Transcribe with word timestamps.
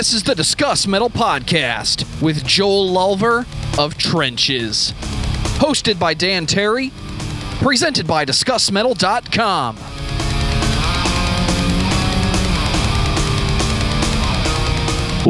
This 0.00 0.14
is 0.14 0.22
the 0.22 0.34
Discuss 0.34 0.86
Metal 0.86 1.10
Podcast 1.10 2.22
with 2.22 2.42
Joel 2.46 2.90
Lawver 2.90 3.44
of 3.78 3.98
Trenches. 3.98 4.92
Hosted 5.58 5.98
by 5.98 6.14
Dan 6.14 6.46
Terry. 6.46 6.90
Presented 7.60 8.06
by 8.06 8.24
DiscussMetal.com. 8.24 9.76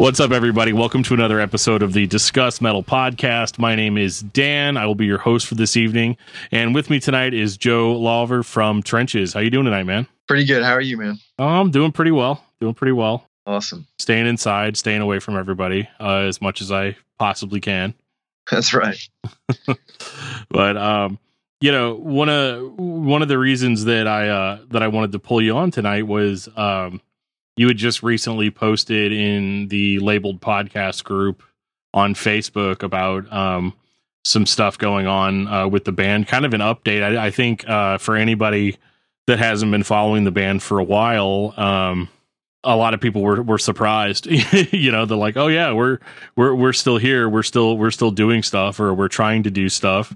What's 0.01 0.21
up, 0.21 0.31
everybody? 0.31 0.71
Welcome 0.71 1.03
to 1.03 1.13
another 1.15 1.41
episode 1.41 1.83
of 1.83 1.91
the 1.91 2.07
Discuss 2.07 2.61
Metal 2.61 2.81
Podcast. 2.81 3.59
My 3.59 3.75
name 3.75 3.97
is 3.97 4.21
Dan. 4.21 4.77
I 4.77 4.85
will 4.85 4.95
be 4.95 5.05
your 5.05 5.17
host 5.17 5.47
for 5.47 5.55
this 5.55 5.75
evening, 5.75 6.15
and 6.49 6.73
with 6.73 6.89
me 6.89 7.01
tonight 7.01 7.33
is 7.33 7.57
Joe 7.57 7.91
Lawver 7.91 8.41
from 8.41 8.81
Trenches. 8.81 9.33
How 9.33 9.41
you 9.41 9.49
doing 9.49 9.65
tonight, 9.65 9.83
man? 9.83 10.07
Pretty 10.29 10.45
good. 10.45 10.63
How 10.63 10.71
are 10.71 10.79
you, 10.79 10.95
man? 10.95 11.19
Oh, 11.37 11.45
I'm 11.45 11.71
doing 11.71 11.91
pretty 11.91 12.11
well. 12.11 12.41
Doing 12.61 12.73
pretty 12.73 12.93
well. 12.93 13.27
Awesome. 13.45 13.87
Staying 13.99 14.27
inside, 14.27 14.77
staying 14.77 15.01
away 15.01 15.19
from 15.19 15.37
everybody 15.37 15.89
uh, 15.99 16.19
as 16.19 16.41
much 16.41 16.61
as 16.61 16.71
I 16.71 16.95
possibly 17.17 17.59
can. 17.59 17.93
That's 18.51 18.73
right. 18.73 18.97
but 20.49 20.77
um, 20.77 21.19
you 21.59 21.71
know, 21.71 21.95
one 21.95 22.29
of 22.29 22.77
one 22.79 23.21
of 23.21 23.27
the 23.27 23.37
reasons 23.37 23.85
that 23.85 24.07
I 24.07 24.29
uh, 24.29 24.59
that 24.69 24.83
I 24.83 24.87
wanted 24.87 25.11
to 25.13 25.19
pull 25.19 25.41
you 25.41 25.55
on 25.57 25.71
tonight 25.71 26.07
was 26.07 26.49
um, 26.55 27.01
you 27.55 27.67
had 27.67 27.77
just 27.77 28.03
recently 28.03 28.49
posted 28.49 29.11
in 29.11 29.67
the 29.67 29.99
labeled 29.99 30.41
podcast 30.41 31.03
group 31.03 31.43
on 31.93 32.13
Facebook 32.13 32.83
about 32.83 33.31
um, 33.31 33.73
some 34.23 34.45
stuff 34.45 34.77
going 34.77 35.07
on 35.07 35.47
uh, 35.47 35.67
with 35.67 35.85
the 35.85 35.91
band. 35.91 36.27
Kind 36.27 36.45
of 36.45 36.53
an 36.53 36.61
update. 36.61 37.03
I, 37.03 37.27
I 37.27 37.31
think 37.31 37.67
uh, 37.67 37.97
for 37.97 38.15
anybody 38.15 38.77
that 39.27 39.39
hasn't 39.39 39.71
been 39.71 39.83
following 39.83 40.23
the 40.23 40.31
band 40.31 40.63
for 40.63 40.79
a 40.79 40.83
while, 40.83 41.53
um, 41.57 42.09
a 42.63 42.75
lot 42.75 42.93
of 42.93 43.01
people 43.01 43.21
were 43.21 43.41
were 43.41 43.57
surprised. 43.57 44.27
you 44.71 44.91
know, 44.91 45.05
they're 45.05 45.17
like, 45.17 45.37
"Oh 45.37 45.47
yeah, 45.47 45.71
we're 45.73 45.99
we're 46.35 46.53
we're 46.53 46.73
still 46.73 46.97
here. 46.97 47.27
We're 47.29 47.43
still 47.43 47.77
we're 47.77 47.91
still 47.91 48.11
doing 48.11 48.43
stuff, 48.43 48.79
or 48.79 48.93
we're 48.93 49.07
trying 49.07 49.43
to 49.43 49.51
do 49.51 49.69
stuff." 49.69 50.15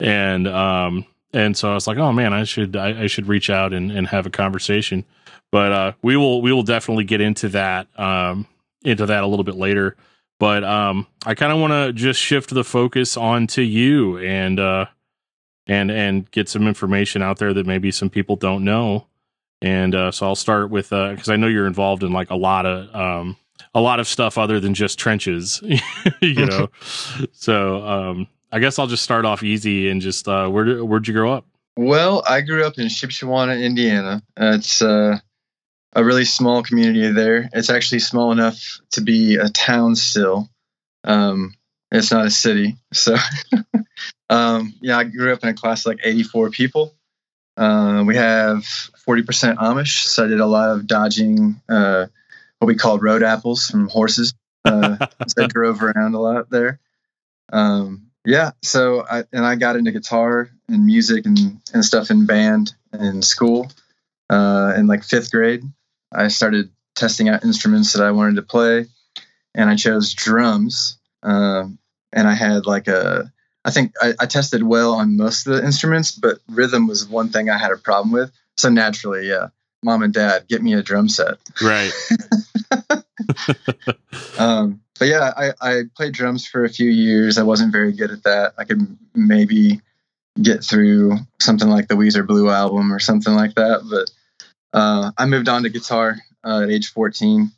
And 0.00 0.48
um 0.48 1.06
and 1.32 1.56
so 1.56 1.70
I 1.70 1.74
was 1.74 1.86
like, 1.86 1.98
"Oh 1.98 2.12
man, 2.12 2.32
I 2.32 2.44
should 2.44 2.76
I, 2.76 3.02
I 3.02 3.06
should 3.06 3.26
reach 3.26 3.50
out 3.50 3.72
and, 3.72 3.90
and 3.90 4.06
have 4.08 4.26
a 4.26 4.30
conversation." 4.30 5.04
But 5.52 5.72
uh, 5.72 5.92
we 6.02 6.16
will 6.16 6.42
we 6.42 6.52
will 6.52 6.62
definitely 6.62 7.04
get 7.04 7.20
into 7.20 7.48
that 7.50 7.88
um 7.98 8.46
into 8.84 9.06
that 9.06 9.22
a 9.24 9.26
little 9.26 9.44
bit 9.44 9.56
later. 9.56 9.96
But 10.40 10.64
um, 10.64 11.06
I 11.24 11.34
kind 11.34 11.52
of 11.52 11.58
want 11.58 11.72
to 11.72 11.92
just 11.92 12.20
shift 12.20 12.50
the 12.50 12.64
focus 12.64 13.16
onto 13.16 13.62
you 13.62 14.18
and 14.18 14.58
uh, 14.58 14.86
and 15.66 15.90
and 15.90 16.30
get 16.30 16.48
some 16.48 16.66
information 16.66 17.22
out 17.22 17.38
there 17.38 17.54
that 17.54 17.66
maybe 17.66 17.90
some 17.90 18.10
people 18.10 18.36
don't 18.36 18.64
know. 18.64 19.06
And 19.64 19.94
uh, 19.94 20.10
so 20.12 20.26
I'll 20.26 20.34
start 20.34 20.68
with 20.68 20.90
because 20.90 21.30
uh, 21.30 21.32
I 21.32 21.36
know 21.36 21.46
you're 21.46 21.66
involved 21.66 22.02
in 22.02 22.12
like 22.12 22.28
a 22.28 22.36
lot 22.36 22.66
of 22.66 22.94
um, 22.94 23.38
a 23.74 23.80
lot 23.80 23.98
of 23.98 24.06
stuff 24.06 24.36
other 24.36 24.60
than 24.60 24.74
just 24.74 24.98
trenches, 24.98 25.62
you 26.20 26.44
know. 26.44 26.68
so 27.32 27.82
um, 27.82 28.26
I 28.52 28.58
guess 28.58 28.78
I'll 28.78 28.86
just 28.86 29.02
start 29.02 29.24
off 29.24 29.42
easy 29.42 29.88
and 29.88 30.02
just 30.02 30.28
uh, 30.28 30.48
where 30.48 30.84
where'd 30.84 31.08
you 31.08 31.14
grow 31.14 31.32
up? 31.32 31.46
Well, 31.78 32.22
I 32.28 32.42
grew 32.42 32.62
up 32.66 32.74
in 32.76 32.88
Shipshewana, 32.88 33.58
Indiana. 33.58 34.22
it's 34.36 34.82
uh, 34.82 35.16
a 35.94 36.04
really 36.04 36.26
small 36.26 36.62
community 36.62 37.10
there. 37.10 37.48
It's 37.54 37.70
actually 37.70 38.00
small 38.00 38.32
enough 38.32 38.60
to 38.90 39.00
be 39.00 39.36
a 39.36 39.48
town 39.48 39.96
still. 39.96 40.50
Um, 41.04 41.54
it's 41.90 42.12
not 42.12 42.26
a 42.26 42.30
city. 42.30 42.76
So, 42.92 43.16
um, 44.28 44.74
yeah, 44.82 44.98
I 44.98 45.04
grew 45.04 45.32
up 45.32 45.42
in 45.42 45.48
a 45.48 45.54
class 45.54 45.86
of 45.86 45.92
like 45.92 46.00
84 46.04 46.50
people. 46.50 46.94
Uh, 47.56 48.04
we 48.06 48.16
have 48.16 48.64
40% 49.06 49.56
Amish, 49.56 50.04
so 50.04 50.24
I 50.24 50.28
did 50.28 50.40
a 50.40 50.46
lot 50.46 50.70
of 50.70 50.86
dodging 50.86 51.60
uh, 51.68 52.06
what 52.58 52.66
we 52.66 52.74
called 52.74 53.02
road 53.02 53.22
apples 53.22 53.66
from 53.66 53.88
horses. 53.88 54.34
Uh, 54.64 55.06
so 55.28 55.44
I 55.44 55.46
drove 55.46 55.82
around 55.82 56.14
a 56.14 56.20
lot 56.20 56.50
there. 56.50 56.80
Um, 57.52 58.10
yeah, 58.24 58.52
so 58.62 59.04
I 59.08 59.24
and 59.32 59.44
I 59.44 59.54
got 59.56 59.76
into 59.76 59.92
guitar 59.92 60.50
and 60.68 60.86
music 60.86 61.26
and, 61.26 61.60
and 61.74 61.84
stuff 61.84 62.10
in 62.10 62.26
band 62.26 62.72
in 62.92 63.20
school. 63.22 63.70
Uh, 64.30 64.72
in 64.76 64.86
like 64.86 65.04
fifth 65.04 65.30
grade, 65.30 65.62
I 66.10 66.28
started 66.28 66.70
testing 66.96 67.28
out 67.28 67.44
instruments 67.44 67.92
that 67.92 68.02
I 68.02 68.12
wanted 68.12 68.36
to 68.36 68.42
play, 68.42 68.86
and 69.54 69.68
I 69.68 69.76
chose 69.76 70.14
drums. 70.14 70.98
Um, 71.22 71.78
and 72.12 72.26
I 72.26 72.34
had 72.34 72.64
like 72.64 72.88
a 72.88 73.30
I 73.64 73.70
think 73.70 73.94
I, 74.00 74.14
I, 74.20 74.26
tested 74.26 74.62
well 74.62 74.92
on 74.94 75.16
most 75.16 75.46
of 75.46 75.54
the 75.54 75.64
instruments, 75.64 76.12
but 76.12 76.38
rhythm 76.48 76.86
was 76.86 77.08
one 77.08 77.30
thing 77.30 77.48
I 77.48 77.56
had 77.56 77.70
a 77.72 77.76
problem 77.76 78.12
with. 78.12 78.30
So 78.56 78.68
naturally, 78.68 79.28
yeah, 79.28 79.48
mom 79.82 80.02
and 80.02 80.12
dad, 80.12 80.46
get 80.48 80.62
me 80.62 80.74
a 80.74 80.82
drum 80.82 81.08
set. 81.08 81.38
Right. 81.62 81.92
um, 84.38 84.80
but 84.98 85.08
yeah, 85.08 85.32
I, 85.36 85.52
I 85.60 85.82
played 85.96 86.12
drums 86.12 86.46
for 86.46 86.64
a 86.64 86.68
few 86.68 86.90
years. 86.90 87.38
I 87.38 87.42
wasn't 87.42 87.72
very 87.72 87.92
good 87.92 88.10
at 88.10 88.24
that. 88.24 88.54
I 88.58 88.64
could 88.64 88.98
maybe 89.14 89.80
get 90.40 90.64
through 90.64 91.18
something 91.40 91.68
like 91.68 91.88
the 91.88 91.94
Weezer 91.94 92.26
Blue 92.26 92.50
album 92.50 92.92
or 92.92 92.98
something 92.98 93.34
like 93.34 93.54
that. 93.54 93.80
But 93.90 94.78
uh, 94.78 95.12
I 95.16 95.26
moved 95.26 95.48
on 95.48 95.62
to 95.62 95.68
guitar 95.68 96.16
uh, 96.44 96.62
at 96.62 96.70
age 96.70 96.92
14 96.92 97.50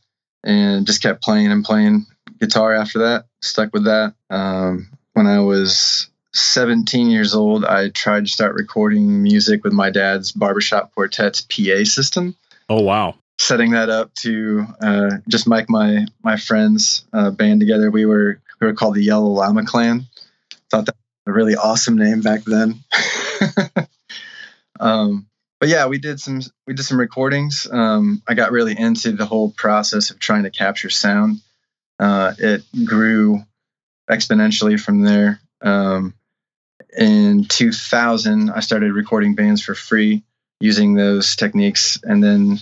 and 0.44 0.86
just 0.86 1.02
kept 1.02 1.22
playing 1.22 1.50
and 1.50 1.64
playing 1.64 2.06
guitar 2.40 2.74
after 2.74 3.00
that. 3.00 3.24
Stuck 3.42 3.72
with 3.72 3.84
that. 3.84 4.14
Um, 4.30 4.90
when 5.16 5.26
I 5.26 5.40
was 5.40 6.10
17 6.34 7.08
years 7.08 7.34
old, 7.34 7.64
I 7.64 7.88
tried 7.88 8.26
to 8.26 8.30
start 8.30 8.54
recording 8.54 9.22
music 9.22 9.64
with 9.64 9.72
my 9.72 9.88
dad's 9.88 10.30
barbershop 10.30 10.94
quartet's 10.94 11.40
PA 11.40 11.84
system. 11.84 12.36
Oh 12.68 12.82
wow! 12.82 13.14
Setting 13.38 13.70
that 13.70 13.88
up 13.88 14.12
to 14.16 14.66
uh, 14.78 15.10
just 15.26 15.48
make 15.48 15.70
my 15.70 16.06
my 16.22 16.36
friends 16.36 17.06
uh, 17.14 17.30
band 17.30 17.60
together. 17.60 17.90
We 17.90 18.04
were 18.04 18.42
we 18.60 18.66
were 18.66 18.74
called 18.74 18.94
the 18.94 19.02
Yellow 19.02 19.30
Llama 19.30 19.64
Clan. 19.64 20.06
Thought 20.70 20.84
that 20.84 20.96
was 21.24 21.32
a 21.32 21.34
really 21.34 21.56
awesome 21.56 21.96
name 21.96 22.20
back 22.20 22.44
then. 22.44 22.84
um, 24.80 25.26
but 25.60 25.70
yeah, 25.70 25.86
we 25.86 25.96
did 25.96 26.20
some 26.20 26.42
we 26.66 26.74
did 26.74 26.82
some 26.82 27.00
recordings. 27.00 27.66
Um, 27.70 28.20
I 28.28 28.34
got 28.34 28.52
really 28.52 28.78
into 28.78 29.12
the 29.12 29.24
whole 29.24 29.50
process 29.50 30.10
of 30.10 30.18
trying 30.18 30.42
to 30.42 30.50
capture 30.50 30.90
sound. 30.90 31.40
Uh, 31.98 32.34
it 32.38 32.62
grew 32.84 33.45
exponentially 34.10 34.78
from 34.78 35.02
there. 35.02 35.40
Um, 35.60 36.14
in 36.96 37.44
2000, 37.44 38.50
I 38.50 38.60
started 38.60 38.92
recording 38.92 39.34
bands 39.34 39.62
for 39.62 39.74
free 39.74 40.22
using 40.60 40.94
those 40.94 41.36
techniques, 41.36 41.98
and 42.02 42.22
then 42.22 42.58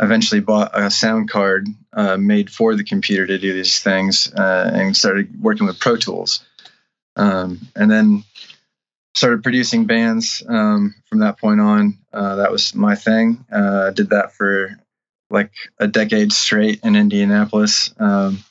eventually 0.00 0.40
bought 0.40 0.78
a 0.78 0.90
sound 0.90 1.30
card 1.30 1.68
uh, 1.92 2.16
made 2.16 2.50
for 2.50 2.74
the 2.74 2.84
computer 2.84 3.26
to 3.26 3.38
do 3.38 3.52
these 3.52 3.80
things, 3.80 4.32
uh, 4.32 4.70
and 4.74 4.96
started 4.96 5.40
working 5.40 5.66
with 5.66 5.78
Pro 5.78 5.96
Tools. 5.96 6.44
Um, 7.14 7.60
and 7.74 7.90
then 7.90 8.24
started 9.14 9.42
producing 9.42 9.86
bands 9.86 10.42
um, 10.46 10.94
from 11.06 11.20
that 11.20 11.38
point 11.38 11.60
on. 11.60 11.98
Uh, 12.12 12.36
that 12.36 12.52
was 12.52 12.74
my 12.74 12.94
thing. 12.94 13.44
Uh, 13.50 13.90
did 13.90 14.10
that 14.10 14.34
for 14.34 14.76
like 15.30 15.52
a 15.78 15.88
decade 15.88 16.32
straight 16.32 16.80
in 16.84 16.96
Indianapolis. 16.96 17.92
Um, 17.98 18.44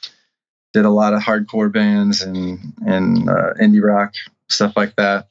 did 0.76 0.84
a 0.84 0.90
lot 0.90 1.14
of 1.14 1.22
hardcore 1.22 1.72
bands 1.72 2.22
and 2.22 2.60
and 2.86 3.30
uh, 3.30 3.54
indie 3.54 3.82
rock 3.82 4.14
stuff 4.50 4.74
like 4.76 4.94
that. 4.98 5.30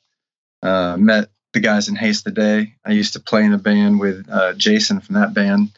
Uh, 0.62 0.96
met 0.98 1.28
the 1.52 1.60
guys 1.60 1.88
in 1.88 1.96
Haste 1.96 2.24
the 2.24 2.30
Day. 2.30 2.74
I 2.82 2.92
used 2.92 3.12
to 3.12 3.20
play 3.20 3.44
in 3.44 3.52
a 3.52 3.58
band 3.58 4.00
with 4.00 4.26
uh, 4.30 4.54
Jason 4.54 5.00
from 5.00 5.16
that 5.16 5.34
band 5.34 5.70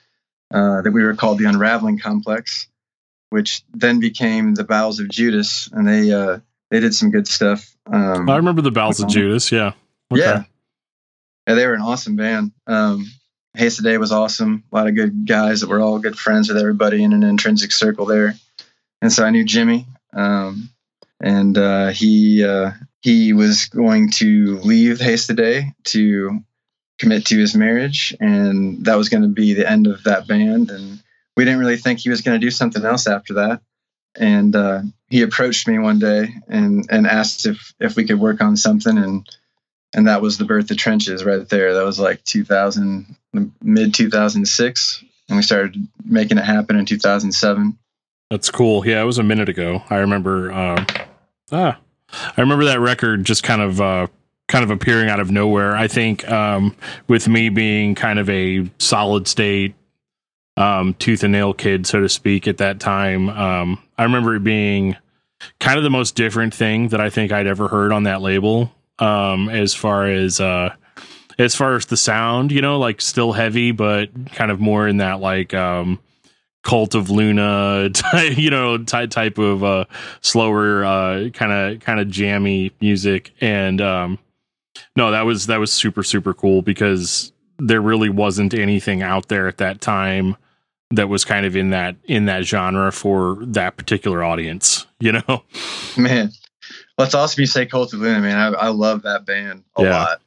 uh, 0.54 0.82
that 0.82 0.93
we 0.93 1.03
were 1.03 1.16
called 1.16 1.38
the 1.38 1.47
Unraveling 1.47 1.99
Complex, 1.99 2.69
which 3.31 3.65
then 3.75 3.99
became 3.99 4.54
the 4.54 4.62
Bowels 4.62 5.00
of 5.00 5.09
Judas, 5.09 5.69
and 5.72 5.87
they 5.88 6.12
uh, 6.12 6.38
they 6.71 6.78
did 6.78 6.94
some 6.94 7.10
good 7.10 7.27
stuff. 7.27 7.75
Um, 7.93 8.31
I 8.31 8.37
remember 8.37 8.62
the 8.62 8.71
Bowels 8.71 9.00
of 9.00 9.09
Judas. 9.09 9.50
Yeah, 9.50 9.72
okay. 10.12 10.22
yeah, 10.22 10.44
yeah. 11.48 11.54
They 11.57 11.66
were 11.66 11.74
an 11.74 11.83
awesome 11.83 12.15
band. 12.15 12.53
Um, 12.69 13.04
Haste 13.54 13.78
the 13.78 13.83
Day 13.83 13.98
was 13.98 14.12
awesome. 14.12 14.62
A 14.71 14.77
lot 14.77 14.86
of 14.86 14.95
good 14.95 15.27
guys 15.27 15.62
that 15.62 15.69
were 15.69 15.80
all 15.80 15.98
good 15.98 16.16
friends 16.16 16.47
with 16.47 16.57
everybody 16.57 17.03
in 17.03 17.12
an 17.12 17.24
intrinsic 17.24 17.72
circle 17.72 18.07
there 18.07 18.36
and 19.03 19.13
so 19.13 19.25
I 19.25 19.31
knew 19.31 19.45
Jimmy, 19.45 19.87
um, 20.13 20.71
and 21.21 21.57
uh, 21.57 21.89
he 21.89 22.45
uh, 22.45 22.72
he 23.01 23.33
was 23.33 23.66
going 23.66 24.10
to 24.13 24.59
leave 24.59 25.01
Haste 25.01 25.28
the 25.28 25.34
Day 25.34 25.72
to 25.84 26.41
commit 26.98 27.27
to 27.27 27.39
his 27.39 27.54
marriage, 27.54 28.16
and 28.21 28.84
that 28.87 28.97
was 28.97 29.09
going 29.09 29.22
to 29.22 29.28
be 29.28 29.54
the 29.54 29.71
end 29.71 29.87
of 29.87 30.04
that 30.04 30.27
band. 30.27 30.71
And 30.71 31.03
we 31.37 31.45
didn't 31.45 31.60
really 31.60 31.77
think 31.77 32.01
he 32.01 32.10
was 32.10 32.22
going 32.22 32.41
to 32.41 32.45
do 32.45 32.51
something 32.51 32.84
else 32.84 33.07
after 33.07 33.34
that. 33.34 33.60
And 34.19 34.57
uh, 34.57 34.81
he 35.09 35.22
approached 35.22 35.69
me 35.69 35.78
one 35.78 35.98
day 35.98 36.34
and 36.48 36.87
and 36.91 37.07
asked 37.07 37.47
if 37.47 37.75
if 37.78 37.97
we 37.97 38.07
could 38.07 38.19
work 38.19 38.41
on 38.41 38.57
something, 38.57 38.97
and 38.97 39.28
and 39.95 40.09
that 40.09 40.22
was 40.22 40.39
the 40.39 40.47
birth 40.47 40.71
of 40.71 40.78
Trenches 40.78 41.25
right 41.25 41.47
there. 41.48 41.75
That 41.75 41.84
was 41.84 42.01
like 42.01 42.25
2000, 42.25 43.15
mid 43.63 43.95
2006, 43.95 45.04
and 45.28 45.37
we 45.37 45.43
started 45.43 45.77
making 46.04 46.39
it 46.39 46.45
happen 46.45 46.77
in 46.77 46.87
2007. 46.87 47.78
That's 48.30 48.50
cool. 48.50 48.86
Yeah, 48.86 49.02
it 49.02 49.04
was 49.04 49.18
a 49.18 49.22
minute 49.22 49.48
ago. 49.48 49.82
I 49.88 49.96
remember. 49.96 50.52
Uh, 50.52 50.84
ah, 51.52 51.78
I 52.12 52.40
remember 52.40 52.64
that 52.64 52.80
record 52.80 53.24
just 53.24 53.42
kind 53.42 53.62
of 53.62 53.80
uh, 53.80 54.08
kind 54.48 54.64
of 54.64 54.70
appearing 54.70 55.08
out 55.08 55.20
of 55.20 55.30
nowhere. 55.30 55.76
I 55.76 55.88
think 55.88 56.28
um, 56.28 56.74
with 57.08 57.28
me 57.28 57.48
being 57.48 57.94
kind 57.94 58.18
of 58.18 58.28
a 58.28 58.68
solid 58.78 59.28
state 59.28 59.74
um, 60.56 60.94
tooth 60.94 61.22
and 61.22 61.32
nail 61.32 61.52
kid, 61.52 61.86
so 61.86 62.00
to 62.00 62.08
speak, 62.08 62.48
at 62.48 62.58
that 62.58 62.80
time. 62.80 63.28
Um, 63.28 63.82
I 63.98 64.04
remember 64.04 64.34
it 64.34 64.44
being 64.44 64.96
kind 65.60 65.78
of 65.78 65.84
the 65.84 65.90
most 65.90 66.14
different 66.14 66.54
thing 66.54 66.88
that 66.88 67.00
I 67.00 67.10
think 67.10 67.32
I'd 67.32 67.46
ever 67.46 67.68
heard 67.68 67.92
on 67.92 68.04
that 68.04 68.22
label. 68.22 68.72
Um, 68.98 69.50
as 69.50 69.74
far 69.74 70.06
as 70.06 70.40
uh, 70.40 70.74
as 71.38 71.54
far 71.54 71.76
as 71.76 71.86
the 71.86 71.98
sound, 71.98 72.50
you 72.50 72.62
know, 72.62 72.78
like 72.78 73.00
still 73.00 73.32
heavy, 73.32 73.70
but 73.70 74.08
kind 74.32 74.50
of 74.50 74.58
more 74.58 74.88
in 74.88 74.96
that 74.96 75.20
like 75.20 75.52
um, 75.52 76.00
cult 76.66 76.97
of 76.97 77.10
Luna, 77.10 77.89
type, 77.95 78.36
you 78.36 78.51
know, 78.51 78.77
type 78.78 79.10
type 79.10 79.39
of 79.39 79.63
uh, 79.63 79.84
slower, 80.21 81.30
kind 81.30 81.53
of 81.53 81.80
kind 81.80 82.01
of 82.01 82.10
jammy 82.10 82.72
music. 82.80 83.33
And 83.41 83.80
um, 83.80 84.18
no, 84.97 85.13
that 85.13 85.22
was 85.22 85.47
that 85.47 85.59
was 85.59 85.72
super 85.72 86.03
super 86.03 86.34
cool 86.34 86.60
because 86.63 87.33
there 87.59 87.80
really 87.80 88.10
wasn't 88.10 88.53
anything 88.53 89.03
out 89.03 89.28
there 89.28 89.48
at 89.48 89.59
that 89.59 89.80
time 89.80 90.36
that 90.91 91.09
was 91.09 91.24
kind 91.24 91.47
of 91.47 91.57
in 91.57 91.71
that 91.71 91.97
in 92.04 92.27
that 92.27 92.45
genre 92.45 92.92
for 92.92 93.39
that 93.42 93.77
particular 93.77 94.22
audience. 94.22 94.86
You 95.01 95.12
know, 95.12 95.45
man. 95.97 96.33
It's 96.98 97.15
awesome 97.15 97.42
you 97.42 97.47
say 97.47 97.66
Cult 97.66 97.92
of 97.92 98.01
Luna, 98.01 98.21
man. 98.21 98.39
I, 98.39 98.57
I 98.57 98.69
love 98.69 99.03
that 99.03 99.27
band 99.27 99.65
a 99.77 99.83
yeah. 99.83 99.91
lot. 99.91 100.22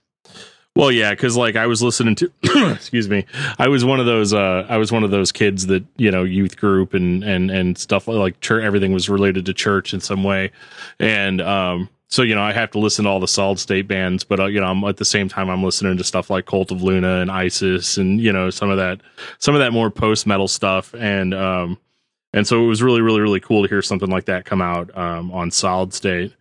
Well, 0.75 0.91
yeah, 0.91 1.11
because 1.11 1.35
like 1.35 1.55
I 1.55 1.67
was 1.67 1.81
listening 1.83 2.15
to, 2.15 2.31
excuse 2.73 3.09
me, 3.09 3.25
I 3.57 3.67
was 3.67 3.83
one 3.83 3.99
of 3.99 4.05
those, 4.05 4.33
uh, 4.33 4.65
I 4.69 4.77
was 4.77 4.91
one 4.91 5.03
of 5.03 5.11
those 5.11 5.31
kids 5.31 5.67
that 5.67 5.83
you 5.97 6.11
know, 6.11 6.23
youth 6.23 6.57
group 6.57 6.93
and 6.93 7.23
and 7.23 7.51
and 7.51 7.77
stuff 7.77 8.07
like 8.07 8.39
church. 8.39 8.63
Everything 8.63 8.93
was 8.93 9.09
related 9.09 9.45
to 9.47 9.53
church 9.53 9.93
in 9.93 9.99
some 9.99 10.23
way, 10.23 10.51
and 10.99 11.41
um, 11.41 11.89
so 12.07 12.21
you 12.21 12.33
know, 12.33 12.41
I 12.41 12.53
have 12.53 12.71
to 12.71 12.79
listen 12.79 13.05
to 13.05 13.11
all 13.11 13.19
the 13.19 13.27
solid 13.27 13.59
state 13.59 13.87
bands, 13.87 14.23
but 14.23 14.39
uh, 14.39 14.45
you 14.45 14.61
know, 14.61 14.67
I'm 14.67 14.83
at 14.85 14.97
the 14.97 15.05
same 15.05 15.27
time 15.27 15.49
I'm 15.49 15.63
listening 15.63 15.97
to 15.97 16.03
stuff 16.03 16.29
like 16.29 16.45
Cult 16.45 16.71
of 16.71 16.81
Luna 16.81 17.21
and 17.21 17.31
ISIS, 17.31 17.97
and 17.97 18.21
you 18.21 18.31
know, 18.31 18.49
some 18.49 18.69
of 18.69 18.77
that, 18.77 19.01
some 19.37 19.55
of 19.55 19.59
that 19.59 19.73
more 19.73 19.91
post 19.91 20.25
metal 20.25 20.47
stuff, 20.47 20.93
and 20.95 21.33
um, 21.33 21.77
and 22.33 22.47
so 22.47 22.63
it 22.63 22.67
was 22.67 22.81
really, 22.81 23.01
really, 23.01 23.21
really 23.21 23.39
cool 23.39 23.63
to 23.63 23.69
hear 23.69 23.81
something 23.81 24.09
like 24.09 24.25
that 24.25 24.45
come 24.45 24.61
out 24.61 24.95
um 24.97 25.31
on 25.31 25.51
Solid 25.51 25.93
State, 25.93 26.33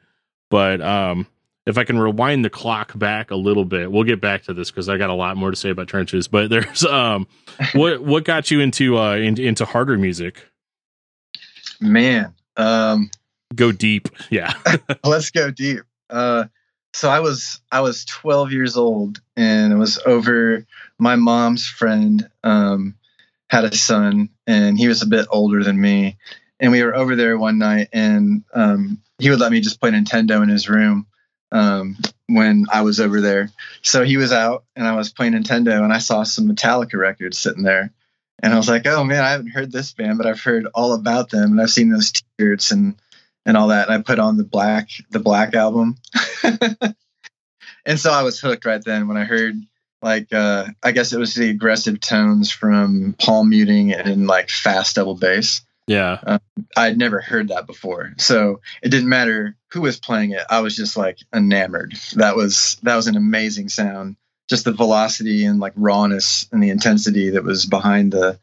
but 0.48 0.80
um 0.80 1.26
if 1.68 1.76
I 1.76 1.84
can 1.84 1.98
rewind 1.98 2.46
the 2.46 2.50
clock 2.50 2.98
back 2.98 3.30
a 3.30 3.36
little 3.36 3.66
bit, 3.66 3.92
we'll 3.92 4.04
get 4.04 4.22
back 4.22 4.44
to 4.44 4.54
this 4.54 4.70
because 4.70 4.88
I 4.88 4.96
got 4.96 5.10
a 5.10 5.14
lot 5.14 5.36
more 5.36 5.50
to 5.50 5.56
say 5.56 5.68
about 5.68 5.86
trenches. 5.86 6.26
But 6.26 6.48
there's 6.50 6.84
um, 6.84 7.28
what 7.74 8.02
what 8.02 8.24
got 8.24 8.50
you 8.50 8.60
into 8.60 8.96
uh 8.96 9.16
into, 9.16 9.42
into 9.42 9.64
harder 9.64 9.98
music? 9.98 10.42
Man, 11.80 12.34
um, 12.56 13.10
go 13.54 13.70
deep. 13.70 14.08
Yeah, 14.30 14.54
let's 15.04 15.30
go 15.30 15.50
deep. 15.50 15.80
Uh, 16.08 16.46
so 16.94 17.10
I 17.10 17.20
was 17.20 17.60
I 17.70 17.82
was 17.82 18.06
12 18.06 18.50
years 18.50 18.76
old, 18.78 19.20
and 19.36 19.70
it 19.70 19.76
was 19.76 19.98
over 19.98 20.66
my 20.98 21.16
mom's 21.16 21.66
friend 21.66 22.28
um 22.42 22.94
had 23.50 23.64
a 23.64 23.76
son, 23.76 24.30
and 24.46 24.78
he 24.78 24.88
was 24.88 25.02
a 25.02 25.06
bit 25.06 25.26
older 25.30 25.62
than 25.62 25.78
me, 25.78 26.16
and 26.58 26.72
we 26.72 26.82
were 26.82 26.96
over 26.96 27.14
there 27.14 27.36
one 27.36 27.58
night, 27.58 27.88
and 27.92 28.44
um, 28.54 29.02
he 29.18 29.28
would 29.28 29.40
let 29.40 29.52
me 29.52 29.60
just 29.60 29.80
play 29.80 29.90
Nintendo 29.90 30.42
in 30.42 30.48
his 30.48 30.68
room 30.68 31.06
um, 31.52 31.96
when 32.26 32.66
I 32.70 32.82
was 32.82 33.00
over 33.00 33.20
there. 33.20 33.50
So 33.82 34.04
he 34.04 34.16
was 34.16 34.32
out 34.32 34.64
and 34.76 34.86
I 34.86 34.94
was 34.94 35.12
playing 35.12 35.32
Nintendo 35.32 35.82
and 35.82 35.92
I 35.92 35.98
saw 35.98 36.22
some 36.22 36.48
Metallica 36.48 36.98
records 36.98 37.38
sitting 37.38 37.62
there. 37.62 37.92
And 38.40 38.52
I 38.52 38.56
was 38.56 38.68
like, 38.68 38.86
oh 38.86 39.02
man, 39.04 39.24
I 39.24 39.30
haven't 39.30 39.50
heard 39.50 39.72
this 39.72 39.92
band, 39.92 40.18
but 40.18 40.26
I've 40.26 40.40
heard 40.40 40.66
all 40.74 40.92
about 40.92 41.30
them 41.30 41.52
and 41.52 41.60
I've 41.60 41.70
seen 41.70 41.90
those 41.90 42.12
t-shirts 42.12 42.70
and 42.70 42.96
and 43.44 43.56
all 43.56 43.68
that. 43.68 43.88
And 43.88 43.98
I 43.98 44.02
put 44.02 44.18
on 44.18 44.36
the 44.36 44.44
black 44.44 44.90
the 45.10 45.20
black 45.20 45.54
album. 45.54 45.96
and 47.84 47.98
so 47.98 48.12
I 48.12 48.22
was 48.22 48.38
hooked 48.38 48.64
right 48.64 48.82
then 48.84 49.08
when 49.08 49.16
I 49.16 49.24
heard 49.24 49.54
like 50.02 50.32
uh 50.32 50.66
I 50.82 50.92
guess 50.92 51.12
it 51.12 51.18
was 51.18 51.34
the 51.34 51.50
aggressive 51.50 51.98
tones 51.98 52.52
from 52.52 53.16
palm 53.18 53.50
muting 53.50 53.92
and 53.92 54.26
like 54.26 54.50
fast 54.50 54.96
double 54.96 55.16
bass. 55.16 55.62
Yeah. 55.88 56.18
Um, 56.22 56.40
I'd 56.76 56.98
never 56.98 57.20
heard 57.20 57.48
that 57.48 57.66
before. 57.66 58.12
So 58.18 58.60
it 58.82 58.90
didn't 58.90 59.08
matter 59.08 59.56
who 59.72 59.80
was 59.80 59.98
playing 59.98 60.32
it. 60.32 60.44
I 60.48 60.60
was 60.60 60.76
just 60.76 60.96
like 60.96 61.18
enamored. 61.34 61.94
That 62.14 62.36
was 62.36 62.78
that 62.82 62.96
was 62.96 63.06
an 63.06 63.16
amazing 63.16 63.68
sound. 63.68 64.16
Just 64.48 64.64
the 64.64 64.72
velocity 64.72 65.44
and 65.44 65.60
like 65.60 65.74
rawness 65.76 66.48
and 66.52 66.62
the 66.62 66.70
intensity 66.70 67.30
that 67.30 67.44
was 67.44 67.66
behind 67.66 68.12
the 68.12 68.38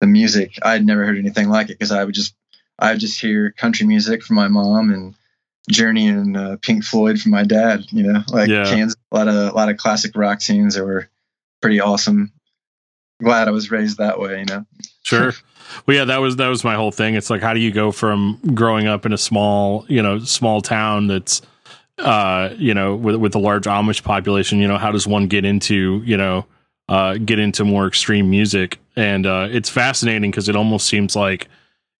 the 0.00 0.06
music. 0.06 0.58
I'd 0.62 0.84
never 0.84 1.04
heard 1.04 1.18
anything 1.18 1.48
like 1.48 1.70
it 1.70 1.78
because 1.78 1.92
I 1.92 2.04
would 2.04 2.14
just 2.14 2.34
I 2.78 2.92
would 2.92 3.00
just 3.00 3.20
hear 3.20 3.52
country 3.52 3.86
music 3.86 4.22
from 4.22 4.36
my 4.36 4.48
mom 4.48 4.92
and 4.92 5.14
Journey 5.70 6.08
and 6.08 6.36
uh, 6.36 6.56
Pink 6.60 6.84
Floyd 6.84 7.20
from 7.20 7.30
my 7.30 7.44
dad, 7.44 7.84
you 7.92 8.02
know, 8.02 8.22
like 8.28 8.48
yeah. 8.48 8.64
Kansas, 8.64 8.96
a 9.12 9.16
lot 9.16 9.28
of 9.28 9.34
a 9.34 9.54
lot 9.54 9.68
of 9.68 9.76
classic 9.76 10.12
rock 10.16 10.40
scenes 10.40 10.74
that 10.74 10.84
were 10.84 11.08
pretty 11.60 11.80
awesome. 11.80 12.32
Glad 13.22 13.48
I 13.48 13.50
was 13.50 13.70
raised 13.70 13.98
that 13.98 14.18
way, 14.18 14.40
you 14.40 14.44
know. 14.46 14.66
Sure. 15.02 15.32
Well, 15.86 15.96
yeah, 15.96 16.04
that 16.04 16.18
was 16.18 16.36
that 16.36 16.48
was 16.48 16.64
my 16.64 16.74
whole 16.74 16.90
thing. 16.90 17.14
It's 17.14 17.30
like, 17.30 17.40
how 17.40 17.54
do 17.54 17.60
you 17.60 17.70
go 17.70 17.92
from 17.92 18.38
growing 18.52 18.88
up 18.88 19.06
in 19.06 19.14
a 19.14 19.16
small, 19.16 19.86
you 19.88 20.02
know, 20.02 20.18
small 20.18 20.60
town 20.60 21.06
that's, 21.06 21.40
uh, 21.96 22.50
you 22.58 22.74
know, 22.74 22.94
with 22.94 23.16
with 23.16 23.34
a 23.34 23.38
large 23.38 23.64
Amish 23.64 24.02
population, 24.02 24.58
you 24.58 24.68
know, 24.68 24.76
how 24.76 24.92
does 24.92 25.06
one 25.06 25.28
get 25.28 25.46
into, 25.46 26.02
you 26.04 26.18
know, 26.18 26.44
uh, 26.90 27.16
get 27.16 27.38
into 27.38 27.64
more 27.64 27.86
extreme 27.86 28.28
music? 28.28 28.80
And 28.96 29.24
uh, 29.24 29.48
it's 29.50 29.70
fascinating 29.70 30.30
because 30.30 30.50
it 30.50 30.56
almost 30.56 30.88
seems 30.88 31.16
like 31.16 31.48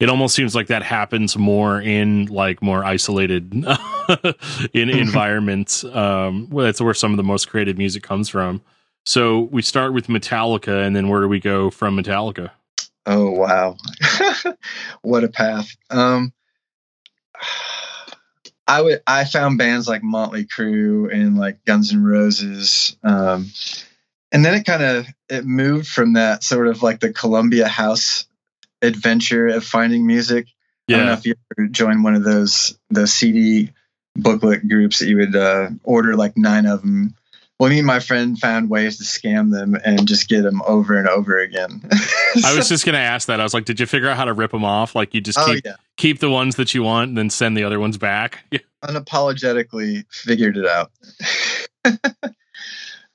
it 0.01 0.11
almost 0.11 0.35
seems 0.35 0.55
like 0.55 0.67
that 0.67 0.83
happens 0.83 1.37
more 1.39 1.81
in 1.81 2.27
like 2.27 2.61
more 2.61 2.85
isolated 2.85 3.55
in 4.75 4.91
environments. 4.91 5.85
Um, 5.85 6.51
well, 6.51 6.67
that's 6.67 6.81
where 6.81 6.93
some 6.93 7.13
of 7.13 7.17
the 7.17 7.23
most 7.23 7.49
creative 7.49 7.79
music 7.79 8.03
comes 8.03 8.29
from. 8.29 8.61
So 9.05 9.41
we 9.41 9.63
start 9.63 9.93
with 9.93 10.07
Metallica, 10.07 10.87
and 10.87 10.95
then 10.95 11.09
where 11.09 11.21
do 11.21 11.29
we 11.29 11.41
go 11.41 11.71
from 11.71 11.97
Metallica? 11.97 12.51
Oh 13.05 13.31
wow, 13.31 13.77
what 15.03 15.25
a 15.25 15.29
path. 15.29 15.75
Um, 15.91 16.33
I 18.67 18.81
would 18.81 19.03
I 19.07 19.25
found 19.25 19.59
bands 19.59 19.89
like 19.89 20.05
Motley 20.05 20.47
Crue 20.47 21.13
and 21.13 21.37
like 21.37 21.65
Guns 21.65 21.93
N' 21.93 22.05
Roses, 22.05 22.97
um, 23.03 23.51
and 24.31 24.45
then 24.45 24.55
it 24.55 24.65
kind 24.65 24.83
of 24.83 25.07
it 25.29 25.45
moved 25.45 25.89
from 25.89 26.13
that 26.13 26.45
sort 26.45 26.69
of 26.69 26.83
like 26.83 27.01
the 27.01 27.13
Columbia 27.13 27.67
House 27.67 28.27
adventure 28.81 29.49
of 29.49 29.65
finding 29.65 30.07
music. 30.07 30.47
Yeah. 30.87 30.97
I 30.97 30.99
don't 30.99 31.07
know 31.07 31.13
if 31.15 31.27
you 31.27 31.35
ever 31.59 31.69
joined 31.69 32.05
one 32.05 32.15
of 32.15 32.23
those 32.23 32.79
the 32.91 33.07
CD 33.07 33.73
booklet 34.15 34.69
groups 34.69 35.01
that 35.01 35.09
you 35.09 35.17
would 35.17 35.35
uh, 35.35 35.71
order 35.83 36.15
like 36.15 36.37
nine 36.37 36.67
of 36.67 36.83
them 36.83 37.17
well, 37.63 37.71
me 37.71 37.79
and 37.79 37.87
my 37.87 38.01
friend 38.01 38.37
found 38.37 38.69
ways 38.69 38.99
to 38.99 39.05
scam 39.05 39.53
them 39.53 39.77
and 39.85 40.09
just 40.09 40.29
get 40.29 40.43
them 40.43 40.61
over 40.67 40.99
and 40.99 41.07
over 41.07 41.39
again. 41.39 41.81
I 42.45 42.57
was 42.57 42.69
just 42.69 42.85
gonna 42.85 42.99
ask 42.99 43.29
that. 43.29 43.39
I 43.39 43.45
was 43.45 43.55
like, 43.55 43.67
did 43.67 43.79
you 43.79 43.87
figure 43.87 44.09
out 44.09 44.17
how 44.17 44.25
to 44.25 44.33
rip 44.33 44.51
them 44.51 44.65
off? 44.65 44.97
Like 44.97 45.15
you 45.15 45.21
just 45.21 45.39
oh, 45.39 45.47
keep 45.47 45.65
yeah. 45.65 45.77
keep 45.97 46.19
the 46.19 46.29
ones 46.29 46.57
that 46.57 46.75
you 46.75 46.83
want, 46.83 47.11
and 47.11 47.17
then 47.17 47.31
send 47.31 47.57
the 47.57 47.63
other 47.63 47.79
ones 47.79 47.99
back. 47.99 48.41
Unapologetically 48.83 50.05
figured 50.11 50.57
it 50.57 50.67
out. 50.67 50.91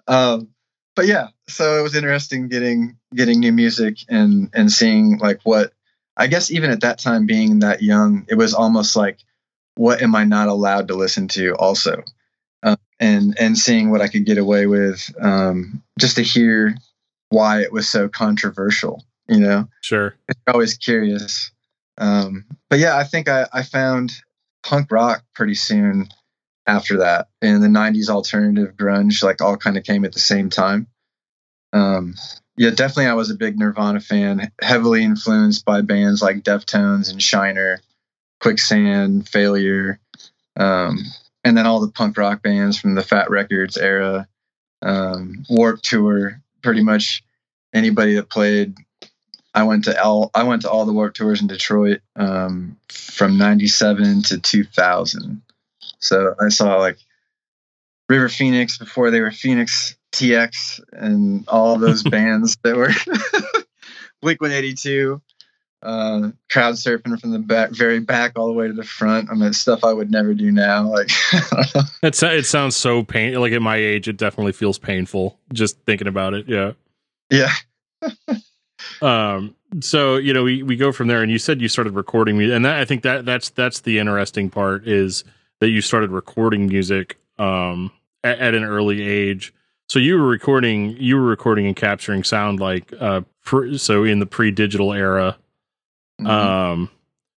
um, 0.07 0.47
but 0.95 1.07
yeah, 1.07 1.27
so 1.49 1.77
it 1.77 1.81
was 1.81 1.93
interesting 1.93 2.47
getting 2.47 2.95
getting 3.13 3.41
new 3.41 3.51
music 3.51 3.97
and 4.07 4.49
and 4.53 4.71
seeing 4.71 5.17
like 5.17 5.41
what 5.43 5.73
I 6.15 6.27
guess 6.27 6.51
even 6.51 6.71
at 6.71 6.79
that 6.79 6.99
time 6.99 7.25
being 7.25 7.59
that 7.59 7.81
young, 7.81 8.25
it 8.29 8.35
was 8.35 8.53
almost 8.53 8.95
like 8.95 9.19
what 9.75 10.01
am 10.01 10.15
I 10.15 10.23
not 10.23 10.47
allowed 10.47 10.87
to 10.87 10.93
listen 10.93 11.27
to 11.27 11.53
also 11.55 12.01
and 12.99 13.35
and 13.39 13.57
seeing 13.57 13.91
what 13.91 14.01
I 14.01 14.07
could 14.07 14.25
get 14.25 14.37
away 14.37 14.65
with, 14.65 15.13
um, 15.21 15.83
just 15.99 16.15
to 16.15 16.23
hear 16.23 16.75
why 17.29 17.61
it 17.61 17.71
was 17.71 17.89
so 17.89 18.07
controversial. 18.07 19.03
You 19.27 19.39
know, 19.39 19.67
sure. 19.81 20.15
You're 20.27 20.53
always 20.53 20.75
curious. 20.75 21.51
Um, 21.97 22.45
but 22.69 22.79
yeah, 22.79 22.97
I 22.97 23.03
think 23.03 23.27
I, 23.27 23.47
I 23.51 23.63
found 23.63 24.13
punk 24.63 24.91
rock 24.91 25.23
pretty 25.35 25.55
soon 25.55 26.09
after 26.65 26.97
that, 26.97 27.27
and 27.41 27.61
the 27.61 27.67
'90s 27.67 28.09
alternative 28.09 28.75
grunge 28.75 29.23
like 29.23 29.41
all 29.41 29.57
kind 29.57 29.77
of 29.77 29.83
came 29.83 30.05
at 30.05 30.13
the 30.13 30.19
same 30.19 30.49
time. 30.49 30.87
Um, 31.73 32.15
yeah, 32.55 32.71
definitely, 32.71 33.07
I 33.07 33.13
was 33.13 33.29
a 33.29 33.35
big 33.35 33.59
Nirvana 33.59 33.99
fan, 33.99 34.51
heavily 34.61 35.03
influenced 35.03 35.63
by 35.63 35.81
bands 35.81 36.21
like 36.21 36.37
Deftones 36.43 37.11
and 37.11 37.21
Shiner, 37.21 37.81
Quicksand, 38.39 39.29
Failure. 39.29 39.99
Um, 40.55 40.99
and 41.47 41.57
then 41.57 41.65
all 41.65 41.79
the 41.79 41.91
punk 41.91 42.17
rock 42.17 42.43
bands 42.43 42.77
from 42.77 42.93
the 42.93 43.01
Fat 43.01 43.29
Wreck 43.29 43.47
Chords 43.49 43.77
era, 43.77 44.27
um, 44.81 45.45
Warped 45.49 45.85
Tour, 45.85 46.41
pretty 46.61 46.83
much 46.83 47.23
anybody 47.73 48.15
that 48.15 48.29
played. 48.29 48.75
I 49.53 49.63
went 49.63 49.85
to 49.85 50.03
all 50.03 50.29
I 50.35 50.43
went 50.43 50.63
to 50.63 50.69
all 50.69 50.85
the 50.85 50.91
Warped 50.91 51.15
Tours 51.15 51.39
in 51.39 51.47
Detroit 51.47 52.01
um, 52.17 52.77
from 52.89 53.37
'97 53.37 54.23
to 54.23 54.39
2000. 54.39 55.41
So 55.99 56.35
I 56.37 56.49
saw 56.49 56.75
like 56.79 56.97
River 58.09 58.27
Phoenix 58.27 58.77
before 58.77 59.09
they 59.09 59.21
were 59.21 59.31
Phoenix 59.31 59.95
TX 60.11 60.81
and 60.91 61.47
all 61.47 61.77
those 61.77 62.03
bands 62.09 62.57
that 62.63 62.75
were 62.75 62.89
Blink 64.21 64.41
182 64.41 65.21
uh, 65.83 66.31
crowd 66.49 66.75
surfing 66.75 67.19
from 67.19 67.31
the 67.31 67.39
back, 67.39 67.71
very 67.71 67.99
back 67.99 68.33
all 68.35 68.47
the 68.47 68.53
way 68.53 68.67
to 68.67 68.73
the 68.73 68.83
front. 68.83 69.29
I 69.29 69.35
mean, 69.35 69.53
stuff 69.53 69.83
I 69.83 69.93
would 69.93 70.11
never 70.11 70.33
do 70.33 70.51
now. 70.51 70.87
Like, 70.87 71.09
it's 72.03 72.23
it 72.23 72.45
sounds 72.45 72.75
so 72.75 73.03
pain. 73.03 73.35
Like 73.35 73.53
at 73.53 73.61
my 73.61 73.77
age, 73.77 74.07
it 74.07 74.17
definitely 74.17 74.53
feels 74.53 74.79
painful 74.79 75.39
just 75.53 75.79
thinking 75.81 76.07
about 76.07 76.33
it. 76.33 76.47
Yeah, 76.47 76.73
yeah. 77.29 77.53
um, 79.01 79.55
so 79.81 80.17
you 80.17 80.33
know, 80.33 80.43
we 80.43 80.63
we 80.63 80.75
go 80.75 80.91
from 80.91 81.07
there, 81.07 81.21
and 81.21 81.31
you 81.31 81.37
said 81.37 81.61
you 81.61 81.67
started 81.67 81.93
recording 81.93 82.37
music, 82.37 82.55
and 82.55 82.65
that, 82.65 82.79
I 82.79 82.85
think 82.85 83.03
that 83.03 83.25
that's 83.25 83.49
that's 83.51 83.81
the 83.81 83.99
interesting 83.99 84.49
part 84.49 84.87
is 84.87 85.23
that 85.59 85.69
you 85.69 85.81
started 85.81 86.11
recording 86.11 86.67
music 86.67 87.19
um, 87.39 87.91
at, 88.23 88.39
at 88.39 88.55
an 88.55 88.63
early 88.63 89.01
age. 89.01 89.53
So 89.89 89.99
you 89.99 90.15
were 90.15 90.27
recording, 90.27 90.97
you 90.99 91.15
were 91.15 91.23
recording 91.23 91.65
and 91.65 91.75
capturing 91.75 92.23
sound 92.23 92.59
like 92.59 92.93
uh, 92.99 93.21
pre, 93.45 93.77
so 93.77 94.03
in 94.03 94.19
the 94.19 94.25
pre-digital 94.25 94.91
era. 94.91 95.37
Mhm. 96.21 96.27
Um, 96.27 96.89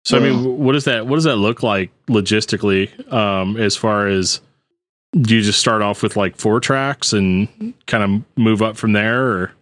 so 0.04 0.16
I 0.16 0.20
mean, 0.20 0.58
what 0.58 0.72
does 0.72 0.84
that 0.84 1.06
what 1.06 1.16
does 1.16 1.24
that 1.24 1.36
look 1.36 1.62
like 1.62 1.90
logistically? 2.08 3.12
Um, 3.12 3.56
as 3.56 3.76
far 3.76 4.06
as 4.06 4.40
do 5.12 5.36
you 5.36 5.42
just 5.42 5.58
start 5.60 5.82
off 5.82 6.02
with 6.02 6.16
like 6.16 6.36
four 6.36 6.60
tracks 6.60 7.12
and 7.12 7.74
kind 7.86 8.02
of 8.04 8.38
move 8.38 8.62
up 8.62 8.76
from 8.76 8.92
there, 8.92 9.26
or 9.26 9.52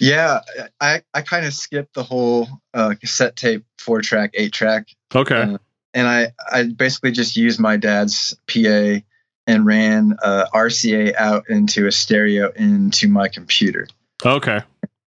yeah, 0.00 0.40
I 0.80 1.02
I 1.12 1.20
kind 1.22 1.44
of 1.44 1.52
skipped 1.52 1.94
the 1.94 2.02
whole 2.02 2.48
uh, 2.72 2.94
cassette 2.98 3.36
tape 3.36 3.64
four 3.78 4.00
track, 4.00 4.30
eight 4.34 4.52
track, 4.52 4.88
okay, 5.14 5.42
Uh, 5.42 5.58
and 5.92 6.08
I 6.08 6.32
I 6.50 6.64
basically 6.64 7.10
just 7.12 7.36
used 7.36 7.60
my 7.60 7.76
dad's 7.76 8.34
PA 8.46 9.02
and 9.46 9.66
ran 9.66 10.16
uh, 10.22 10.46
RCA 10.54 11.14
out 11.16 11.50
into 11.50 11.86
a 11.86 11.92
stereo 11.92 12.50
into 12.56 13.08
my 13.08 13.28
computer. 13.28 13.86
okay, 14.24 14.60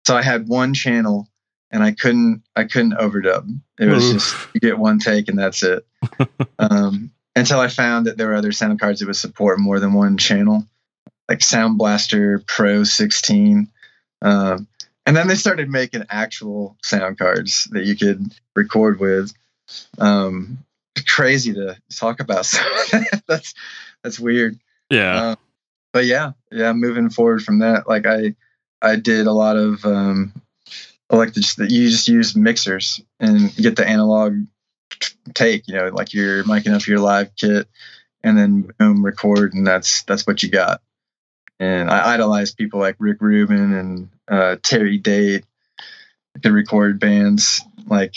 So 0.08 0.18
I 0.18 0.24
had 0.24 0.48
one 0.48 0.74
channel, 0.74 1.28
and 1.76 1.84
I 1.84 1.92
couldn't 1.92 2.42
I 2.56 2.64
couldn't 2.64 2.94
overdub. 2.94 3.60
It 3.78 3.88
was 3.88 4.06
Oof. 4.06 4.14
just 4.14 4.48
you 4.54 4.62
get 4.62 4.80
one 4.80 4.98
take 4.98 5.28
and 5.28 5.38
that's 5.38 5.62
it. 5.62 5.86
um, 6.60 7.12
until 7.36 7.60
I 7.60 7.68
found 7.68 8.08
that 8.08 8.18
there 8.18 8.28
were 8.28 8.36
other 8.36 8.54
sound 8.54 8.80
cards 8.80 9.02
that 9.02 9.08
would 9.08 9.18
support 9.18 9.60
more 9.60 9.82
than 9.82 9.94
one 9.94 10.18
channel, 10.18 10.66
like 11.28 11.44
Sound 11.44 11.78
Blaster 11.78 12.42
Pro 12.48 12.86
16. 12.86 13.68
Um, 14.22 14.68
and 15.06 15.18
then 15.18 15.28
they 15.28 15.36
started 15.36 15.70
making 15.70 16.06
actual 16.10 16.78
sound 16.82 17.18
cards 17.18 17.66
that 17.72 17.84
you 17.84 17.98
could 17.98 18.34
record 18.56 19.02
with. 19.02 19.34
Um, 19.98 20.60
crazy 21.06 21.54
to 21.56 21.78
talk 21.94 22.22
about. 22.22 22.46
So 22.46 22.64
that's 23.28 23.54
that's 24.02 24.18
weird. 24.18 24.58
yeah, 24.90 25.32
Um, 25.32 25.38
but 25.92 26.06
yeah, 26.06 26.32
yeah, 26.52 26.72
moving 26.72 27.10
forward 27.10 27.44
from 27.44 27.60
that, 27.60 27.86
like 27.86 28.06
I, 28.06 28.36
I 28.82 28.96
did 28.96 29.28
a 29.28 29.34
lot 29.34 29.58
of, 29.58 29.84
um, 29.84 30.32
like 31.10 31.34
to 31.34 31.40
just 31.40 31.58
that 31.58 31.72
you 31.72 31.90
just 31.90 32.08
use 32.08 32.36
mixers 32.36 33.02
and 33.20 33.56
get 33.56 33.76
the 33.76 33.88
analog 33.88 34.38
take, 35.34 35.68
you 35.68 35.76
know, 35.76 35.90
like 35.90 36.14
you're 36.14 36.44
miking 36.44 36.74
up 36.74 36.88
your 36.88 37.00
live 37.00 37.32
kit 37.36 37.68
and 38.24 38.38
then 38.38 38.70
boom, 38.80 39.06
record, 39.06 39.54
and 39.54 39.66
that's 39.66 40.04
that's 40.04 40.26
what 40.26 40.42
you 40.42 40.50
got. 40.50 40.82
And 41.60 41.90
I 41.90 42.14
idolize 42.14 42.54
people 42.54 42.80
like 42.80 42.96
Rick 43.00 43.22
Rubin 43.22 43.74
and 43.74 44.10
uh, 44.28 44.58
Terry 44.62 44.98
Date. 44.98 45.46
Could 46.42 46.52
record 46.52 47.00
bands 47.00 47.62
like 47.88 48.16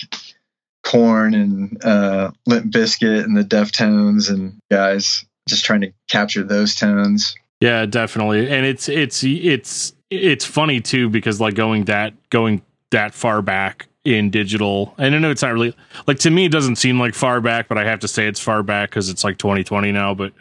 Korn 0.83 1.35
and 1.35 1.85
uh, 1.85 2.33
Limp 2.47 2.73
Bizkit 2.73 3.23
and 3.23 3.37
the 3.37 3.45
Deftones 3.45 4.29
and 4.29 4.59
guys 4.71 5.25
just 5.49 5.65
trying 5.65 5.83
to 5.83 5.93
capture 6.09 6.43
those 6.43 6.75
tones. 6.75 7.37
yeah, 7.61 7.87
definitely. 7.87 8.51
And 8.51 8.67
it's 8.67 8.89
it's 8.89 9.23
it's 9.23 9.93
it's 10.11 10.45
funny 10.45 10.81
too 10.81 11.11
because 11.11 11.41
like 11.41 11.55
going 11.55 11.85
that 11.85 12.15
going 12.31 12.63
that 12.91 13.15
far 13.15 13.43
back 13.43 13.87
in 14.05 14.31
digital, 14.31 14.95
and 14.99 15.15
I 15.15 15.19
know 15.19 15.31
it's 15.31 15.43
not 15.43 15.53
really 15.53 15.75
like 16.07 16.19
to 16.21 16.31
me 16.31 16.47
it 16.47 16.53
doesn't 16.53 16.77
seem 16.77 16.99
like 16.99 17.15
far 17.15 17.41
back, 17.41 17.69
but 17.69 17.79
I 17.79 17.85
have 17.85 18.01
to 18.01 18.09
say 18.09 18.27
it's 18.27 18.41
far 18.41 18.63
back 18.63 18.91
because 18.91 19.09
it's 19.09 19.25
like 19.25 19.39
2020 19.39 19.93
now. 19.93 20.15
But 20.15 20.33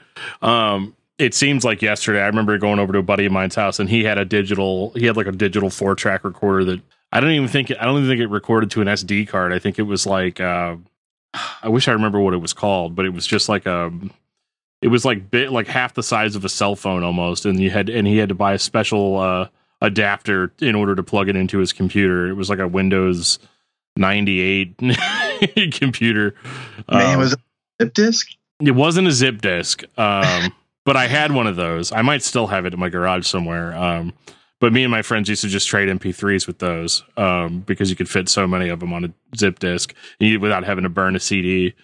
um, 0.41 0.95
it 1.17 1.33
seems 1.33 1.63
like 1.63 1.81
yesterday. 1.81 2.21
I 2.21 2.27
remember 2.27 2.57
going 2.57 2.79
over 2.79 2.93
to 2.93 2.99
a 2.99 3.03
buddy 3.03 3.25
of 3.25 3.31
mine's 3.31 3.55
house, 3.55 3.79
and 3.79 3.89
he 3.89 4.03
had 4.03 4.17
a 4.17 4.25
digital. 4.25 4.91
He 4.91 5.05
had 5.05 5.17
like 5.17 5.27
a 5.27 5.31
digital 5.31 5.69
four 5.69 5.95
track 5.95 6.23
recorder 6.23 6.63
that 6.65 6.81
I 7.11 7.19
don't 7.19 7.31
even 7.31 7.47
think. 7.47 7.71
I 7.71 7.85
don't 7.85 7.97
even 7.97 8.09
think 8.09 8.21
it 8.21 8.27
recorded 8.27 8.71
to 8.71 8.81
an 8.81 8.87
SD 8.87 9.27
card. 9.27 9.53
I 9.53 9.59
think 9.59 9.79
it 9.79 9.83
was 9.83 10.05
like. 10.05 10.39
Uh, 10.39 10.75
I 11.61 11.69
wish 11.69 11.87
I 11.87 11.91
remember 11.91 12.19
what 12.19 12.33
it 12.33 12.37
was 12.37 12.53
called, 12.53 12.95
but 12.95 13.05
it 13.05 13.13
was 13.13 13.25
just 13.25 13.49
like 13.49 13.65
a. 13.65 13.91
It 14.81 14.89
was 14.89 15.05
like 15.05 15.31
bit 15.31 15.51
like 15.51 15.67
half 15.67 15.95
the 15.95 16.03
size 16.03 16.35
of 16.35 16.45
a 16.45 16.49
cell 16.49 16.75
phone 16.75 17.03
almost, 17.03 17.45
and 17.45 17.59
you 17.59 17.71
had 17.71 17.89
and 17.89 18.07
he 18.07 18.17
had 18.17 18.29
to 18.29 18.35
buy 18.35 18.53
a 18.53 18.59
special 18.59 19.17
uh, 19.17 19.47
adapter 19.81 20.51
in 20.59 20.75
order 20.75 20.95
to 20.95 21.03
plug 21.03 21.29
it 21.29 21.35
into 21.35 21.59
his 21.59 21.73
computer. 21.73 22.27
It 22.27 22.33
was 22.33 22.49
like 22.49 22.59
a 22.59 22.67
Windows 22.67 23.39
ninety 23.95 24.39
eight 24.41 24.75
computer. 25.73 26.35
Man, 26.91 27.13
Um, 27.15 27.19
was 27.19 27.33
it 27.33 27.39
a 27.79 27.83
zip 27.85 27.93
disk? 27.93 28.27
it 28.61 28.71
wasn't 28.71 29.07
a 29.07 29.11
zip 29.11 29.41
disk, 29.41 29.83
um, 29.97 30.53
but 30.85 30.95
I 30.97 31.07
had 31.07 31.31
one 31.31 31.47
of 31.47 31.55
those. 31.55 31.91
I 31.91 32.01
might 32.01 32.23
still 32.23 32.47
have 32.47 32.65
it 32.65 32.73
in 32.73 32.79
my 32.79 32.89
garage 32.89 33.27
somewhere. 33.27 33.75
Um, 33.75 34.13
but 34.59 34.73
me 34.73 34.83
and 34.83 34.89
my 34.89 35.03
friends 35.03 35.29
used 35.29 35.41
to 35.43 35.47
just 35.47 35.67
trade 35.67 35.87
MP3s 35.87 36.47
with 36.47 36.57
those 36.57 37.03
um, 37.15 37.59
because 37.59 37.91
you 37.91 37.95
could 37.95 38.09
fit 38.09 38.27
so 38.27 38.47
many 38.47 38.69
of 38.69 38.79
them 38.79 38.91
on 38.93 39.05
a 39.05 39.13
zip 39.37 39.59
disk 39.59 39.93
without 40.19 40.63
having 40.63 40.83
to 40.83 40.89
burn 40.89 41.15
a 41.15 41.19
CD. 41.19 41.75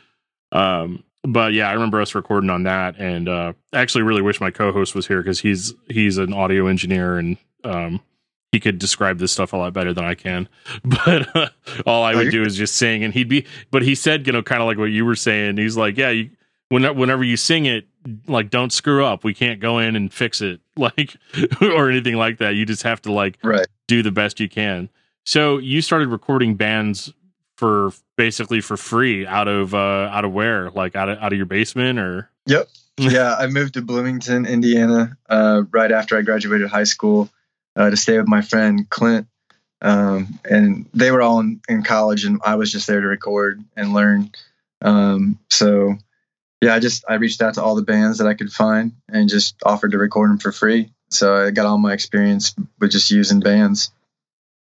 Um, 0.52 1.04
but 1.24 1.54
yeah, 1.54 1.70
I 1.70 1.74
remember 1.74 2.02
us 2.02 2.16
recording 2.16 2.50
on 2.50 2.64
that, 2.64 2.98
and 2.98 3.30
uh, 3.30 3.54
I 3.72 3.80
actually 3.80 4.02
really 4.02 4.24
wish 4.24 4.42
my 4.42 4.50
co-host 4.50 4.96
was 4.96 5.06
here 5.08 5.22
because 5.22 5.40
he's 5.40 5.74
he's 5.88 6.18
an 6.18 6.34
audio 6.34 6.66
engineer 6.68 7.18
and 7.18 7.38
um, 7.64 8.00
he 8.52 8.60
could 8.60 8.78
describe 8.78 9.18
this 9.18 9.32
stuff 9.32 9.54
a 9.54 9.58
lot 9.58 9.74
better 9.74 9.94
than 9.94 10.06
I 10.06 10.14
can. 10.16 10.48
But 10.84 11.36
uh, 11.36 11.50
all 11.86 12.04
I 12.04 12.14
Oh, 12.14 12.18
would 12.18 12.32
do 12.32 12.44
is 12.44 12.56
just 12.56 12.76
sing, 12.76 13.04
and 13.04 13.14
he'd 13.14 13.30
be. 13.30 13.46
But 13.72 13.82
he 13.84 13.96
said, 13.96 14.28
you 14.28 14.34
know, 14.34 14.44
kind 14.44 14.62
of 14.62 14.68
like 14.68 14.78
what 14.78 14.86
you 14.92 15.06
were 15.06 15.16
saying. 15.16 15.58
He's 15.58 15.76
like, 15.78 15.98
yeah, 15.98 16.10
you, 16.10 16.30
when, 16.70 16.84
whenever 16.98 17.24
you 17.24 17.38
sing 17.38 17.66
it, 17.66 17.88
like 18.28 18.50
don't 18.50 18.72
screw 18.72 19.06
up. 19.06 19.24
We 19.24 19.34
can't 19.34 19.60
go 19.60 19.80
in 19.80 19.96
and 19.96 20.14
fix 20.14 20.42
it, 20.42 20.60
like 20.78 21.16
or 21.62 21.90
anything 21.90 22.16
like 22.16 22.38
that. 22.40 22.52
You 22.56 22.66
just 22.66 22.84
have 22.84 23.02
to 23.04 23.12
like 23.12 23.38
Right. 23.44 23.66
do 23.88 24.04
the 24.04 24.12
best 24.12 24.40
you 24.40 24.50
can. 24.50 24.90
So 25.26 25.58
you 25.58 25.82
started 25.82 26.10
recording 26.10 26.56
bands 26.56 27.14
for 27.56 27.92
basically 28.18 28.60
for 28.62 28.76
free 28.78 29.26
out 29.26 29.48
of 29.48 29.74
uh 29.74 30.10
out 30.12 30.26
of 30.26 30.34
where 30.34 30.70
like 30.72 30.96
out 30.96 31.08
of 31.08 31.18
out 31.20 31.32
of 31.32 31.38
your 31.38 31.46
basement 31.46 31.98
or 32.00 32.30
Yep. 32.48 32.68
yeah, 32.98 33.36
I 33.40 33.48
moved 33.48 33.76
to 33.76 33.82
Bloomington, 33.82 34.46
Indiana, 34.46 35.16
uh, 35.30 35.64
right 35.72 35.92
after 35.92 36.18
I 36.18 36.24
graduated 36.24 36.68
high 36.70 36.84
school 36.84 37.30
uh, 37.76 37.90
to 37.90 37.98
stay 37.98 38.18
with 38.18 38.28
my 38.28 38.42
friend 38.42 38.90
Clint. 38.90 39.28
Um, 39.82 40.40
and 40.50 40.86
they 40.94 41.12
were 41.12 41.22
all 41.22 41.40
in, 41.42 41.60
in 41.68 41.84
college, 41.84 42.24
and 42.24 42.40
I 42.46 42.56
was 42.56 42.72
just 42.72 42.88
there 42.88 43.02
to 43.02 43.08
record 43.08 43.62
and 43.76 43.94
learn. 43.94 44.32
Um, 44.82 45.40
so, 45.50 45.98
yeah, 46.62 46.74
I 46.74 46.80
just 46.80 47.04
I 47.10 47.16
reached 47.16 47.42
out 47.42 47.56
to 47.56 47.64
all 47.64 47.76
the 47.76 47.82
bands 47.82 48.20
that 48.20 48.28
I 48.28 48.34
could 48.34 48.52
find 48.52 48.94
and 49.10 49.28
just 49.28 49.56
offered 49.66 49.92
to 49.92 49.98
record 49.98 50.30
them 50.30 50.40
for 50.40 50.54
free. 50.54 50.94
So 51.10 51.36
I 51.36 51.52
got 51.52 51.66
all 51.66 51.78
my 51.78 51.94
experience 51.94 52.56
with 52.80 52.92
just 52.92 53.12
using 53.12 53.40
bands. 53.42 53.92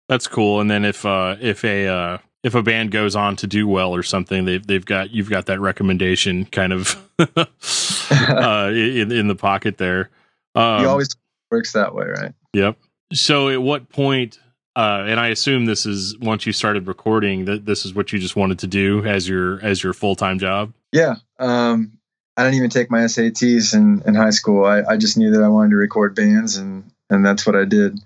that's 0.09 0.27
cool. 0.27 0.61
And 0.61 0.71
then 0.71 0.85
if 0.85 1.05
uh 1.05 1.37
if 1.41 1.65
a 1.65 1.87
uh 1.87 2.19
if 2.43 2.55
a 2.55 2.63
band 2.63 2.91
goes 2.91 3.15
on 3.15 3.37
to 3.37 3.47
do 3.47 3.69
well 3.69 3.95
or 3.95 4.03
something, 4.03 4.47
they've 4.47 4.67
they've 4.67 4.85
got 4.85 5.11
you've 5.11 5.31
got 5.31 5.47
that 5.47 5.61
recommendation 5.61 6.47
kind 6.47 6.73
of 6.73 6.97
uh 7.19 8.71
in 8.73 9.13
in 9.13 9.29
the 9.29 9.37
pocket 9.37 9.79
there. 9.79 10.11
Um, 10.55 10.83
it 10.83 10.87
always 10.87 11.15
works 11.51 11.73
that 11.73 11.95
way, 11.95 12.07
right? 12.07 12.33
Yep. 12.55 12.79
So 13.13 13.49
at 13.49 13.63
what 13.63 13.89
point 13.89 14.39
uh 14.77 15.05
and 15.07 15.19
I 15.19 15.29
assume 15.29 15.67
this 15.67 15.85
is 15.85 16.17
once 16.19 16.47
you 16.47 16.53
started 16.53 16.87
recording 16.87 17.47
that 17.47 17.67
this 17.67 17.85
is 17.85 17.95
what 17.95 18.13
you 18.13 18.19
just 18.19 18.37
wanted 18.37 18.61
to 18.61 18.67
do 18.67 19.05
as 19.05 19.29
your 19.29 19.61
as 19.65 19.83
your 19.83 19.93
full-time 19.93 20.39
job? 20.39 20.73
Yeah. 20.93 21.17
Um, 21.39 21.99
I 22.37 22.45
didn't 22.45 22.57
even 22.57 22.71
take 22.71 22.91
my 22.91 23.01
SATs 23.01 23.75
in, 23.75 24.03
in 24.07 24.15
high 24.15 24.31
school. 24.31 24.65
I, 24.65 24.83
I 24.83 24.97
just 24.97 25.19
knew 25.19 25.31
that 25.33 25.43
I 25.43 25.49
wanted 25.49 25.71
to 25.71 25.77
record 25.77 26.15
bands 26.15 26.57
and, 26.57 26.91
and 27.11 27.27
that's 27.27 27.45
what 27.45 27.57
I 27.57 27.65
did. 27.65 28.01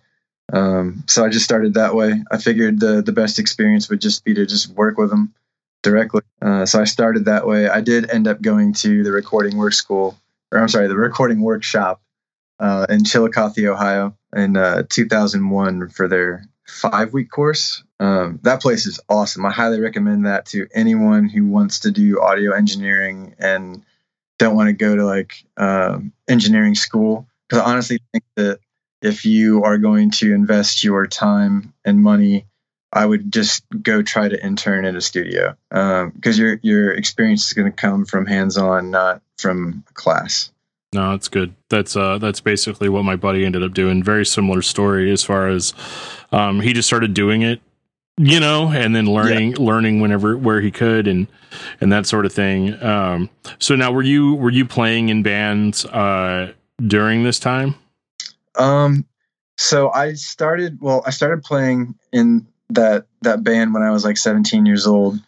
Um, 0.52 1.04
so 1.06 1.24
I 1.24 1.28
just 1.28 1.44
started 1.44 1.74
that 1.74 1.94
way. 1.94 2.22
I 2.30 2.38
figured 2.38 2.80
the, 2.80 3.02
the 3.02 3.12
best 3.12 3.38
experience 3.38 3.88
would 3.88 4.00
just 4.00 4.24
be 4.24 4.34
to 4.34 4.44
just 4.44 4.70
work 4.70 4.98
with 4.98 5.10
them 5.10 5.32
directly. 5.82 6.22
Uh, 6.42 6.66
so 6.66 6.80
I 6.80 6.84
started 6.84 7.26
that 7.26 7.46
way. 7.46 7.68
I 7.68 7.80
did 7.80 8.10
end 8.10 8.26
up 8.26 8.42
going 8.42 8.72
to 8.74 9.02
the 9.04 9.12
recording 9.12 9.56
work 9.56 9.72
school, 9.72 10.18
or 10.50 10.58
I'm 10.58 10.68
sorry, 10.68 10.88
the 10.88 10.96
recording 10.96 11.40
workshop 11.40 12.00
uh, 12.58 12.86
in 12.88 13.04
Chillicothe, 13.04 13.66
Ohio 13.66 14.16
in 14.34 14.56
uh, 14.56 14.84
2001 14.88 15.88
for 15.90 16.08
their 16.08 16.44
five 16.66 17.12
week 17.12 17.30
course. 17.30 17.82
Um, 18.00 18.40
that 18.42 18.62
place 18.62 18.86
is 18.86 19.00
awesome. 19.08 19.46
I 19.46 19.50
highly 19.50 19.80
recommend 19.80 20.26
that 20.26 20.46
to 20.46 20.66
anyone 20.74 21.28
who 21.28 21.46
wants 21.46 21.80
to 21.80 21.90
do 21.90 22.20
audio 22.20 22.52
engineering 22.52 23.34
and 23.38 23.84
don't 24.38 24.56
want 24.56 24.68
to 24.68 24.72
go 24.72 24.96
to 24.96 25.04
like 25.04 25.44
um, 25.56 26.12
engineering 26.28 26.74
school. 26.74 27.28
Because 27.48 27.62
I 27.62 27.70
honestly 27.70 28.00
think 28.12 28.24
that 28.36 28.60
if 29.02 29.24
you 29.24 29.64
are 29.64 29.78
going 29.78 30.10
to 30.12 30.32
invest 30.32 30.82
your 30.82 31.06
time 31.06 31.74
and 31.84 32.02
money, 32.02 32.46
I 32.92 33.04
would 33.04 33.32
just 33.32 33.64
go 33.82 34.02
try 34.02 34.28
to 34.28 34.44
intern 34.44 34.84
at 34.84 34.94
a 34.94 35.00
studio 35.00 35.56
because 35.68 36.38
your 36.38 36.60
your 36.62 36.92
experience 36.92 37.46
is 37.46 37.52
going 37.52 37.70
to 37.70 37.76
come 37.76 38.04
from 38.04 38.24
hands 38.24 38.56
on, 38.56 38.92
not 38.92 39.20
from 39.36 39.84
class. 39.94 40.52
No, 40.94 41.10
that's 41.10 41.28
good. 41.28 41.54
That's 41.68 41.96
uh 41.96 42.18
that's 42.18 42.40
basically 42.40 42.88
what 42.88 43.02
my 43.04 43.16
buddy 43.16 43.44
ended 43.44 43.62
up 43.62 43.74
doing. 43.74 44.02
Very 44.02 44.24
similar 44.24 44.62
story 44.62 45.10
as 45.10 45.24
far 45.24 45.48
as 45.48 45.74
um 46.32 46.60
he 46.60 46.72
just 46.72 46.88
started 46.88 47.14
doing 47.14 47.42
it, 47.42 47.60
you 48.16 48.38
know, 48.38 48.68
and 48.68 48.94
then 48.94 49.06
learning 49.06 49.56
learning 49.56 50.00
whenever 50.00 50.36
where 50.38 50.60
he 50.60 50.70
could 50.70 51.08
and 51.08 51.26
and 51.80 51.92
that 51.92 52.06
sort 52.06 52.26
of 52.26 52.32
thing. 52.32 52.80
Um 52.82 53.28
so 53.58 53.74
now 53.74 53.90
were 53.90 54.02
you 54.02 54.34
were 54.36 54.50
you 54.50 54.64
playing 54.64 55.08
in 55.08 55.24
bands 55.24 55.84
uh 55.84 56.52
during 56.80 57.24
this 57.24 57.38
time? 57.38 57.74
Um, 58.56 59.06
so 59.56 59.90
I 59.90 60.14
started. 60.14 60.78
Well, 60.80 61.02
I 61.06 61.10
started 61.10 61.42
playing 61.42 61.94
in 62.12 62.46
that 62.70 63.06
that 63.22 63.42
band 63.44 63.74
when 63.74 63.82
I 63.82 63.90
was 63.90 64.04
like 64.04 64.16
17 64.16 64.66
years 64.66 64.86
old, 64.86 65.18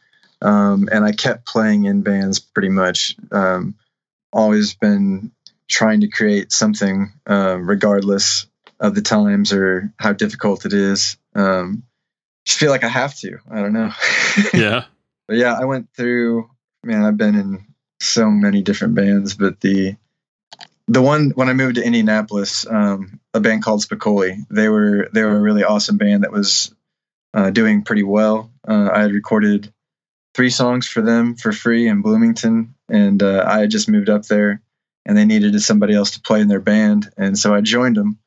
um, 0.43 0.89
and 0.91 1.05
I 1.05 1.13
kept 1.13 1.47
playing 1.47 1.85
in 1.85 2.03
bands 2.03 2.39
pretty 2.41 2.69
much. 2.69 3.17
Um, 3.31 3.75
always 4.33 4.75
been 4.75 5.33
trying 5.69 6.01
to 6.03 6.09
create 6.09 6.53
something, 6.53 7.13
uh, 7.27 7.57
regardless 7.61 8.47
of 8.79 8.95
the 8.95 9.03
times 9.03 9.53
or 9.53 9.93
how 9.99 10.13
difficult 10.13 10.67
it 10.67 10.73
is. 10.73 11.17
Um, 11.35 11.83
just 12.45 12.59
feel 12.59 12.71
like 12.71 12.85
I 12.85 12.89
have 12.89 13.17
to. 13.21 13.39
I 13.51 13.61
don't 13.61 13.73
know. 13.73 13.93
Yeah. 14.53 14.85
but 15.27 15.39
yeah, 15.39 15.59
I 15.59 15.65
went 15.65 15.89
through. 15.97 16.51
Man, 16.85 17.03
I've 17.03 17.17
been 17.17 17.35
in 17.35 17.67
so 18.01 18.31
many 18.31 18.63
different 18.63 18.95
bands, 18.95 19.35
but 19.35 19.61
the 19.61 19.97
the 20.89 21.03
one 21.03 21.31
when 21.31 21.49
I 21.49 21.53
moved 21.53 21.77
to 21.77 21.85
Indianapolis, 21.85 22.67
um, 22.67 23.19
a 23.35 23.41
band 23.41 23.63
called 23.63 23.83
Spicoli. 23.83 24.47
They 24.51 24.69
were 24.69 25.09
they 25.13 25.23
were 25.23 25.37
a 25.37 25.41
really 25.41 25.65
awesome 25.65 25.97
band 25.97 26.23
that 26.23 26.33
was 26.33 26.75
uh, 27.35 27.51
doing 27.51 27.83
pretty 27.83 28.03
well. 28.03 28.53
Uh, 28.67 28.91
I 28.93 29.03
had 29.03 29.13
recorded 29.13 29.73
three 30.35 30.51
songs 30.51 30.87
for 30.87 31.01
them 31.01 31.35
for 31.35 31.53
free 31.53 31.89
in 31.89 32.03
Bloomington, 32.03 32.75
and 32.89 33.23
uh, 33.23 33.45
I 33.47 33.61
had 33.61 33.71
just 33.71 33.89
moved 33.89 34.09
up 34.09 34.27
there, 34.27 34.63
and 35.07 35.17
they 35.17 35.25
needed 35.25 35.59
somebody 35.63 35.95
else 35.95 36.11
to 36.13 36.21
play 36.21 36.41
in 36.41 36.49
their 36.49 36.61
band, 36.61 37.11
and 37.17 37.39
so 37.39 37.55
I 37.55 37.63
joined 37.63 37.97
them, 37.97 38.19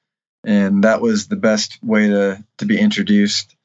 and 0.44 0.84
that 0.84 1.02
was 1.02 1.28
the 1.28 1.36
best 1.36 1.78
way 1.84 2.08
to 2.08 2.44
to 2.58 2.66
be 2.66 2.80
introduced 2.80 3.56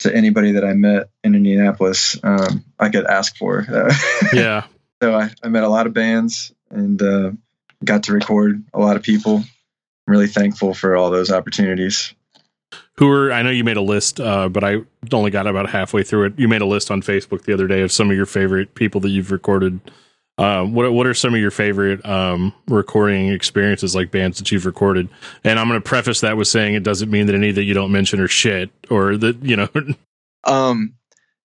to 0.00 0.14
anybody 0.14 0.52
that 0.52 0.64
I 0.64 0.74
met 0.74 1.08
in 1.22 1.34
Indianapolis. 1.34 2.18
Um, 2.22 2.64
I 2.78 2.90
could 2.90 3.06
ask 3.06 3.36
for. 3.36 3.66
Yeah. 4.32 4.66
so 5.02 5.14
I, 5.14 5.30
I 5.42 5.48
met 5.48 5.62
a 5.62 5.68
lot 5.68 5.86
of 5.86 5.92
bands 5.92 6.52
and 6.70 7.00
uh, 7.00 7.30
got 7.84 8.04
to 8.04 8.12
record 8.12 8.62
a 8.72 8.78
lot 8.78 8.96
of 8.96 9.02
people. 9.02 9.36
I'm 9.36 9.44
really 10.12 10.26
thankful 10.26 10.74
for 10.74 10.96
all 10.96 11.10
those 11.10 11.30
opportunities. 11.30 12.12
Who 12.96 13.08
are 13.10 13.32
I 13.32 13.42
know 13.42 13.50
you 13.50 13.64
made 13.64 13.76
a 13.76 13.82
list, 13.82 14.20
uh, 14.20 14.48
but 14.48 14.64
I 14.64 14.78
only 15.12 15.30
got 15.30 15.46
about 15.46 15.70
halfway 15.70 16.02
through 16.02 16.26
it. 16.26 16.38
You 16.38 16.48
made 16.48 16.62
a 16.62 16.66
list 16.66 16.90
on 16.90 17.02
Facebook 17.02 17.42
the 17.42 17.52
other 17.52 17.66
day 17.66 17.82
of 17.82 17.92
some 17.92 18.10
of 18.10 18.16
your 18.16 18.26
favorite 18.26 18.74
people 18.74 19.00
that 19.02 19.10
you've 19.10 19.30
recorded. 19.30 19.80
Uh, 20.36 20.64
what 20.64 20.92
what 20.92 21.06
are 21.06 21.14
some 21.14 21.32
of 21.32 21.40
your 21.40 21.52
favorite 21.52 22.04
um, 22.04 22.52
recording 22.68 23.28
experiences, 23.28 23.94
like 23.94 24.10
bands 24.10 24.38
that 24.38 24.50
you've 24.50 24.66
recorded? 24.66 25.08
And 25.44 25.58
I'm 25.58 25.68
going 25.68 25.80
to 25.80 25.88
preface 25.88 26.20
that 26.22 26.36
with 26.36 26.48
saying 26.48 26.74
it 26.74 26.82
doesn't 26.82 27.10
mean 27.10 27.26
that 27.26 27.34
any 27.36 27.52
that 27.52 27.62
you 27.62 27.74
don't 27.74 27.92
mention 27.92 28.18
are 28.20 28.28
shit 28.28 28.70
or 28.90 29.16
that 29.16 29.42
you 29.42 29.56
know. 29.56 29.68
Um, 30.46 30.94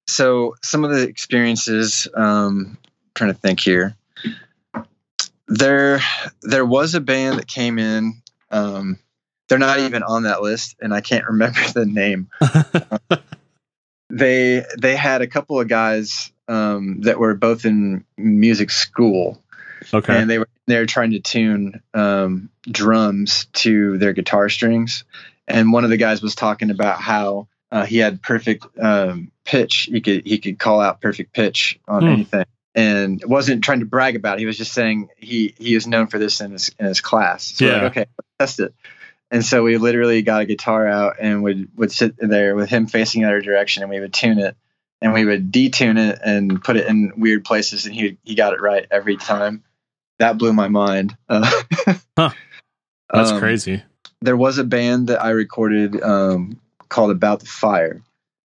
so 0.08 0.56
some 0.64 0.84
of 0.84 0.92
the 0.92 1.04
experiences, 1.04 2.08
um, 2.16 2.78
trying 3.16 3.32
to 3.32 3.40
think 3.40 3.60
here. 3.60 3.96
There, 5.48 6.00
there 6.42 6.66
was 6.66 6.96
a 6.96 7.00
band 7.02 7.40
that 7.40 7.48
came 7.48 7.80
in. 7.80 8.22
Um, 8.52 9.00
they're 9.48 9.58
not 9.58 9.80
even 9.80 10.04
on 10.04 10.24
that 10.24 10.42
list, 10.42 10.76
and 10.80 10.94
I 10.94 11.02
can't 11.02 11.26
remember 11.30 11.60
the 11.74 11.86
name. 11.86 12.30
they 14.10 14.66
they 14.78 14.96
had 14.96 15.22
a 15.22 15.28
couple 15.28 15.60
of 15.60 15.68
guys 15.68 16.32
um, 16.50 17.02
that 17.02 17.20
were 17.20 17.36
both 17.36 17.64
in 17.66 18.04
music 18.18 18.72
school, 18.72 19.42
okay. 19.94 20.18
and 20.20 20.30
they 20.30 20.40
were 20.40 20.50
they 20.68 20.78
were 20.80 20.86
trying 20.86 21.12
to 21.12 21.20
tune 21.20 21.82
um, 21.94 22.50
drums 22.70 23.46
to 23.54 23.98
their 23.98 24.14
guitar 24.14 24.50
strings. 24.50 25.04
And 25.48 25.72
one 25.74 25.84
of 25.84 25.90
the 25.90 25.98
guys 25.98 26.22
was 26.22 26.36
talking 26.36 26.70
about 26.70 27.00
how 27.02 27.48
uh, 27.72 27.86
he 27.86 27.98
had 27.98 28.22
perfect 28.22 28.66
um, 28.80 29.32
pitch. 29.46 29.90
He 29.92 30.02
could 30.02 30.26
he 30.26 30.40
could 30.40 30.60
call 30.60 30.82
out 30.82 31.02
perfect 31.02 31.34
pitch 31.34 31.80
on 31.88 32.02
Hmm. 32.04 32.08
anything, 32.10 32.46
and 32.76 33.24
wasn't 33.26 33.64
trying 33.64 33.80
to 33.80 33.86
brag 33.86 34.16
about. 34.16 34.38
it. 34.38 34.42
He 34.42 34.46
was 34.46 34.58
just 34.58 34.74
saying 34.74 35.10
he 35.18 35.54
he 35.58 35.76
is 35.76 35.88
known 35.88 36.08
for 36.08 36.20
this 36.20 36.42
in 36.42 36.52
his 36.52 36.70
in 36.80 36.86
his 36.86 37.02
class. 37.02 37.46
So 37.46 37.66
we're 37.66 37.72
Yeah. 37.72 37.82
like, 37.84 37.92
okay, 37.92 38.06
let's 38.40 38.56
test 38.56 38.60
it. 38.60 38.74
And 39.32 39.46
so 39.46 39.62
we 39.64 39.78
literally 39.78 40.24
got 40.24 40.42
a 40.42 40.46
guitar 40.46 40.88
out 40.88 41.18
and 41.20 41.44
would 41.44 41.70
would 41.76 41.92
sit 41.92 42.16
there 42.18 42.56
with 42.56 42.70
him 42.70 42.88
facing 42.88 43.22
in 43.22 43.30
our 43.30 43.42
direction, 43.42 43.84
and 43.84 43.90
we 43.92 44.00
would 44.00 44.14
tune 44.14 44.40
it, 44.40 44.56
and 45.02 45.14
we 45.14 45.26
would 45.26 45.52
detune 45.52 45.98
it 45.98 46.20
and 46.24 46.64
put 46.64 46.78
it 46.78 46.88
in 46.88 47.14
weird 47.18 47.46
places, 47.46 47.86
and 47.86 47.96
he 47.96 48.18
he 48.24 48.36
got 48.36 48.54
it 48.54 48.62
right 48.62 48.86
every 48.92 49.18
time. 49.18 49.64
That 50.20 50.38
blew 50.38 50.54
my 50.54 50.68
mind. 50.68 51.16
Uh, 51.28 51.50
Huh. 52.18 52.32
That's 53.14 53.32
um, 53.32 53.40
crazy. 53.40 53.82
there 54.22 54.36
was 54.36 54.58
a 54.58 54.66
band 54.66 55.08
that 55.08 55.24
I 55.24 55.30
recorded 55.30 56.02
um, 56.04 56.60
called 56.90 57.12
About 57.12 57.40
the 57.40 57.46
Fire. 57.46 58.02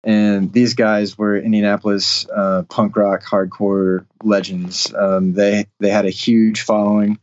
And 0.04 0.52
these 0.52 0.74
guys 0.74 1.18
were 1.18 1.38
Indianapolis 1.38 2.28
uh, 2.30 2.64
punk 2.70 2.98
rock 2.98 3.24
hardcore 3.24 4.06
legends. 4.22 4.94
Um, 4.94 5.32
they 5.32 5.68
they 5.80 5.90
had 5.90 6.06
a 6.06 6.10
huge 6.10 6.64
following, 6.64 7.20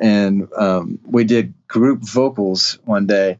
and 0.00 0.48
um, 0.56 0.98
we 1.04 1.22
did 1.22 1.54
group 1.68 2.00
vocals 2.00 2.80
one 2.84 3.06
day. 3.06 3.38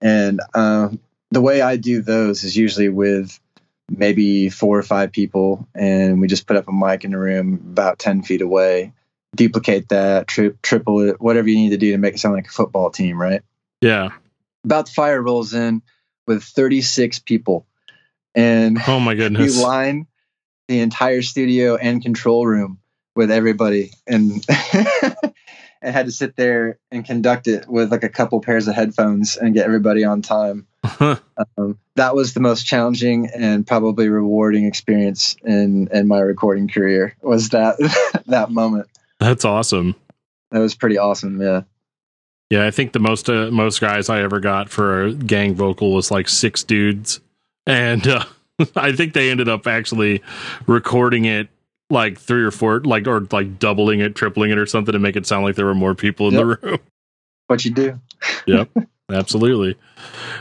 And 0.00 0.40
um, 0.54 1.00
the 1.32 1.42
way 1.42 1.60
I 1.60 1.76
do 1.76 2.00
those 2.00 2.44
is 2.44 2.56
usually 2.56 2.88
with 2.88 3.38
maybe 3.88 4.48
four 4.48 4.78
or 4.78 4.82
five 4.82 5.12
people, 5.12 5.66
and 5.74 6.20
we 6.20 6.26
just 6.26 6.46
put 6.46 6.56
up 6.56 6.68
a 6.68 6.72
mic 6.72 7.04
in 7.04 7.12
the 7.12 7.18
room 7.18 7.54
about 7.72 7.98
ten 7.98 8.22
feet 8.22 8.42
away, 8.42 8.92
duplicate 9.34 9.88
that, 9.88 10.28
tri- 10.28 10.52
triple 10.62 11.00
it, 11.00 11.20
whatever 11.20 11.48
you 11.48 11.56
need 11.56 11.70
to 11.70 11.76
do 11.76 11.92
to 11.92 11.98
make 11.98 12.14
it 12.14 12.18
sound 12.18 12.34
like 12.34 12.46
a 12.46 12.50
football 12.50 12.90
team, 12.90 13.20
right? 13.20 13.42
Yeah. 13.80 14.10
About 14.64 14.86
the 14.86 14.92
Fire 14.92 15.20
rolls 15.20 15.52
in 15.52 15.82
with 16.26 16.42
36 16.42 17.18
people, 17.20 17.66
and 18.34 18.78
Oh 18.86 19.00
my 19.00 19.14
goodness, 19.14 19.56
we 19.56 19.62
line 19.62 20.06
the 20.68 20.80
entire 20.80 21.22
studio 21.22 21.76
and 21.76 22.02
control 22.02 22.46
room 22.46 22.78
with 23.14 23.30
everybody, 23.30 23.92
and 24.06 24.44
and 25.84 25.94
had 25.94 26.06
to 26.06 26.12
sit 26.12 26.34
there 26.36 26.78
and 26.90 27.04
conduct 27.04 27.46
it 27.46 27.68
with 27.68 27.92
like 27.92 28.04
a 28.04 28.08
couple 28.08 28.40
pairs 28.40 28.66
of 28.66 28.74
headphones 28.74 29.36
and 29.36 29.54
get 29.54 29.66
everybody 29.66 30.02
on 30.02 30.22
time. 30.22 30.66
Um, 31.58 31.78
that 31.96 32.14
was 32.14 32.32
the 32.34 32.40
most 32.40 32.64
challenging 32.64 33.28
and 33.34 33.66
probably 33.66 34.08
rewarding 34.08 34.66
experience 34.66 35.34
in 35.44 35.88
in 35.88 36.06
my 36.06 36.20
recording 36.20 36.68
career. 36.68 37.16
Was 37.22 37.48
that 37.48 37.76
that 38.26 38.52
moment? 38.52 38.88
That's 39.18 39.44
awesome. 39.44 39.96
That 40.52 40.60
was 40.60 40.76
pretty 40.76 40.96
awesome. 40.96 41.40
Yeah. 41.40 41.62
Yeah, 42.50 42.66
I 42.66 42.70
think 42.70 42.92
the 42.92 43.00
most 43.00 43.28
uh, 43.28 43.50
most 43.50 43.80
guys 43.80 44.08
I 44.08 44.20
ever 44.20 44.38
got 44.38 44.68
for 44.68 45.04
a 45.04 45.12
gang 45.12 45.54
vocal 45.54 45.92
was 45.92 46.12
like 46.12 46.28
six 46.28 46.62
dudes, 46.62 47.20
and 47.66 48.06
uh, 48.06 48.24
I 48.76 48.92
think 48.92 49.12
they 49.14 49.30
ended 49.30 49.48
up 49.48 49.66
actually 49.66 50.22
recording 50.68 51.24
it 51.24 51.48
like 51.90 52.18
three 52.18 52.44
or 52.44 52.52
four, 52.52 52.80
like 52.80 53.08
or 53.08 53.26
like 53.32 53.58
doubling 53.58 54.00
it, 54.00 54.14
tripling 54.14 54.50
it, 54.52 54.58
or 54.58 54.66
something 54.66 54.92
to 54.92 54.98
make 54.98 55.16
it 55.16 55.26
sound 55.26 55.44
like 55.44 55.56
there 55.56 55.66
were 55.66 55.74
more 55.74 55.94
people 55.94 56.28
in 56.28 56.34
the 56.34 56.46
room. 56.46 56.78
What 57.48 57.64
you 57.64 57.72
do? 57.72 58.00
Absolutely. 59.10 59.76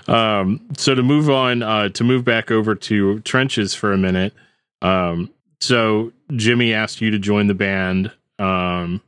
Um, 0.07 0.61
so 0.77 0.95
to 0.95 1.03
move 1.03 1.29
on, 1.29 1.61
uh, 1.61 1.89
to 1.89 2.03
move 2.03 2.23
back 2.23 2.51
over 2.51 2.75
to 2.75 3.19
trenches 3.21 3.73
for 3.73 3.91
a 3.91 3.97
minute. 3.97 4.33
Um, 4.81 5.29
so 5.59 6.13
Jimmy 6.35 6.73
asked 6.73 7.01
you 7.01 7.11
to 7.11 7.19
join 7.19 7.47
the 7.47 7.53
band. 7.53 8.11
Um, 8.39 9.01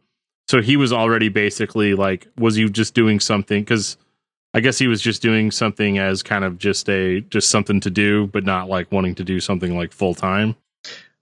so 0.47 0.61
he 0.61 0.77
was 0.77 0.93
already 0.93 1.29
basically 1.29 1.93
like, 1.93 2.27
was 2.37 2.57
you 2.57 2.69
just 2.69 2.93
doing 2.93 3.19
something? 3.19 3.61
Because 3.61 3.97
I 4.53 4.59
guess 4.59 4.77
he 4.77 4.87
was 4.87 5.01
just 5.01 5.21
doing 5.21 5.51
something 5.51 5.97
as 5.97 6.21
kind 6.23 6.43
of 6.43 6.57
just 6.57 6.89
a 6.89 7.21
just 7.21 7.49
something 7.49 7.79
to 7.81 7.89
do, 7.89 8.27
but 8.27 8.45
not 8.45 8.69
like 8.69 8.91
wanting 8.91 9.15
to 9.15 9.23
do 9.23 9.39
something 9.39 9.75
like 9.75 9.91
full 9.91 10.15
time. 10.15 10.55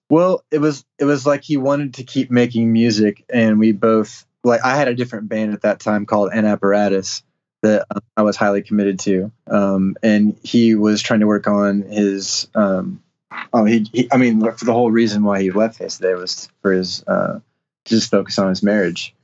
Well, 0.10 0.44
it 0.52 0.60
was 0.60 0.86
it 1.00 1.06
was 1.06 1.26
like 1.26 1.44
he 1.44 1.58
wanted 1.58 1.96
to 1.96 2.04
keep 2.04 2.30
making 2.30 2.72
music, 2.72 3.26
and 3.34 3.58
we 3.58 3.72
both 3.72 4.26
like 4.44 4.62
I 4.64 4.76
had 4.76 4.88
a 4.88 4.94
different 4.94 5.30
band 5.30 5.54
at 5.54 5.62
that 5.62 5.80
time 5.80 6.06
called 6.06 6.32
An 6.32 6.46
Apparatus 6.46 7.24
that 7.64 7.88
I 8.16 8.22
was 8.22 8.36
highly 8.36 8.62
committed 8.62 9.00
to, 9.00 9.32
um, 9.48 9.96
and 10.04 10.38
he 10.44 10.76
was 10.76 11.02
trying 11.02 11.22
to 11.22 11.28
work 11.28 11.48
on 11.48 11.82
his. 11.82 12.48
Um, 12.54 13.02
oh, 13.52 13.66
he, 13.66 13.88
he 13.92 14.08
I 14.12 14.18
mean, 14.18 14.40
the 14.40 14.74
whole 14.74 14.92
reason 14.92 15.24
why 15.24 15.42
he 15.42 15.50
left 15.50 15.80
Today 15.80 16.14
was 16.14 16.50
for 16.62 16.74
his 16.74 17.04
uh, 17.08 17.40
just 17.86 18.12
focus 18.12 18.38
on 18.38 18.50
his 18.50 18.62
marriage. 18.62 19.16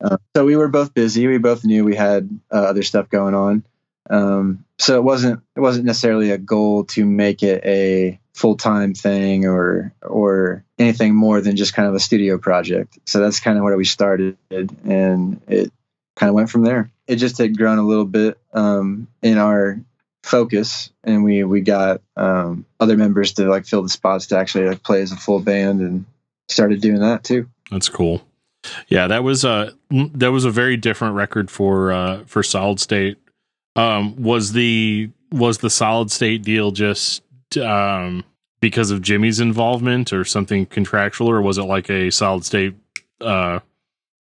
Uh, 0.00 0.18
so 0.36 0.44
we 0.44 0.56
were 0.56 0.68
both 0.68 0.92
busy. 0.92 1.26
We 1.26 1.38
both 1.38 1.64
knew 1.64 1.84
we 1.84 1.96
had 1.96 2.28
uh, 2.52 2.56
other 2.56 2.82
stuff 2.82 3.08
going 3.08 3.34
on. 3.34 3.64
Um, 4.10 4.64
so 4.78 4.96
it 4.96 5.02
wasn't 5.02 5.40
it 5.56 5.60
wasn't 5.60 5.86
necessarily 5.86 6.30
a 6.30 6.38
goal 6.38 6.84
to 6.84 7.04
make 7.04 7.42
it 7.42 7.64
a 7.64 8.20
full 8.34 8.56
time 8.56 8.94
thing 8.94 9.46
or 9.46 9.94
or 10.02 10.64
anything 10.78 11.14
more 11.14 11.40
than 11.40 11.56
just 11.56 11.74
kind 11.74 11.88
of 11.88 11.94
a 11.94 12.00
studio 12.00 12.36
project. 12.36 12.98
So 13.06 13.20
that's 13.20 13.40
kind 13.40 13.56
of 13.56 13.64
where 13.64 13.76
we 13.76 13.84
started, 13.84 14.36
and 14.50 15.40
it 15.48 15.72
kind 16.16 16.28
of 16.28 16.34
went 16.34 16.50
from 16.50 16.64
there. 16.64 16.90
It 17.06 17.16
just 17.16 17.38
had 17.38 17.56
grown 17.56 17.78
a 17.78 17.86
little 17.86 18.04
bit 18.04 18.38
um, 18.52 19.06
in 19.22 19.38
our 19.38 19.78
focus, 20.24 20.90
and 21.04 21.22
we 21.22 21.44
we 21.44 21.60
got 21.60 22.00
um, 22.16 22.66
other 22.80 22.96
members 22.96 23.34
to 23.34 23.48
like 23.48 23.66
fill 23.66 23.82
the 23.82 23.88
spots 23.88 24.26
to 24.28 24.38
actually 24.38 24.68
like 24.68 24.82
play 24.82 25.02
as 25.02 25.12
a 25.12 25.16
full 25.16 25.40
band, 25.40 25.80
and 25.80 26.04
started 26.48 26.80
doing 26.80 27.00
that 27.00 27.22
too. 27.22 27.48
That's 27.70 27.88
cool. 27.88 28.22
Yeah, 28.88 29.06
that 29.06 29.22
was 29.22 29.44
a 29.44 29.72
that 29.90 30.32
was 30.32 30.44
a 30.44 30.50
very 30.50 30.76
different 30.76 31.14
record 31.14 31.50
for 31.50 31.92
uh 31.92 32.24
for 32.24 32.42
Solid 32.42 32.80
State. 32.80 33.18
Um 33.76 34.20
was 34.20 34.52
the 34.52 35.10
was 35.30 35.58
the 35.58 35.70
Solid 35.70 36.10
State 36.10 36.42
deal 36.42 36.72
just 36.72 37.22
um 37.56 38.24
because 38.60 38.90
of 38.90 39.02
Jimmy's 39.02 39.38
involvement 39.38 40.12
or 40.12 40.24
something 40.24 40.66
contractual 40.66 41.30
or 41.30 41.40
was 41.40 41.58
it 41.58 41.64
like 41.64 41.88
a 41.90 42.10
Solid 42.10 42.44
State 42.44 42.74
uh 43.20 43.60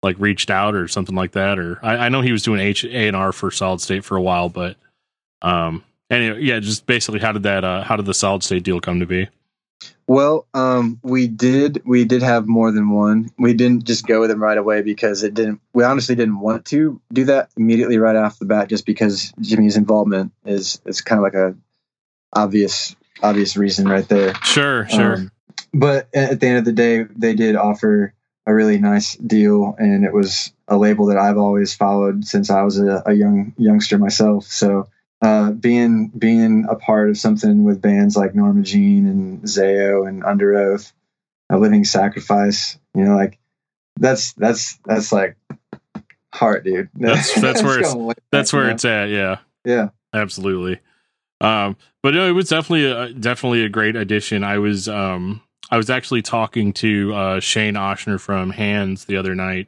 like 0.05 0.15
reached 0.19 0.49
out 0.49 0.73
or 0.75 0.87
something 0.87 1.15
like 1.15 1.33
that 1.33 1.59
or 1.59 1.79
I, 1.83 1.97
I 1.97 2.09
know 2.09 2.21
he 2.21 2.31
was 2.31 2.43
doing 2.43 2.61
H 2.61 2.85
A 2.85 3.07
and 3.07 3.15
R 3.15 3.33
for 3.33 3.51
Solid 3.51 3.81
State 3.81 4.05
for 4.05 4.15
a 4.15 4.21
while 4.21 4.47
but 4.47 4.77
um 5.41 5.83
anyway, 6.09 6.41
yeah, 6.41 6.59
just 6.59 6.85
basically, 6.85 7.19
how 7.19 7.31
did 7.31 7.43
that? 7.43 7.63
Uh, 7.63 7.83
how 7.83 7.95
did 7.95 8.05
the 8.05 8.13
solid 8.13 8.43
state 8.43 8.63
deal 8.63 8.79
come 8.79 8.99
to 8.99 9.05
be? 9.05 9.27
Well, 10.07 10.45
um, 10.53 10.99
we 11.01 11.27
did 11.27 11.81
we 11.85 12.05
did 12.05 12.21
have 12.21 12.47
more 12.47 12.71
than 12.71 12.89
one. 12.89 13.31
We 13.37 13.53
didn't 13.53 13.85
just 13.85 14.05
go 14.05 14.21
with 14.21 14.29
them 14.29 14.41
right 14.41 14.57
away 14.57 14.81
because 14.81 15.23
it 15.23 15.33
didn't. 15.33 15.61
We 15.73 15.83
honestly 15.83 16.15
didn't 16.15 16.39
want 16.39 16.65
to 16.65 17.01
do 17.11 17.25
that 17.25 17.49
immediately 17.57 17.97
right 17.97 18.15
off 18.15 18.39
the 18.39 18.45
bat, 18.45 18.69
just 18.69 18.85
because 18.85 19.33
Jimmy's 19.41 19.77
involvement 19.77 20.31
is 20.45 20.79
is 20.85 21.01
kind 21.01 21.19
of 21.19 21.23
like 21.23 21.33
a 21.33 21.55
obvious 22.33 22.95
obvious 23.23 23.57
reason 23.57 23.87
right 23.87 24.07
there. 24.07 24.35
Sure, 24.43 24.87
sure. 24.87 25.15
Um, 25.15 25.31
but 25.73 26.07
at 26.13 26.39
the 26.39 26.47
end 26.47 26.59
of 26.59 26.65
the 26.65 26.71
day, 26.71 27.03
they 27.03 27.33
did 27.33 27.55
offer 27.55 28.13
a 28.45 28.53
really 28.53 28.77
nice 28.77 29.15
deal, 29.15 29.75
and 29.77 30.05
it 30.05 30.13
was 30.13 30.53
a 30.67 30.77
label 30.77 31.08
that 31.08 31.17
I've 31.17 31.38
always 31.38 31.73
followed 31.73 32.25
since 32.25 32.49
I 32.49 32.63
was 32.63 32.79
a, 32.79 33.03
a 33.05 33.13
young 33.13 33.53
youngster 33.58 33.97
myself. 33.97 34.45
So 34.45 34.88
uh, 35.21 35.51
being 35.51 36.10
being 36.10 36.65
a 36.69 36.75
part 36.75 37.10
of 37.10 37.17
something 37.17 37.63
with 37.63 37.81
bands 37.81 38.15
like 38.15 38.36
Norma 38.36 38.62
Jean 38.62 39.08
and 39.08 39.41
Zao 39.43 40.08
and 40.08 40.23
Underoath, 40.23 40.91
a 41.49 41.58
Living 41.58 41.86
Sacrifice, 41.86 42.77
you 42.93 43.03
know, 43.03 43.15
like 43.15 43.39
that's 43.99 44.34
that's 44.34 44.77
that's 44.86 45.12
like 45.12 45.38
heart, 46.34 46.63
dude. 46.63 46.89
That's 46.93 47.34
that's 47.41 47.63
where 47.63 47.79
it's 47.79 47.95
that's 48.31 48.53
where 48.53 48.69
it's 48.69 48.86
at. 48.86 49.10
Yeah, 49.10 49.39
yeah, 49.65 49.89
absolutely. 50.13 50.79
Um, 51.41 51.77
but 52.03 52.13
no, 52.13 52.27
it 52.27 52.31
was 52.31 52.49
definitely 52.49 52.86
a, 52.86 53.13
definitely 53.13 53.63
a 53.63 53.69
great 53.69 53.95
addition. 53.95 54.43
I 54.43 54.60
was 54.60 54.88
um 54.88 55.41
I 55.69 55.78
was 55.78 55.89
actually 55.89 56.21
talking 56.21 56.73
to 56.73 57.13
uh, 57.13 57.39
Shane 57.39 57.73
Ochsner 57.75 58.19
from 58.19 58.51
Hands 58.51 59.04
the 59.06 59.17
other 59.17 59.36
night, 59.36 59.67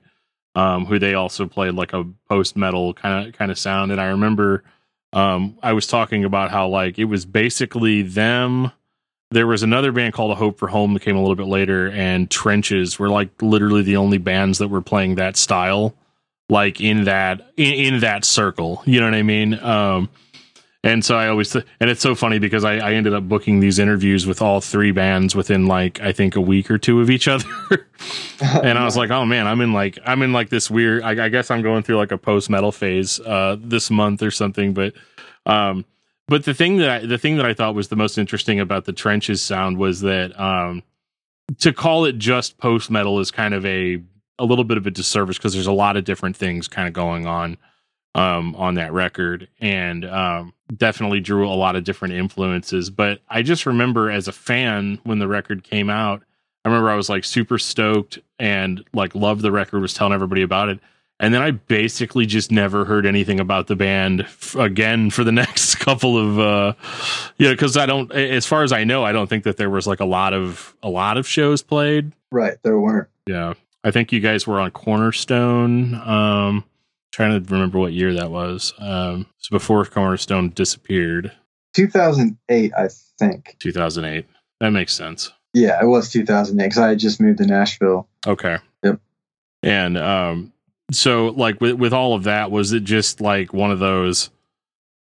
um, 0.55 0.85
who 0.85 0.99
they 0.99 1.13
also 1.13 1.47
played 1.47 1.73
like 1.73 1.93
a 1.93 2.05
post 2.29 2.55
metal 2.55 2.93
kind 2.93 3.27
of 3.27 3.33
kind 3.33 3.51
of 3.51 3.57
sound, 3.57 3.91
and 3.91 3.99
I 3.99 4.07
remember 4.07 4.63
um, 5.13 5.57
I 5.63 5.73
was 5.73 5.87
talking 5.87 6.25
about 6.25 6.51
how 6.51 6.67
like 6.67 6.99
it 6.99 7.05
was 7.05 7.25
basically 7.25 8.01
them. 8.01 8.71
There 9.31 9.47
was 9.47 9.63
another 9.63 9.91
band 9.91 10.13
called 10.13 10.31
A 10.31 10.35
Hope 10.35 10.57
for 10.57 10.67
Home 10.67 10.93
that 10.93 11.01
came 11.01 11.17
a 11.17 11.19
little 11.19 11.35
bit 11.35 11.47
later, 11.47 11.89
and 11.89 12.29
Trenches 12.29 12.97
were 12.97 13.09
like 13.09 13.41
literally 13.41 13.81
the 13.81 13.97
only 13.97 14.19
bands 14.19 14.59
that 14.59 14.69
were 14.69 14.81
playing 14.81 15.15
that 15.15 15.35
style, 15.35 15.95
like 16.49 16.79
in 16.79 17.05
that 17.05 17.51
in, 17.57 17.73
in 17.73 17.99
that 18.01 18.23
circle. 18.23 18.83
You 18.85 18.99
know 18.99 19.07
what 19.07 19.15
I 19.15 19.23
mean? 19.23 19.53
Um, 19.55 20.09
and 20.83 21.03
so 21.03 21.17
I 21.17 21.27
always, 21.27 21.51
th- 21.51 21.65
and 21.79 21.89
it's 21.89 22.01
so 22.01 22.13
funny 22.13 22.39
because 22.39 22.63
I, 22.63 22.77
I 22.77 22.93
ended 22.93 23.13
up 23.13 23.27
booking 23.27 23.59
these 23.59 23.79
interviews 23.79 24.27
with 24.27 24.41
all 24.41 24.61
three 24.61 24.91
bands 24.91 25.35
within 25.35 25.65
like, 25.65 25.99
I 26.01 26.11
think 26.11 26.35
a 26.35 26.41
week 26.41 26.69
or 26.69 26.77
two 26.77 27.01
of 27.01 27.09
each 27.09 27.27
other. 27.27 27.45
and 28.39 28.77
I 28.77 28.85
was 28.85 28.95
like, 28.95 29.09
oh 29.09 29.25
man, 29.25 29.47
I'm 29.47 29.59
in 29.61 29.73
like, 29.73 29.97
I'm 30.05 30.21
in 30.21 30.33
like 30.33 30.49
this 30.49 30.69
weird, 30.69 31.03
I, 31.03 31.25
I 31.25 31.29
guess 31.29 31.49
I'm 31.49 31.61
going 31.61 31.83
through 31.83 31.97
like 31.97 32.11
a 32.11 32.17
post 32.17 32.49
metal 32.49 32.71
phase, 32.71 33.19
uh, 33.21 33.57
this 33.59 33.89
month 33.89 34.21
or 34.21 34.31
something. 34.31 34.73
But, 34.73 34.93
um, 35.45 35.83
but 36.27 36.45
the 36.45 36.53
thing 36.53 36.77
that 36.77 36.89
I, 36.89 37.05
the 37.05 37.17
thing 37.17 37.37
that 37.37 37.45
I 37.45 37.53
thought 37.53 37.73
was 37.73 37.87
the 37.87 37.95
most 37.95 38.17
interesting 38.17 38.59
about 38.59 38.85
the 38.85 38.93
trenches 38.93 39.41
sound 39.41 39.77
was 39.77 40.01
that, 40.01 40.39
um, 40.39 40.83
to 41.59 41.73
call 41.73 42.05
it 42.05 42.17
just 42.17 42.57
post 42.57 42.91
metal 42.91 43.19
is 43.19 43.31
kind 43.31 43.53
of 43.53 43.65
a, 43.65 44.01
a 44.37 44.45
little 44.45 44.65
bit 44.65 44.77
of 44.77 44.85
a 44.85 44.91
disservice 44.91 45.37
because 45.37 45.53
there's 45.53 45.67
a 45.67 45.71
lot 45.71 45.97
of 45.97 46.03
different 46.03 46.35
things 46.35 46.67
kind 46.67 46.87
of 46.87 46.93
going 46.93 47.25
on 47.25 47.57
um, 48.15 48.55
on 48.55 48.75
that 48.75 48.93
record 48.93 49.47
and 49.59 50.05
um, 50.05 50.53
definitely 50.75 51.19
drew 51.19 51.47
a 51.47 51.53
lot 51.53 51.75
of 51.75 51.83
different 51.83 52.15
influences. 52.15 52.89
But 52.89 53.21
I 53.29 53.41
just 53.41 53.65
remember 53.65 54.09
as 54.09 54.27
a 54.27 54.31
fan 54.31 54.99
when 55.03 55.19
the 55.19 55.27
record 55.27 55.63
came 55.63 55.89
out, 55.89 56.23
I 56.65 56.69
remember 56.69 56.89
I 56.89 56.95
was 56.95 57.09
like 57.09 57.23
super 57.23 57.57
stoked 57.57 58.19
and 58.39 58.83
like 58.93 59.15
loved 59.15 59.41
the 59.41 59.51
record, 59.51 59.81
was 59.81 59.93
telling 59.93 60.13
everybody 60.13 60.41
about 60.41 60.69
it. 60.69 60.79
And 61.19 61.33
then 61.33 61.41
I 61.41 61.51
basically 61.51 62.27
just 62.27 62.51
never 62.51 62.85
heard 62.85 63.05
anything 63.05 63.39
about 63.39 63.67
the 63.67 63.75
band 63.75 64.21
f- 64.21 64.55
again 64.55 65.09
for 65.09 65.23
the 65.23 65.31
next 65.43 65.75
couple 65.75 66.17
of, 66.17 66.39
uh, 66.39 66.73
yeah, 67.37 67.51
because 67.51 67.77
I 67.77 67.85
don't, 67.85 68.11
as 68.11 68.45
far 68.45 68.63
as 68.63 68.71
I 68.71 68.83
know, 68.83 69.03
I 69.03 69.11
don't 69.11 69.27
think 69.27 69.43
that 69.45 69.57
there 69.57 69.69
was 69.69 69.87
like 69.87 69.99
a 69.99 70.05
lot 70.05 70.33
of, 70.33 70.75
a 70.83 70.89
lot 70.89 71.17
of 71.17 71.27
shows 71.27 71.63
played. 71.63 72.11
Right. 72.31 72.57
There 72.63 72.79
weren't. 72.79 73.07
Yeah. 73.25 73.53
I 73.83 73.91
think 73.91 74.11
you 74.11 74.19
guys 74.19 74.45
were 74.45 74.59
on 74.59 74.71
Cornerstone. 74.71 75.95
Um, 75.95 76.65
trying 77.17 77.43
to 77.43 77.51
remember 77.51 77.79
what 77.79 77.93
year 77.93 78.13
that 78.13 78.29
was. 78.29 78.75
Um, 78.77 79.25
so 79.39 79.49
before 79.49 79.83
Cornerstone 79.85 80.49
disappeared. 80.49 81.31
2008, 81.73 82.71
I 82.77 82.89
think. 83.17 83.55
2008. 83.57 84.27
That 84.59 84.69
makes 84.69 84.93
sense. 84.93 85.31
Yeah, 85.51 85.81
it 85.81 85.87
was 85.87 86.11
2008 86.11 86.63
because 86.63 86.77
I 86.77 86.89
had 86.89 86.99
just 86.99 87.19
moved 87.19 87.39
to 87.39 87.47
Nashville. 87.47 88.07
Okay. 88.27 88.57
Yep. 88.83 88.99
And 89.63 89.97
um, 89.97 90.53
so, 90.91 91.29
like 91.29 91.59
with 91.59 91.73
with 91.73 91.91
all 91.91 92.13
of 92.13 92.25
that, 92.25 92.51
was 92.51 92.71
it 92.71 92.83
just 92.83 93.19
like 93.19 93.51
one 93.51 93.71
of 93.71 93.79
those? 93.79 94.29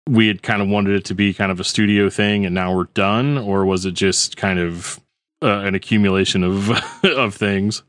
We 0.09 0.27
had 0.27 0.41
kind 0.41 0.63
of 0.63 0.69
wanted 0.69 0.95
it 0.95 1.05
to 1.05 1.13
be 1.13 1.35
kind 1.35 1.51
of 1.51 1.59
a 1.59 1.63
studio 1.63 2.09
thing, 2.09 2.47
and 2.47 2.55
now 2.55 2.75
we're 2.75 2.85
done, 2.85 3.37
or 3.37 3.65
was 3.65 3.85
it 3.85 3.93
just 3.93 4.37
kind 4.37 4.57
of 4.57 4.99
uh, 5.43 5.59
an 5.59 5.75
accumulation 5.75 6.43
of 6.43 6.71
of 7.03 7.35
things? 7.35 7.83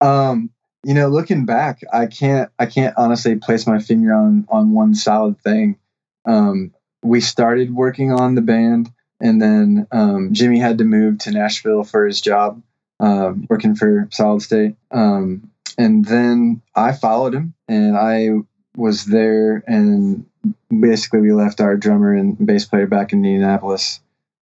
Um, 0.00 0.50
you 0.84 0.94
know, 0.94 1.08
looking 1.08 1.44
back, 1.44 1.82
I 1.92 2.06
can't 2.06 2.50
I 2.58 2.66
can't 2.66 2.94
honestly 2.96 3.36
place 3.36 3.66
my 3.66 3.78
finger 3.78 4.12
on 4.12 4.46
on 4.48 4.72
one 4.72 4.94
solid 4.94 5.40
thing. 5.40 5.78
Um, 6.24 6.72
we 7.02 7.20
started 7.20 7.74
working 7.74 8.12
on 8.12 8.34
the 8.34 8.42
band, 8.42 8.90
and 9.20 9.40
then 9.40 9.86
um, 9.92 10.32
Jimmy 10.32 10.58
had 10.58 10.78
to 10.78 10.84
move 10.84 11.18
to 11.18 11.30
Nashville 11.30 11.84
for 11.84 12.06
his 12.06 12.20
job, 12.20 12.62
uh, 13.00 13.32
working 13.48 13.74
for 13.74 14.08
Solid 14.12 14.42
State. 14.42 14.76
Um, 14.90 15.50
and 15.78 16.04
then 16.04 16.62
I 16.74 16.92
followed 16.92 17.34
him, 17.34 17.54
and 17.68 17.96
I 17.96 18.30
was 18.76 19.04
there, 19.04 19.62
and 19.66 20.26
basically 20.68 21.20
we 21.20 21.32
left 21.32 21.60
our 21.60 21.76
drummer 21.76 22.12
and 22.12 22.44
bass 22.44 22.64
player 22.64 22.86
back 22.86 23.12
in 23.12 23.24
Indianapolis, 23.24 24.00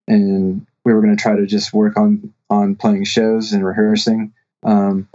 and 0.08 0.66
we 0.86 0.94
were 0.94 1.02
going 1.02 1.16
to 1.16 1.22
try 1.22 1.36
to 1.36 1.46
just 1.46 1.74
work 1.74 1.98
on 1.98 2.34
on 2.50 2.76
playing 2.76 3.04
shows 3.04 3.52
and 3.54 3.66
rehearsing. 3.66 4.34
Um, 4.64 5.08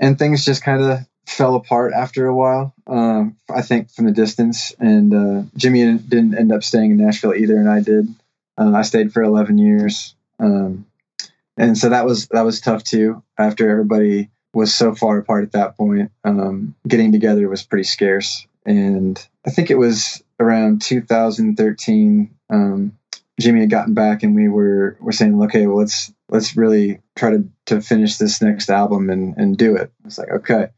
and 0.00 0.18
things 0.18 0.44
just 0.44 0.62
kind 0.62 0.82
of 0.82 0.98
fell 1.26 1.56
apart 1.56 1.92
after 1.92 2.26
a 2.26 2.34
while. 2.34 2.74
Um, 2.86 3.36
I 3.52 3.62
think 3.62 3.90
from 3.90 4.06
the 4.06 4.12
distance, 4.12 4.74
and 4.78 5.14
uh, 5.14 5.42
Jimmy 5.56 5.98
didn't 5.98 6.38
end 6.38 6.52
up 6.52 6.62
staying 6.62 6.92
in 6.92 6.96
Nashville 6.98 7.34
either, 7.34 7.56
and 7.56 7.68
I 7.68 7.80
did. 7.80 8.14
Uh, 8.58 8.72
I 8.74 8.82
stayed 8.82 9.12
for 9.12 9.22
11 9.22 9.58
years, 9.58 10.14
um, 10.38 10.86
and 11.56 11.76
so 11.76 11.90
that 11.90 12.06
was 12.06 12.28
that 12.28 12.42
was 12.42 12.60
tough 12.60 12.84
too. 12.84 13.22
After 13.38 13.68
everybody 13.68 14.30
was 14.54 14.74
so 14.74 14.94
far 14.94 15.18
apart 15.18 15.44
at 15.44 15.52
that 15.52 15.76
point, 15.76 16.10
um, 16.24 16.74
getting 16.88 17.12
together 17.12 17.48
was 17.48 17.62
pretty 17.62 17.84
scarce. 17.84 18.46
And 18.64 19.24
I 19.46 19.50
think 19.50 19.70
it 19.70 19.78
was 19.78 20.22
around 20.40 20.82
2013. 20.82 22.34
Um, 22.50 22.98
Jimmy 23.38 23.60
had 23.60 23.70
gotten 23.70 23.94
back, 23.94 24.22
and 24.22 24.34
we 24.34 24.48
were 24.48 24.96
were 25.00 25.12
saying, 25.12 25.40
okay, 25.44 25.66
well, 25.66 25.76
let's 25.78 26.12
let's 26.28 26.56
really 26.56 27.00
try 27.14 27.30
to 27.30 27.48
to 27.66 27.80
finish 27.80 28.16
this 28.16 28.42
next 28.42 28.70
album 28.70 29.10
and 29.10 29.36
and 29.36 29.56
do 29.56 29.76
it. 29.76 29.92
It's 30.04 30.18
like 30.18 30.30
okay, 30.30 30.68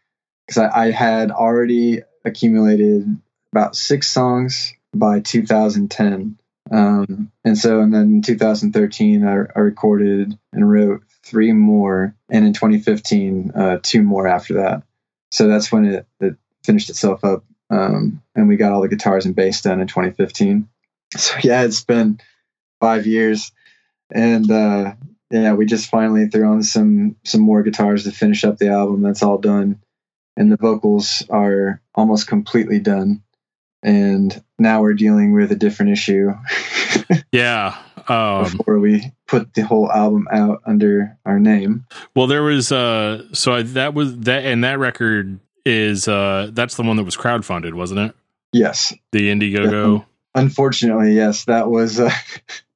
because 0.46 0.58
I, 0.58 0.86
I 0.86 0.90
had 0.90 1.30
already 1.30 2.02
accumulated 2.24 3.20
about 3.52 3.76
six 3.76 4.08
songs 4.08 4.74
by 4.94 5.20
2010. 5.20 6.38
Um, 6.70 7.32
and 7.44 7.56
so, 7.56 7.80
and 7.80 7.94
then 7.94 8.02
in 8.02 8.22
2013, 8.22 9.24
I, 9.26 9.30
I, 9.30 9.60
recorded 9.60 10.38
and 10.52 10.70
wrote 10.70 11.02
three 11.24 11.52
more, 11.52 12.14
and 12.28 12.44
in 12.44 12.52
2015, 12.52 13.52
uh, 13.54 13.78
two 13.82 14.02
more 14.02 14.28
after 14.28 14.54
that. 14.54 14.82
So 15.30 15.48
that's 15.48 15.72
when 15.72 15.86
it, 15.86 16.06
it 16.20 16.36
finished 16.64 16.90
itself 16.90 17.24
up, 17.24 17.44
um, 17.70 18.22
and 18.34 18.48
we 18.48 18.56
got 18.56 18.72
all 18.72 18.82
the 18.82 18.88
guitars 18.88 19.24
and 19.24 19.34
bass 19.34 19.62
done 19.62 19.80
in 19.80 19.86
2015. 19.86 20.68
So 21.16 21.36
yeah, 21.42 21.62
it's 21.62 21.84
been 21.84 22.20
five 22.80 23.06
years, 23.06 23.50
and 24.12 24.50
uh, 24.50 24.92
yeah, 25.30 25.52
we 25.52 25.66
just 25.66 25.90
finally 25.90 26.28
threw 26.28 26.46
on 26.46 26.62
some 26.62 27.16
some 27.24 27.40
more 27.40 27.62
guitars 27.62 28.04
to 28.04 28.12
finish 28.12 28.44
up 28.44 28.58
the 28.58 28.68
album. 28.68 29.02
That's 29.02 29.22
all 29.22 29.38
done, 29.38 29.80
and 30.36 30.50
the 30.50 30.56
vocals 30.56 31.22
are 31.28 31.80
almost 31.94 32.26
completely 32.26 32.80
done. 32.80 33.22
And 33.82 34.42
now 34.58 34.82
we're 34.82 34.94
dealing 34.94 35.32
with 35.32 35.52
a 35.52 35.56
different 35.56 35.92
issue. 35.92 36.32
yeah. 37.32 37.78
Um, 38.08 38.44
before 38.44 38.78
we 38.78 39.12
put 39.26 39.52
the 39.52 39.62
whole 39.62 39.92
album 39.92 40.26
out 40.32 40.62
under 40.64 41.18
our 41.26 41.38
name. 41.38 41.84
Well, 42.16 42.26
there 42.26 42.42
was 42.42 42.72
uh, 42.72 43.24
so 43.32 43.52
I, 43.52 43.62
that 43.62 43.94
was 43.94 44.18
that, 44.20 44.44
and 44.46 44.64
that 44.64 44.78
record 44.78 45.38
is 45.66 46.08
uh, 46.08 46.50
that's 46.52 46.76
the 46.76 46.82
one 46.82 46.96
that 46.96 47.04
was 47.04 47.16
crowdfunded, 47.16 47.74
wasn't 47.74 48.00
it? 48.00 48.14
Yes. 48.52 48.94
The 49.12 49.28
Indiegogo. 49.28 50.06
Unfortunately, 50.34 51.14
yes, 51.14 51.44
that 51.44 51.70
was. 51.70 52.00
Uh, 52.00 52.10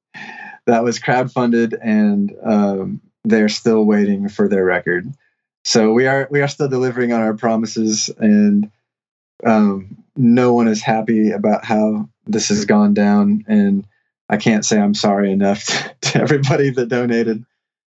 that 0.65 0.83
was 0.83 0.99
crowdfunded, 0.99 1.77
and 1.81 2.35
um, 2.43 3.01
they're 3.23 3.49
still 3.49 3.83
waiting 3.85 4.29
for 4.29 4.47
their 4.47 4.63
record. 4.63 5.11
So 5.65 5.93
we 5.93 6.07
are 6.07 6.27
we 6.29 6.41
are 6.41 6.47
still 6.47 6.67
delivering 6.67 7.13
on 7.13 7.21
our 7.21 7.33
promises, 7.33 8.09
and 8.17 8.71
um, 9.45 10.03
no 10.15 10.53
one 10.53 10.67
is 10.67 10.81
happy 10.81 11.31
about 11.31 11.65
how 11.65 12.09
this 12.25 12.49
has 12.49 12.65
gone 12.65 12.93
down. 12.93 13.45
And 13.47 13.85
I 14.29 14.37
can't 14.37 14.65
say 14.65 14.79
I'm 14.79 14.93
sorry 14.93 15.31
enough 15.31 15.65
to, 15.65 15.95
to 16.11 16.21
everybody 16.21 16.69
that 16.71 16.89
donated 16.89 17.45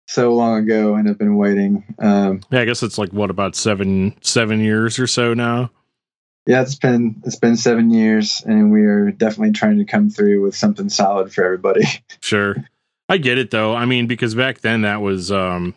so 0.07 0.33
long 0.33 0.63
ago 0.63 0.95
and 0.95 1.07
have 1.07 1.17
been 1.17 1.35
waiting. 1.35 1.83
Um, 1.99 2.41
yeah, 2.49 2.61
I 2.61 2.65
guess 2.65 2.83
it's 2.83 2.97
like 2.97 3.11
what 3.11 3.29
about 3.29 3.55
seven 3.55 4.15
seven 4.21 4.59
years 4.61 4.99
or 4.99 5.07
so 5.07 5.33
now. 5.33 5.71
Yeah, 6.47 6.61
it's 6.61 6.75
been 6.75 7.21
it's 7.25 7.35
been 7.35 7.57
seven 7.57 7.91
years, 7.91 8.41
and 8.45 8.71
we 8.71 8.81
are 8.83 9.11
definitely 9.11 9.51
trying 9.53 9.77
to 9.77 9.85
come 9.85 10.09
through 10.09 10.41
with 10.41 10.55
something 10.55 10.89
solid 10.89 11.31
for 11.33 11.43
everybody. 11.43 11.83
Sure. 12.21 12.55
I 13.09 13.17
get 13.17 13.37
it 13.37 13.51
though. 13.51 13.73
I 13.75 13.85
mean, 13.85 14.07
because 14.07 14.33
back 14.35 14.59
then 14.61 14.81
that 14.81 15.01
was 15.01 15.31
um 15.31 15.75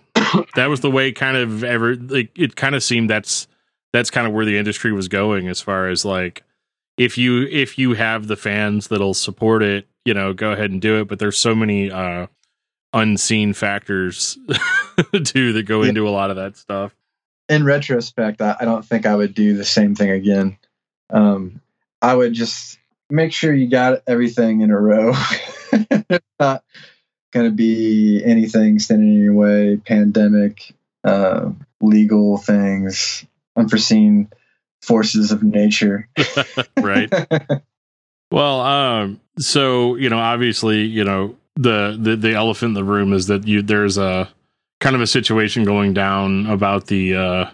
that 0.57 0.69
was 0.69 0.81
the 0.81 0.91
way 0.91 1.13
kind 1.13 1.37
of 1.37 1.63
ever 1.63 1.95
like 1.97 2.31
it 2.39 2.57
kind 2.57 2.75
of 2.75 2.83
seemed 2.83 3.09
that's 3.11 3.47
that's 3.93 4.11
kind 4.11 4.27
of 4.27 4.33
where 4.33 4.45
the 4.45 4.57
industry 4.59 4.91
was 4.93 5.07
going 5.09 5.47
as 5.49 5.61
far 5.61 5.89
as 5.89 6.05
like 6.05 6.43
if 6.97 7.17
you 7.19 7.43
if 7.47 7.79
you 7.79 7.95
have 7.95 8.27
the 8.27 8.37
fans 8.37 8.89
that'll 8.89 9.15
support 9.15 9.63
it, 9.63 9.87
you 10.05 10.13
know, 10.15 10.33
go 10.33 10.51
ahead 10.53 10.71
and 10.73 10.81
do 10.83 11.01
it. 11.01 11.09
But 11.09 11.19
there's 11.21 11.39
so 11.39 11.55
many 11.55 11.91
uh 11.91 12.27
unseen 12.93 13.53
factors 13.53 14.37
too 15.25 15.53
that 15.53 15.63
go 15.67 15.83
Yeah. 15.83 15.91
into 15.91 16.09
a 16.09 16.11
lot 16.11 16.31
of 16.31 16.37
that 16.37 16.57
stuff. 16.57 16.95
In 17.51 17.65
retrospect, 17.65 18.41
I, 18.41 18.57
I 18.61 18.65
don't 18.65 18.85
think 18.85 19.05
I 19.05 19.15
would 19.15 19.35
do 19.35 19.57
the 19.57 19.65
same 19.65 19.95
thing 19.95 20.11
again. 20.11 20.57
Um, 21.11 21.61
I 22.01 22.15
would 22.15 22.33
just 22.33 22.79
make 23.11 23.33
sure 23.33 23.53
you 23.53 23.69
got 23.69 24.03
everything 24.07 24.61
in 24.61 24.71
a 24.71 24.81
row. 24.81 25.13
It's 25.73 26.25
not 26.41 26.65
going 27.33 27.47
to 27.47 27.55
be 27.55 28.23
anything 28.25 28.79
standing 28.79 29.09
in 29.09 29.23
your 29.23 29.35
way. 29.35 29.77
Pandemic, 29.85 30.73
uh, 31.05 31.51
legal 31.81 32.39
things, 32.39 33.27
unforeseen 33.57 34.31
forces 34.81 35.33
of 35.33 35.43
nature. 35.43 36.09
right. 36.81 37.13
Well, 38.33 38.61
um, 38.61 39.21
so 39.41 39.97
you 39.97 40.09
know, 40.09 40.19
obviously, 40.19 40.83
you 40.83 41.03
know, 41.03 41.35
the, 41.57 41.99
the 42.01 42.15
the 42.15 42.35
elephant 42.35 42.71
in 42.71 42.75
the 42.75 42.85
room 42.85 43.13
is 43.13 43.27
that 43.27 43.47
you 43.49 43.61
there's 43.61 43.99
a 43.99 44.29
kind 44.81 44.97
of 44.97 45.03
a 45.03 45.07
situation 45.07 45.65
going 45.65 45.95
down 45.95 46.47
about 46.47 46.87
the 46.87 47.15
uh 47.15 47.51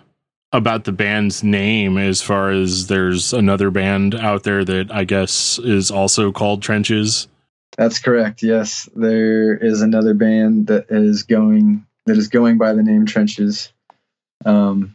about 0.53 0.85
the 0.85 0.93
band's 0.93 1.43
name 1.43 1.99
as 1.99 2.23
far 2.23 2.51
as 2.51 2.87
there's 2.87 3.33
another 3.35 3.71
band 3.71 4.15
out 4.15 4.45
there 4.45 4.65
that 4.65 4.91
I 4.91 5.05
guess 5.05 5.59
is 5.59 5.91
also 5.91 6.33
called 6.33 6.62
Trenches. 6.62 7.29
That's 7.77 7.99
correct. 7.99 8.43
Yes, 8.43 8.89
there 8.95 9.55
is 9.55 9.83
another 9.83 10.15
band 10.15 10.69
that 10.69 10.87
is 10.89 11.25
going 11.25 11.85
that 12.07 12.17
is 12.17 12.29
going 12.29 12.59
by 12.59 12.73
the 12.73 12.83
name 12.83 13.07
Trenches. 13.07 13.73
Um, 14.45 14.95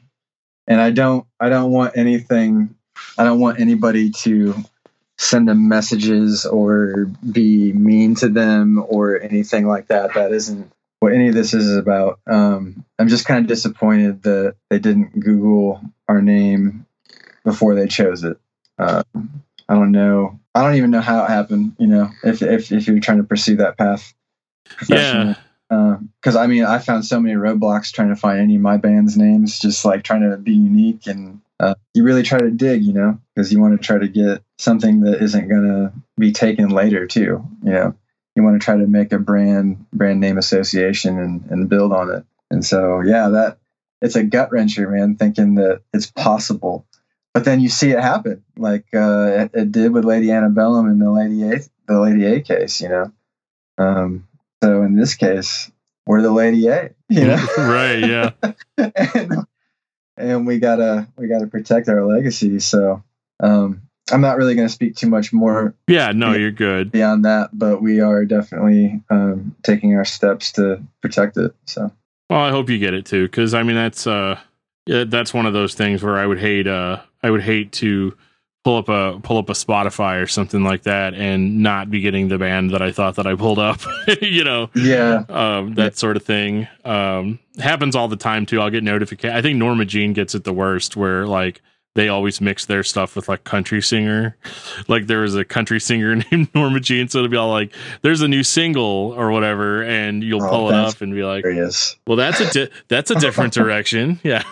and 0.67 0.80
I 0.80 0.91
don't 0.91 1.28
I 1.39 1.50
don't 1.50 1.72
want 1.72 1.98
anything 1.98 2.76
I 3.17 3.24
don't 3.24 3.39
want 3.39 3.60
anybody 3.60 4.12
to 4.22 4.56
send 5.17 5.48
them 5.48 5.67
messages 5.67 6.46
or 6.46 7.12
be 7.32 7.74
mean 7.74 8.15
to 8.15 8.30
them 8.30 8.84
or 8.88 9.20
anything 9.20 9.67
like 9.67 9.88
that. 9.88 10.15
That 10.15 10.32
isn't 10.32 10.72
what 11.01 11.13
any 11.13 11.27
of 11.29 11.33
this 11.33 11.53
is 11.53 11.75
about. 11.75 12.19
Um, 12.27 12.85
I'm 12.97 13.07
just 13.07 13.25
kind 13.25 13.43
of 13.43 13.47
disappointed 13.47 14.21
that 14.23 14.55
they 14.69 14.77
didn't 14.79 15.19
Google 15.19 15.81
our 16.07 16.21
name 16.21 16.85
before 17.43 17.73
they 17.75 17.87
chose 17.87 18.23
it. 18.23 18.37
Uh, 18.77 19.03
I 19.67 19.73
don't 19.73 19.91
know. 19.91 20.39
I 20.53 20.63
don't 20.63 20.75
even 20.75 20.91
know 20.91 21.01
how 21.01 21.25
it 21.25 21.29
happened. 21.29 21.75
You 21.79 21.87
know, 21.87 22.11
if 22.23 22.41
if 22.43 22.71
if 22.71 22.87
you're 22.87 22.99
trying 22.99 23.17
to 23.17 23.23
pursue 23.23 23.57
that 23.57 23.77
path. 23.77 24.13
Yeah. 24.87 25.35
Because 25.69 26.35
I 26.35 26.47
mean, 26.47 26.65
I 26.65 26.77
found 26.77 27.05
so 27.05 27.19
many 27.19 27.35
roadblocks 27.35 27.91
trying 27.91 28.09
to 28.09 28.15
find 28.15 28.39
any 28.39 28.57
of 28.57 28.61
my 28.61 28.77
band's 28.77 29.17
names, 29.17 29.57
just 29.59 29.83
like 29.83 30.03
trying 30.03 30.29
to 30.29 30.37
be 30.37 30.53
unique, 30.53 31.07
and 31.07 31.41
uh, 31.59 31.75
you 31.93 32.03
really 32.03 32.23
try 32.23 32.39
to 32.39 32.51
dig, 32.51 32.83
you 32.83 32.93
know, 32.93 33.17
because 33.33 33.51
you 33.51 33.59
want 33.59 33.79
to 33.79 33.83
try 33.83 33.97
to 33.97 34.07
get 34.07 34.43
something 34.59 35.01
that 35.01 35.23
isn't 35.23 35.47
gonna 35.47 35.93
be 36.17 36.31
taken 36.31 36.69
later, 36.69 37.07
too. 37.07 37.47
You 37.63 37.71
know, 37.71 37.95
you 38.36 38.44
want 38.44 38.60
to 38.60 38.63
try 38.63 38.78
to 38.78 38.88
make 38.88 39.12
a 39.12 39.20
brand 39.20 39.86
brand 39.91 40.20
name 40.20 40.38
association 40.38 41.20
and 41.20 41.46
and 41.50 41.70
build 41.70 41.94
on 41.94 42.12
it. 42.12 42.26
And 42.50 42.65
so, 42.65 43.02
yeah, 43.02 43.30
that 43.30 43.58
it's 44.02 44.15
a 44.15 44.24
gut 44.24 44.52
wrencher, 44.52 44.91
man, 44.91 45.15
thinking 45.15 45.56
that 45.56 45.82
it's 45.94 46.08
possible 46.08 46.86
but 47.34 47.46
then 47.46 47.62
you 47.62 47.70
see 47.70 47.91
it 47.91 48.00
happen, 48.00 48.44
like 48.58 48.86
uh, 48.94 49.44
it, 49.44 49.52
it 49.54 49.72
did 49.72 49.94
with 49.94 50.04
Lady 50.04 50.32
Antebellum 50.32 50.89
in 50.89 51.00
the 51.00 51.10
Lady 51.10 51.44
A, 51.44 51.60
the 51.88 52.00
Lady 52.00 52.26
A 52.26 52.41
case, 52.41 52.82
you 52.82 52.89
know. 52.89 53.12
Um, 53.78 54.28
so 54.62 54.82
in 54.82 54.96
this 54.96 55.15
case, 55.15 55.72
we're 56.06 56.22
the 56.22 56.32
Lady 56.32 56.67
A, 56.67 56.94
you 57.08 57.28
know, 57.28 57.48
right, 57.58 58.00
yeah. 58.00 58.32
and, 58.78 59.46
and 60.17 60.48
we 60.48 60.60
gotta 60.60 61.08
we 61.15 61.28
gotta 61.28 61.48
protect 61.48 61.88
our 61.88 62.06
legacy. 62.06 62.60
So 62.60 63.02
um, 63.39 63.84
I'm 64.12 64.21
not 64.21 64.38
really 64.38 64.56
going 64.56 64.67
to 64.67 64.74
speak 64.74 64.95
too 64.95 65.08
much 65.10 65.32
more 65.34 65.74
Yeah, 65.88 66.12
no, 66.12 66.34
you're 66.34 66.52
good. 66.52 66.91
beyond 66.91 67.26
that, 67.26 67.50
but 67.54 67.82
we 67.82 68.00
are 68.02 68.26
definitely 68.26 69.02
um, 69.10 69.56
taking 69.63 69.95
our 69.95 70.06
steps 70.06 70.52
to 70.54 70.82
protect 71.02 71.38
it. 71.38 71.54
So 71.65 71.91
Well, 72.30 72.39
I 72.41 72.50
hope 72.50 72.69
you 72.69 72.78
get 72.80 72.93
it 72.93 73.06
too, 73.06 73.26
because 73.26 73.54
I 73.54 73.63
mean 73.63 73.76
that's 73.76 74.06
uh, 74.08 74.39
yeah, 74.86 75.04
that's 75.06 75.34
one 75.34 75.45
of 75.45 75.54
those 75.54 75.74
things 75.76 76.04
where 76.04 76.17
I 76.17 76.26
would 76.26 76.39
hate 76.39 76.67
uh, 76.67 77.02
I 77.24 77.30
would 77.30 77.41
hate 77.43 77.71
to 77.74 78.15
pull 78.63 78.78
up 78.78 78.89
a 78.89 79.19
pull 79.24 79.38
up 79.39 79.50
a 79.50 79.54
Spotify 79.54 80.21
or 80.21 80.28
something 80.28 80.63
like 80.63 80.84
that 80.84 81.15
and 81.15 81.63
not 81.63 81.89
be 81.89 82.00
getting 82.00 82.28
the 82.28 82.38
band 82.38 82.69
that 82.71 82.82
I 82.82 82.91
thought 82.91 83.15
that 83.15 83.26
I 83.26 83.34
pulled 83.36 83.58
up, 83.58 83.80
you 84.21 84.43
know, 84.43 84.69
yeah, 84.76 85.24
um, 85.30 85.74
that 85.76 85.97
sort 85.97 86.15
of 86.15 86.24
thing. 86.24 86.67
Um, 86.86 87.39
happens 87.60 87.95
all 87.95 88.08
the 88.08 88.15
time 88.17 88.45
too. 88.45 88.62
I'll 88.62 88.69
get 88.69 88.84
notification. 88.84 89.36
I 89.36 89.41
think 89.41 89.58
Norma 89.58 89.86
Jean 89.86 90.13
gets 90.13 90.36
it 90.36 90.43
the 90.43 90.54
worst, 90.54 90.95
where 90.95 91.26
like 91.26 91.62
they 91.95 92.08
always 92.08 92.39
mix 92.39 92.65
their 92.65 92.84
stuff 92.84 93.15
with 93.15 93.27
like 93.27 93.43
country 93.43 93.82
singer. 93.82 94.38
Like 94.88 95.08
there 95.08 95.19
was 95.19 95.36
a 95.36 95.43
country 95.43 95.80
singer 95.80 96.15
named 96.32 96.49
Norma 96.56 96.80
Jean, 96.80 97.08
so 97.10 97.19
it'll 97.19 97.30
be 97.30 97.38
all 97.38 97.49
like, 97.51 97.73
"There's 98.01 98.21
a 98.21 98.27
new 98.27 98.43
single" 98.43 99.13
or 99.17 99.32
whatever, 99.32 99.84
and 99.84 100.23
you'll 100.23 100.43
Oh, 100.43 100.49
pull 100.49 100.69
it 100.69 100.75
up 100.75 101.01
and 101.01 101.13
be 101.13 101.23
like, 101.23 101.43
well, 102.08 102.17
that's 102.17 102.39
a 102.39 102.49
di- 102.51 102.73
that's 102.88 103.12
a 103.12 103.15
different 103.15 103.54
direction. 103.62 104.19
Yeah. 104.23 104.43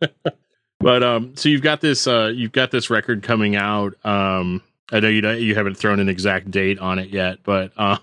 but 0.80 1.02
um 1.02 1.36
so 1.36 1.48
you've 1.48 1.62
got 1.62 1.80
this 1.80 2.06
uh 2.06 2.32
you've 2.34 2.52
got 2.52 2.70
this 2.70 2.90
record 2.90 3.22
coming 3.22 3.56
out. 3.56 3.94
Um 4.04 4.62
I 4.92 5.00
know 5.00 5.08
you 5.08 5.20
don't- 5.20 5.40
you 5.40 5.54
haven't 5.54 5.76
thrown 5.76 6.00
an 6.00 6.08
exact 6.08 6.50
date 6.50 6.78
on 6.78 6.98
it 6.98 7.10
yet, 7.10 7.38
but 7.44 7.72
um 7.78 7.98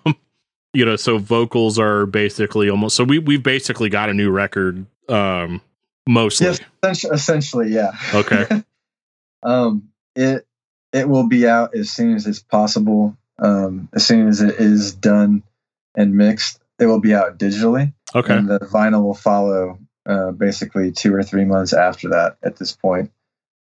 you 0.74 0.86
know, 0.86 0.96
so 0.96 1.18
vocals 1.18 1.80
are 1.80 2.06
basically 2.06 2.70
almost 2.70 2.96
so 2.96 3.04
we 3.04 3.20
we've 3.20 3.44
basically 3.44 3.90
got 3.90 4.10
a 4.10 4.14
new 4.14 4.30
record 4.30 4.86
um 5.10 5.62
mostly. 6.08 6.48
Yes, 6.84 7.04
essentially, 7.04 7.74
yeah. 7.74 7.92
Okay. 8.14 8.46
um, 9.44 9.90
it 10.16 10.46
it 10.94 11.08
will 11.08 11.28
be 11.28 11.48
out 11.48 11.76
as 11.76 11.92
soon 11.92 12.16
as 12.16 12.26
it's 12.28 12.42
possible. 12.42 13.18
Um, 13.40 13.90
as 13.94 14.06
soon 14.06 14.28
as 14.28 14.42
it 14.42 14.56
is 14.56 14.94
done 14.94 15.44
and 15.96 16.16
mixed, 16.16 16.60
it 16.80 16.88
will 16.88 17.00
be 17.00 17.14
out 17.14 17.38
digitally, 17.38 17.94
Okay. 18.16 18.36
and 18.36 18.50
the 18.50 18.60
vinyl 18.60 19.04
will 19.04 19.14
follow. 19.14 19.80
Uh, 20.08 20.32
basically, 20.32 20.94
two 20.94 21.14
or 21.14 21.22
three 21.22 21.44
months 21.44 21.74
after 21.74 22.10
that. 22.10 22.38
At 22.42 22.56
this 22.56 22.72
point, 22.72 23.12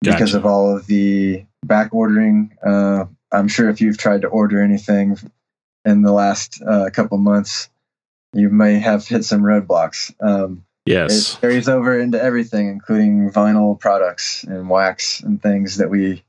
because 0.02 0.34
of 0.34 0.44
all 0.44 0.76
of 0.76 0.88
the 0.88 1.46
back 1.64 1.94
ordering, 1.94 2.58
uh, 2.66 3.06
I'm 3.32 3.48
sure 3.48 3.70
if 3.70 3.80
you've 3.80 4.00
tried 4.00 4.24
to 4.24 4.28
order 4.28 4.60
anything 4.60 5.18
in 5.86 6.02
the 6.02 6.12
last 6.12 6.62
uh, 6.62 6.90
couple 6.92 7.20
months, 7.20 7.70
you 8.34 8.50
may 8.50 8.80
have 8.80 9.08
hit 9.08 9.24
some 9.24 9.42
roadblocks. 9.42 10.14
Um, 10.20 10.66
Yes. 10.86 11.36
it 11.36 11.42
carries 11.42 11.70
over 11.70 12.00
into 12.00 12.22
everything, 12.22 12.68
including 12.68 13.32
vinyl 13.32 13.80
products 13.80 14.44
and 14.44 14.70
wax 14.70 15.22
and 15.22 15.42
things 15.42 15.78
that 15.78 15.90
we 15.90 16.24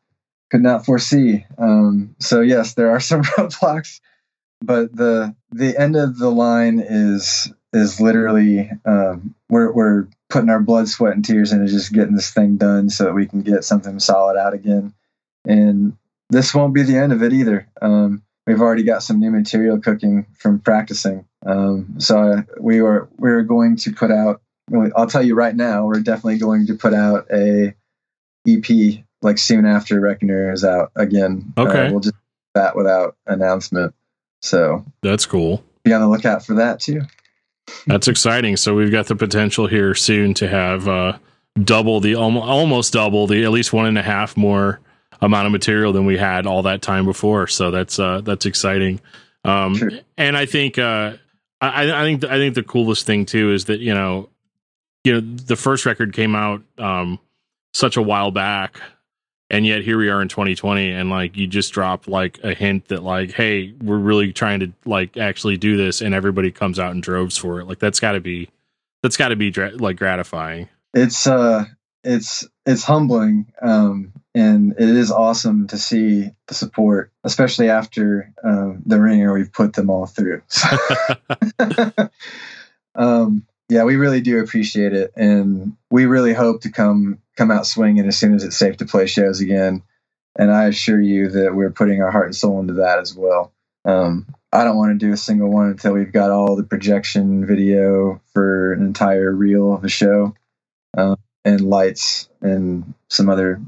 could 0.51 0.63
not 0.63 0.85
foresee. 0.85 1.47
Um, 1.57 2.15
so 2.19 2.41
yes, 2.41 2.75
there 2.75 2.91
are 2.91 3.01
some 3.11 3.23
roadblocks, 3.23 4.01
but 4.61 4.95
the 4.95 5.35
the 5.51 5.79
end 5.79 5.97
of 5.97 6.19
the 6.19 6.31
line 6.31 6.79
is 6.81 7.53
is 7.73 8.01
literally 8.01 8.71
um, 8.85 9.35
we're 9.49 9.73
we're 9.73 10.09
putting 10.29 10.51
our 10.51 10.61
blood, 10.61 10.89
sweat, 10.89 11.15
and 11.15 11.25
tears 11.25 11.53
into 11.53 11.67
just 11.67 11.93
getting 11.93 12.15
this 12.15 12.33
thing 12.33 12.57
done 12.57 12.91
so 12.91 13.05
that 13.05 13.15
we 13.15 13.27
can 13.27 13.43
get 13.43 13.65
something 13.65 13.99
solid 13.99 14.39
out 14.39 14.55
again. 14.55 14.95
And 15.45 15.97
this 16.31 16.55
won't 16.55 16.75
be 16.75 16.83
the 16.83 16.97
end 16.97 17.13
of 17.13 17.23
it 17.23 17.33
either. 17.33 17.69
Um, 17.81 18.23
we've 18.47 18.61
already 18.61 18.83
got 18.83 19.03
some 19.03 19.21
new 19.21 19.31
material 19.31 19.81
cooking 19.81 20.27
from 20.39 20.61
practicing. 20.61 21.27
Um, 21.45 21.97
so 21.99 22.45
we 22.61 22.81
were 22.81 23.09
we're 23.19 23.43
going 23.43 23.77
to 23.77 23.93
put 23.93 24.11
out. 24.11 24.41
I'll 24.97 25.07
tell 25.07 25.23
you 25.23 25.35
right 25.35 25.55
now, 25.55 25.87
we're 25.87 26.01
definitely 26.01 26.39
going 26.39 26.67
to 26.67 26.75
put 26.75 26.95
out 26.95 27.27
a 27.31 27.75
EP 28.49 29.05
like 29.23 29.39
soon 29.39 29.67
after 29.67 30.01
Reckoner 30.01 30.53
is 30.53 30.65
out 30.65 30.93
again. 30.97 31.53
Okay. 31.57 31.87
uh, 31.87 31.91
we'll 31.91 32.01
just 32.01 32.15
do 32.15 32.21
that 32.55 32.77
without 32.77 33.17
announcement. 33.27 33.95
So 34.41 34.85
That's 35.03 35.27
cool. 35.27 35.65
be 35.85 35.93
on 35.93 36.01
the 36.01 36.09
lookout 36.09 36.45
for 36.45 36.55
that 36.55 36.81
too. 36.81 37.03
That's 37.87 38.09
exciting. 38.09 38.57
So 38.57 38.75
we've 38.75 38.91
got 38.91 39.07
the 39.07 39.17
potential 39.17 39.67
here 39.67 39.95
soon 39.95 40.35
to 40.35 40.49
have 40.49 40.89
uh, 40.89 41.19
double 41.63 42.01
the 42.01 42.17
almost, 42.17 42.47
almost 42.47 42.93
double 42.93 43.27
the 43.27 43.45
at 43.45 43.51
least 43.51 43.73
one 43.73 43.87
and 43.87 43.99
a 43.99 44.03
half 44.03 44.37
more 44.37 44.81
amount 45.21 45.47
of 45.47 45.53
material 45.53 45.93
than 45.93 46.05
we 46.05 46.19
had 46.19 46.47
all 46.47 46.63
that 46.63 46.83
time 46.83 47.05
before. 47.05 47.47
So 47.47 47.71
that's 47.71 47.99
uh, 47.99 48.21
that's 48.23 48.47
exciting. 48.47 49.01
Um. 49.45 49.77
And 50.17 50.37
I 50.37 50.47
think 50.47 50.79
uh, 50.79 51.15
I, 51.63 52.03
I 52.03 52.05
think 52.05 52.25
I 52.25 52.37
think 52.37 52.55
the 52.55 52.63
coolest 52.63 53.07
thing 53.07 53.25
too 53.25 53.53
is 53.53 53.67
that 53.67 53.81
you 53.81 53.95
know 53.95 54.29
you 55.05 55.13
know 55.15 55.21
the 55.21 55.57
first 55.57 55.87
record 55.87 56.13
came 56.13 56.35
out 56.35 56.63
um, 56.79 57.19
such 57.73 57.97
a 57.97 58.03
while 58.03 58.31
back. 58.31 58.81
And 59.49 59.67
yet 59.67 59.83
here 59.83 59.99
we 59.99 60.09
are 60.09 60.23
in 60.23 60.29
2020 60.29 60.93
and 60.93 61.11
like 61.11 61.37
you 61.37 61.47
just 61.47 61.75
drop 61.75 62.09
like 62.09 62.39
a 62.43 62.55
hint 62.55 62.89
that 62.89 63.03
like 63.03 63.33
hey 63.33 63.75
we're 63.83 63.99
really 63.99 64.33
trying 64.33 64.61
to 64.61 64.73
like 64.87 65.19
actually 65.19 65.59
do 65.59 65.77
this 65.77 66.01
and 66.01 66.15
everybody 66.15 66.51
comes 66.51 66.79
out 66.79 66.93
in 66.93 67.03
droves 67.03 67.37
for 67.37 67.61
it 67.61 67.67
like 67.67 67.79
that's 67.79 68.01
got 68.01 68.13
to 68.13 68.21
be 68.21 68.49
that's 69.03 69.19
got 69.19 69.29
to 69.29 69.37
be 69.37 69.53
like 69.53 69.99
gratifying 69.99 70.71
It's 70.95 71.27
uh, 71.27 71.65
it's 72.05 72.47
it's 72.67 72.85
humbling. 72.85 73.53
Um, 73.61 74.13
and 74.35 74.73
it 74.73 74.89
is 74.89 75.11
awesome 75.11 75.67
to 75.69 75.79
see 75.79 76.31
the 76.47 76.55
support, 76.55 77.13
especially 77.25 77.69
after 77.69 78.33
um, 78.43 78.83
the 78.87 79.01
ringer 79.01 79.33
we've 79.33 79.53
put 79.53 79.75
them 79.75 79.91
all 79.91 80.07
through. 80.07 80.43
um, 82.95 83.47
yeah, 83.69 83.85
we 83.85 83.97
really 83.97 84.21
do 84.21 84.41
appreciate 84.41 84.93
it, 84.93 85.13
and 85.17 85.77
we 85.91 86.07
really 86.07 86.33
hope 86.33 86.63
to 86.63 86.71
come 86.71 87.19
come 87.37 87.51
out 87.51 87.67
swinging 87.67 88.07
as 88.07 88.19
soon 88.19 88.35
as 88.35 88.45
it's 88.45 88.57
safe 88.57 88.79
to 88.79 88.87
play 88.87 89.07
shows 89.07 89.41
again. 89.41 89.83
And 90.39 90.51
I 90.51 90.67
assure 90.67 91.01
you 91.01 91.29
that 91.31 91.55
we're 91.55 91.71
putting 91.71 92.03
our 92.03 92.11
heart 92.11 92.27
and 92.27 92.37
soul 92.37 92.61
into 92.61 92.75
that 92.75 92.99
as 92.99 93.15
well. 93.15 93.53
Um, 93.85 94.27
I 94.53 94.65
don't 94.65 94.77
want 94.77 94.99
to 94.99 95.07
do 95.07 95.13
a 95.13 95.17
single 95.17 95.51
one 95.51 95.69
until 95.69 95.93
we've 95.93 96.13
got 96.13 96.31
all 96.31 96.57
the 96.57 96.63
projection 96.63 97.47
video 97.47 98.21
for 98.33 98.73
an 98.73 98.83
entire 98.83 99.33
reel 99.33 99.75
of 99.75 99.83
the 99.83 99.89
show, 99.89 100.35
uh, 100.97 101.17
and 101.45 101.61
lights 101.61 102.29
and 102.41 102.95
some 103.09 103.29
other 103.29 103.61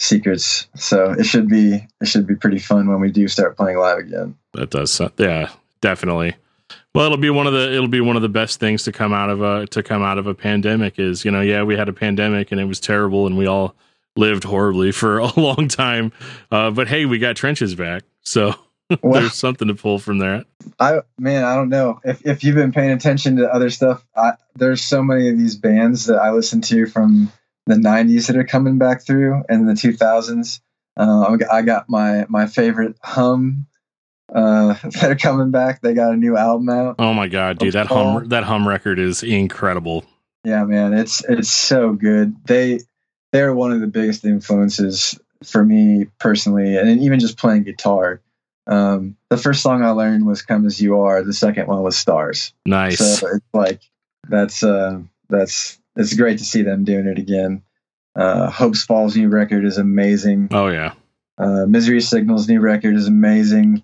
secrets. 0.00 0.66
So 0.74 1.12
it 1.12 1.24
should 1.24 1.48
be 1.48 1.86
it 2.00 2.08
should 2.08 2.26
be 2.26 2.34
pretty 2.34 2.58
fun 2.58 2.88
when 2.88 3.00
we 3.00 3.12
do 3.12 3.28
start 3.28 3.56
playing 3.56 3.78
live 3.78 3.98
again. 3.98 4.36
That 4.54 4.70
does, 4.70 5.00
yeah, 5.18 5.50
definitely. 5.80 6.34
Well, 6.94 7.06
it'll 7.06 7.18
be 7.18 7.30
one 7.30 7.46
of 7.46 7.52
the 7.52 7.72
it'll 7.72 7.88
be 7.88 8.00
one 8.00 8.16
of 8.16 8.22
the 8.22 8.28
best 8.28 8.58
things 8.58 8.82
to 8.84 8.92
come 8.92 9.12
out 9.12 9.30
of 9.30 9.42
a 9.42 9.66
to 9.68 9.82
come 9.82 10.02
out 10.02 10.18
of 10.18 10.26
a 10.26 10.34
pandemic 10.34 10.98
is 10.98 11.24
you 11.24 11.30
know 11.30 11.40
yeah 11.40 11.62
we 11.62 11.76
had 11.76 11.88
a 11.88 11.92
pandemic 11.92 12.50
and 12.50 12.60
it 12.60 12.64
was 12.64 12.80
terrible 12.80 13.26
and 13.26 13.38
we 13.38 13.46
all 13.46 13.76
lived 14.16 14.42
horribly 14.42 14.90
for 14.90 15.18
a 15.18 15.38
long 15.38 15.68
time, 15.68 16.12
uh, 16.50 16.70
but 16.70 16.88
hey 16.88 17.06
we 17.06 17.18
got 17.18 17.36
trenches 17.36 17.74
back 17.74 18.02
so 18.22 18.54
well, 19.02 19.20
there's 19.20 19.34
something 19.34 19.68
to 19.68 19.74
pull 19.74 20.00
from 20.00 20.18
that. 20.18 20.46
I 20.80 21.00
man 21.18 21.44
I 21.44 21.54
don't 21.54 21.68
know 21.68 22.00
if 22.02 22.26
if 22.26 22.42
you've 22.42 22.56
been 22.56 22.72
paying 22.72 22.90
attention 22.90 23.36
to 23.36 23.52
other 23.52 23.70
stuff 23.70 24.04
I, 24.16 24.32
there's 24.56 24.82
so 24.82 25.02
many 25.02 25.28
of 25.28 25.38
these 25.38 25.54
bands 25.54 26.06
that 26.06 26.18
I 26.18 26.30
listen 26.30 26.60
to 26.62 26.86
from 26.86 27.32
the 27.70 27.76
90s 27.76 28.26
that 28.26 28.36
are 28.36 28.44
coming 28.44 28.78
back 28.78 29.02
through 29.02 29.42
and 29.48 29.68
the 29.68 29.72
2000s. 29.72 30.60
Uh, 30.96 31.38
I 31.50 31.62
got 31.62 31.88
my 31.88 32.26
my 32.28 32.46
favorite 32.46 32.96
hum 33.02 33.66
uh, 34.34 34.74
that 34.82 35.04
are 35.04 35.16
coming 35.16 35.50
back. 35.50 35.80
They 35.80 35.94
got 35.94 36.12
a 36.12 36.16
new 36.16 36.36
album 36.36 36.68
out. 36.68 36.96
Oh 36.98 37.14
my 37.14 37.28
god, 37.28 37.58
dude! 37.58 37.74
That 37.74 37.86
hum 37.86 38.28
that 38.28 38.44
hum 38.44 38.66
record 38.66 38.98
is 38.98 39.22
incredible. 39.22 40.04
Yeah, 40.44 40.64
man, 40.64 40.92
it's 40.94 41.24
it's 41.24 41.50
so 41.50 41.92
good. 41.92 42.36
They 42.46 42.80
they're 43.32 43.54
one 43.54 43.72
of 43.72 43.80
the 43.80 43.86
biggest 43.86 44.24
influences 44.24 45.18
for 45.44 45.64
me 45.64 46.06
personally, 46.18 46.76
and 46.76 47.02
even 47.02 47.20
just 47.20 47.38
playing 47.38 47.64
guitar. 47.64 48.20
Um, 48.66 49.16
the 49.30 49.36
first 49.36 49.62
song 49.62 49.82
I 49.82 49.90
learned 49.90 50.26
was 50.26 50.42
"Come 50.42 50.66
as 50.66 50.80
You 50.80 51.00
Are." 51.00 51.22
The 51.22 51.32
second 51.32 51.66
one 51.66 51.82
was 51.82 51.96
"Stars." 51.96 52.52
Nice. 52.66 52.98
So 52.98 53.26
it's 53.28 53.46
like 53.52 53.80
that's 54.28 54.62
uh, 54.62 55.00
that's 55.28 55.79
it's 56.00 56.14
great 56.14 56.38
to 56.38 56.44
see 56.44 56.62
them 56.62 56.84
doing 56.84 57.06
it 57.06 57.18
again. 57.18 57.62
Uh, 58.16 58.50
Hopesfall's 58.50 59.16
new 59.16 59.28
record 59.28 59.64
is 59.64 59.78
amazing. 59.78 60.48
Oh 60.50 60.68
yeah. 60.68 60.94
Uh, 61.38 61.66
Misery 61.66 62.00
Signals 62.00 62.48
new 62.48 62.60
record 62.60 62.96
is 62.96 63.06
amazing 63.06 63.82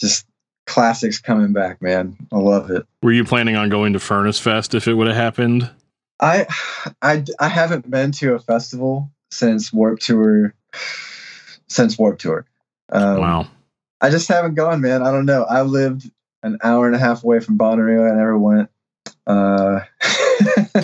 just 0.00 0.26
classics 0.66 1.20
coming 1.20 1.52
back, 1.52 1.80
man. 1.80 2.16
I 2.32 2.38
love 2.38 2.70
it. 2.70 2.86
Were 3.02 3.12
you 3.12 3.24
planning 3.24 3.56
on 3.56 3.68
going 3.68 3.92
to 3.94 4.00
Furnace 4.00 4.38
Fest 4.38 4.74
if 4.74 4.88
it 4.88 4.94
would 4.94 5.06
have 5.06 5.16
happened? 5.16 5.70
I, 6.20 6.46
I, 7.02 7.24
I 7.38 7.48
haven't 7.48 7.90
been 7.90 8.12
to 8.12 8.34
a 8.34 8.38
festival 8.38 9.10
since 9.30 9.72
Warped 9.72 10.02
Tour, 10.02 10.54
since 11.68 11.98
Warped 11.98 12.20
Tour. 12.20 12.46
Um, 12.90 13.20
wow. 13.20 13.48
I 14.00 14.10
just 14.10 14.28
haven't 14.28 14.54
gone, 14.54 14.80
man. 14.80 15.02
I 15.02 15.10
don't 15.10 15.26
know. 15.26 15.44
I 15.44 15.62
lived 15.62 16.10
an 16.42 16.58
hour 16.62 16.86
and 16.86 16.94
a 16.94 16.98
half 16.98 17.24
away 17.24 17.40
from 17.40 17.58
Bonnaroo. 17.58 18.10
I 18.10 18.14
never 18.14 18.38
went. 18.38 18.70
Uh, 19.26 19.80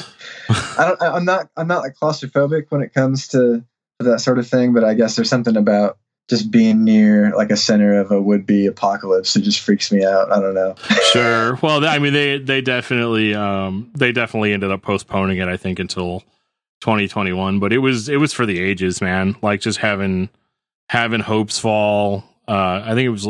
I 0.48 0.86
don't. 0.86 1.02
I'm 1.02 1.24
not. 1.24 1.48
I'm 1.56 1.68
not 1.68 1.80
like 1.80 1.94
claustrophobic 1.94 2.66
when 2.70 2.82
it 2.82 2.94
comes 2.94 3.28
to, 3.28 3.64
that 4.00 4.20
sort 4.20 4.38
of 4.38 4.48
thing. 4.48 4.72
But 4.72 4.84
I 4.84 4.94
guess 4.94 5.16
there's 5.16 5.28
something 5.28 5.56
about 5.56 5.98
just 6.28 6.50
being 6.50 6.84
near 6.84 7.34
like 7.36 7.50
a 7.50 7.56
center 7.56 8.00
of 8.00 8.10
a 8.10 8.20
would 8.20 8.46
be 8.46 8.66
apocalypse 8.66 9.36
it 9.36 9.42
just 9.42 9.60
freaks 9.60 9.90
me 9.90 10.04
out 10.04 10.30
i 10.32 10.40
don't 10.40 10.54
know 10.54 10.74
sure 11.12 11.56
well 11.56 11.84
i 11.84 11.98
mean 11.98 12.12
they 12.12 12.38
they 12.38 12.60
definitely 12.60 13.34
um 13.34 13.90
they 13.94 14.12
definitely 14.12 14.52
ended 14.52 14.70
up 14.70 14.82
postponing 14.82 15.38
it 15.38 15.48
i 15.48 15.56
think 15.56 15.78
until 15.78 16.20
2021 16.80 17.58
but 17.58 17.72
it 17.72 17.78
was 17.78 18.08
it 18.08 18.16
was 18.16 18.32
for 18.32 18.46
the 18.46 18.58
ages 18.58 19.00
man 19.00 19.36
like 19.42 19.60
just 19.60 19.78
having 19.78 20.28
having 20.88 21.20
Hopesfall 21.20 22.22
uh 22.48 22.82
i 22.84 22.94
think 22.94 23.06
it 23.06 23.10
was 23.10 23.28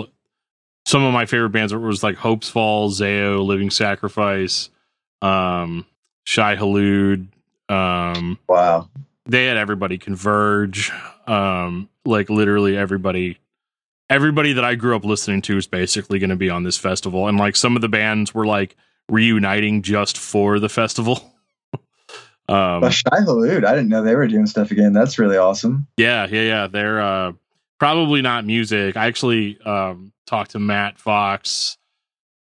some 0.86 1.02
of 1.02 1.12
my 1.12 1.26
favorite 1.26 1.50
bands 1.50 1.74
was 1.74 2.02
like 2.02 2.16
Hopesfall 2.16 2.90
zao 2.90 3.44
living 3.44 3.70
sacrifice 3.70 4.68
um 5.22 5.86
shai 6.24 6.56
hulud 6.56 7.26
um 7.68 8.38
wow 8.48 8.88
they 9.26 9.46
had 9.46 9.56
everybody 9.56 9.98
converge 9.98 10.90
um 11.26 11.88
like 12.04 12.28
literally 12.28 12.76
everybody 12.76 13.38
everybody 14.12 14.52
that 14.52 14.64
I 14.64 14.74
grew 14.74 14.94
up 14.94 15.04
listening 15.04 15.40
to 15.42 15.56
is 15.56 15.66
basically 15.66 16.18
going 16.18 16.30
to 16.30 16.36
be 16.36 16.50
on 16.50 16.64
this 16.64 16.76
festival 16.76 17.28
and 17.28 17.38
like 17.38 17.56
some 17.56 17.76
of 17.76 17.82
the 17.82 17.88
bands 17.88 18.34
were 18.34 18.46
like 18.46 18.76
reuniting 19.08 19.82
just 19.82 20.18
for 20.18 20.58
the 20.58 20.68
festival. 20.68 21.32
um 22.48 22.80
but 22.80 22.90
Shai 22.92 23.20
Hulud, 23.20 23.64
I 23.64 23.72
didn't 23.72 23.88
know 23.88 24.02
they 24.02 24.14
were 24.14 24.26
doing 24.26 24.46
stuff 24.46 24.70
again. 24.70 24.92
That's 24.92 25.18
really 25.18 25.36
awesome. 25.38 25.86
Yeah, 25.96 26.26
yeah, 26.30 26.42
yeah. 26.42 26.66
They're 26.66 27.00
uh 27.00 27.32
probably 27.78 28.22
not 28.22 28.44
music. 28.44 28.96
I 28.96 29.06
actually 29.06 29.58
um 29.62 30.12
talked 30.26 30.52
to 30.52 30.58
Matt 30.58 30.98
Fox 30.98 31.78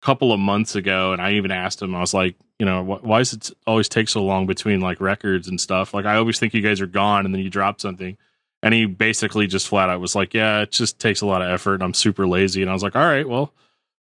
a 0.01 0.05
couple 0.05 0.33
of 0.33 0.39
months 0.39 0.75
ago 0.75 1.13
and 1.13 1.21
I 1.21 1.33
even 1.33 1.51
asked 1.51 1.81
him 1.81 1.95
I 1.95 2.01
was 2.01 2.13
like, 2.13 2.35
you 2.61 2.65
know, 2.65 2.83
wh- 2.83 3.03
why 3.03 3.17
does 3.17 3.33
it 3.33 3.49
always 3.65 3.89
take 3.89 4.07
so 4.07 4.23
long 4.23 4.45
between 4.45 4.81
like 4.81 5.01
records 5.01 5.47
and 5.47 5.59
stuff? 5.59 5.95
Like 5.95 6.05
I 6.05 6.17
always 6.17 6.37
think 6.37 6.53
you 6.53 6.61
guys 6.61 6.79
are 6.79 6.85
gone 6.85 7.25
and 7.25 7.33
then 7.33 7.41
you 7.41 7.49
drop 7.49 7.81
something. 7.81 8.15
And 8.61 8.71
he 8.71 8.85
basically 8.85 9.47
just 9.47 9.67
flat 9.67 9.89
out 9.89 9.99
was 9.99 10.13
like, 10.13 10.35
"Yeah, 10.35 10.61
it 10.61 10.71
just 10.71 10.99
takes 10.99 11.21
a 11.21 11.25
lot 11.25 11.41
of 11.41 11.49
effort, 11.49 11.73
and 11.73 11.83
I'm 11.83 11.95
super 11.95 12.27
lazy." 12.27 12.61
And 12.61 12.69
I 12.69 12.73
was 12.73 12.83
like, 12.83 12.95
"All 12.95 13.03
right, 13.03 13.27
well, 13.27 13.51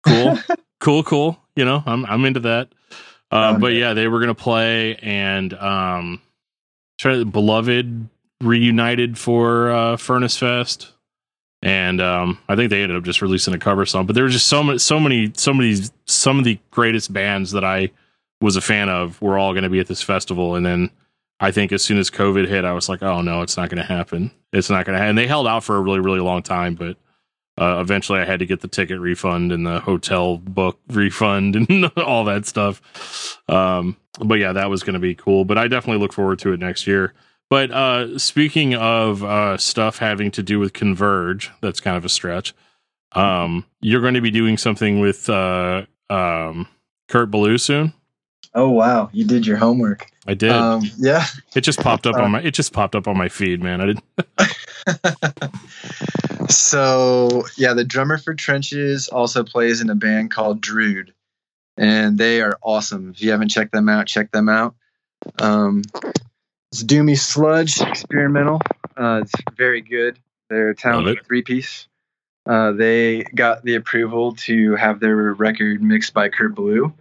cool, 0.06 0.38
cool, 0.80 1.02
cool. 1.02 1.38
You 1.56 1.66
know, 1.66 1.82
I'm 1.84 2.06
I'm 2.06 2.24
into 2.24 2.40
that." 2.40 2.70
Uh, 3.30 3.58
but 3.58 3.74
yeah, 3.74 3.92
they 3.92 4.08
were 4.08 4.20
gonna 4.20 4.34
play, 4.34 4.96
and 4.96 5.52
um, 5.52 6.22
try 6.98 7.22
beloved 7.24 8.08
reunited 8.40 9.18
for 9.18 9.70
uh, 9.70 9.96
Furnace 9.98 10.38
Fest, 10.38 10.90
and 11.60 12.00
um, 12.00 12.38
I 12.48 12.56
think 12.56 12.70
they 12.70 12.82
ended 12.82 12.96
up 12.96 13.04
just 13.04 13.20
releasing 13.20 13.52
a 13.52 13.58
cover 13.58 13.84
song. 13.84 14.06
But 14.06 14.14
there 14.14 14.24
were 14.24 14.30
just 14.30 14.46
so 14.46 14.62
many, 14.62 14.78
so 14.78 14.98
many, 14.98 15.30
so 15.34 15.52
many, 15.52 15.76
some 16.06 16.38
of 16.38 16.46
the 16.46 16.58
greatest 16.70 17.12
bands 17.12 17.50
that 17.50 17.64
I 17.66 17.90
was 18.40 18.56
a 18.56 18.60
fan 18.60 18.88
of 18.88 19.20
were 19.20 19.38
all 19.38 19.52
going 19.52 19.64
to 19.64 19.70
be 19.70 19.80
at 19.80 19.86
this 19.86 20.02
festival, 20.02 20.54
and 20.54 20.64
then 20.64 20.90
I 21.40 21.50
think 21.50 21.72
as 21.72 21.82
soon 21.82 21.98
as 21.98 22.10
COVID 22.10 22.48
hit, 22.48 22.64
I 22.64 22.72
was 22.72 22.88
like, 22.88 23.02
oh 23.02 23.20
no, 23.20 23.42
it's 23.42 23.56
not 23.56 23.70
going 23.70 23.82
to 23.82 23.88
happen. 23.88 24.30
It's 24.52 24.70
not 24.70 24.86
going 24.86 24.94
to 24.94 24.98
happen. 24.98 25.10
And 25.10 25.18
they 25.18 25.26
held 25.26 25.46
out 25.46 25.64
for 25.64 25.76
a 25.76 25.80
really, 25.80 26.00
really 26.00 26.20
long 26.20 26.42
time, 26.42 26.74
but 26.74 26.96
uh, 27.58 27.80
eventually 27.80 28.20
I 28.20 28.24
had 28.24 28.38
to 28.40 28.46
get 28.46 28.60
the 28.60 28.68
ticket 28.68 29.00
refund 29.00 29.52
and 29.52 29.66
the 29.66 29.80
hotel 29.80 30.38
book 30.38 30.78
refund 30.88 31.56
and 31.68 31.86
all 31.96 32.24
that 32.24 32.46
stuff. 32.46 33.40
Um, 33.48 33.96
but 34.20 34.36
yeah, 34.36 34.52
that 34.52 34.70
was 34.70 34.82
going 34.82 34.94
to 34.94 35.00
be 35.00 35.14
cool. 35.14 35.44
But 35.44 35.58
I 35.58 35.68
definitely 35.68 36.00
look 36.00 36.12
forward 36.12 36.38
to 36.40 36.52
it 36.52 36.60
next 36.60 36.86
year. 36.86 37.14
But 37.50 37.70
uh, 37.70 38.18
speaking 38.18 38.74
of 38.74 39.24
uh, 39.24 39.56
stuff 39.56 39.98
having 39.98 40.30
to 40.32 40.42
do 40.42 40.58
with 40.58 40.72
Converge, 40.72 41.50
that's 41.60 41.80
kind 41.80 41.96
of 41.96 42.04
a 42.04 42.08
stretch. 42.08 42.54
Um, 43.12 43.64
you're 43.80 44.02
going 44.02 44.14
to 44.14 44.20
be 44.20 44.30
doing 44.30 44.58
something 44.58 45.00
with 45.00 45.30
uh, 45.30 45.86
um, 46.10 46.68
Kurt 47.08 47.30
Ballou 47.30 47.56
soon. 47.56 47.94
Oh 48.54 48.70
wow, 48.70 49.10
you 49.12 49.24
did 49.24 49.46
your 49.46 49.56
homework. 49.56 50.10
I 50.26 50.34
did. 50.34 50.50
Um, 50.50 50.82
yeah. 50.98 51.24
It 51.54 51.62
just 51.62 51.80
popped 51.80 52.06
up 52.06 52.16
on 52.16 52.30
my 52.32 52.40
it 52.40 52.52
just 52.52 52.72
popped 52.72 52.94
up 52.94 53.06
on 53.08 53.16
my 53.16 53.28
feed, 53.28 53.62
man. 53.62 53.80
I 53.80 53.86
didn't 53.86 54.04
So 56.50 57.44
yeah, 57.56 57.74
the 57.74 57.84
drummer 57.84 58.18
for 58.18 58.34
Trenches 58.34 59.08
also 59.08 59.44
plays 59.44 59.80
in 59.80 59.90
a 59.90 59.94
band 59.94 60.30
called 60.30 60.60
Drood. 60.60 61.12
And 61.76 62.18
they 62.18 62.40
are 62.40 62.58
awesome. 62.62 63.10
If 63.10 63.22
you 63.22 63.30
haven't 63.30 63.50
checked 63.50 63.72
them 63.72 63.88
out, 63.88 64.06
check 64.06 64.32
them 64.32 64.48
out. 64.48 64.74
Um, 65.38 65.82
it's 66.72 66.82
Doomy 66.82 67.18
Sludge 67.18 67.80
experimental. 67.80 68.60
Uh, 68.96 69.20
it's 69.22 69.32
very 69.56 69.80
good. 69.80 70.18
They're 70.48 70.70
a 70.70 70.74
talented 70.74 71.24
three 71.24 71.42
piece. 71.42 71.86
Uh, 72.46 72.72
they 72.72 73.22
got 73.22 73.62
the 73.62 73.74
approval 73.74 74.34
to 74.34 74.74
have 74.74 75.00
their 75.00 75.16
record 75.34 75.82
mixed 75.82 76.14
by 76.14 76.30
Kurt 76.30 76.54
Ballou. 76.54 76.94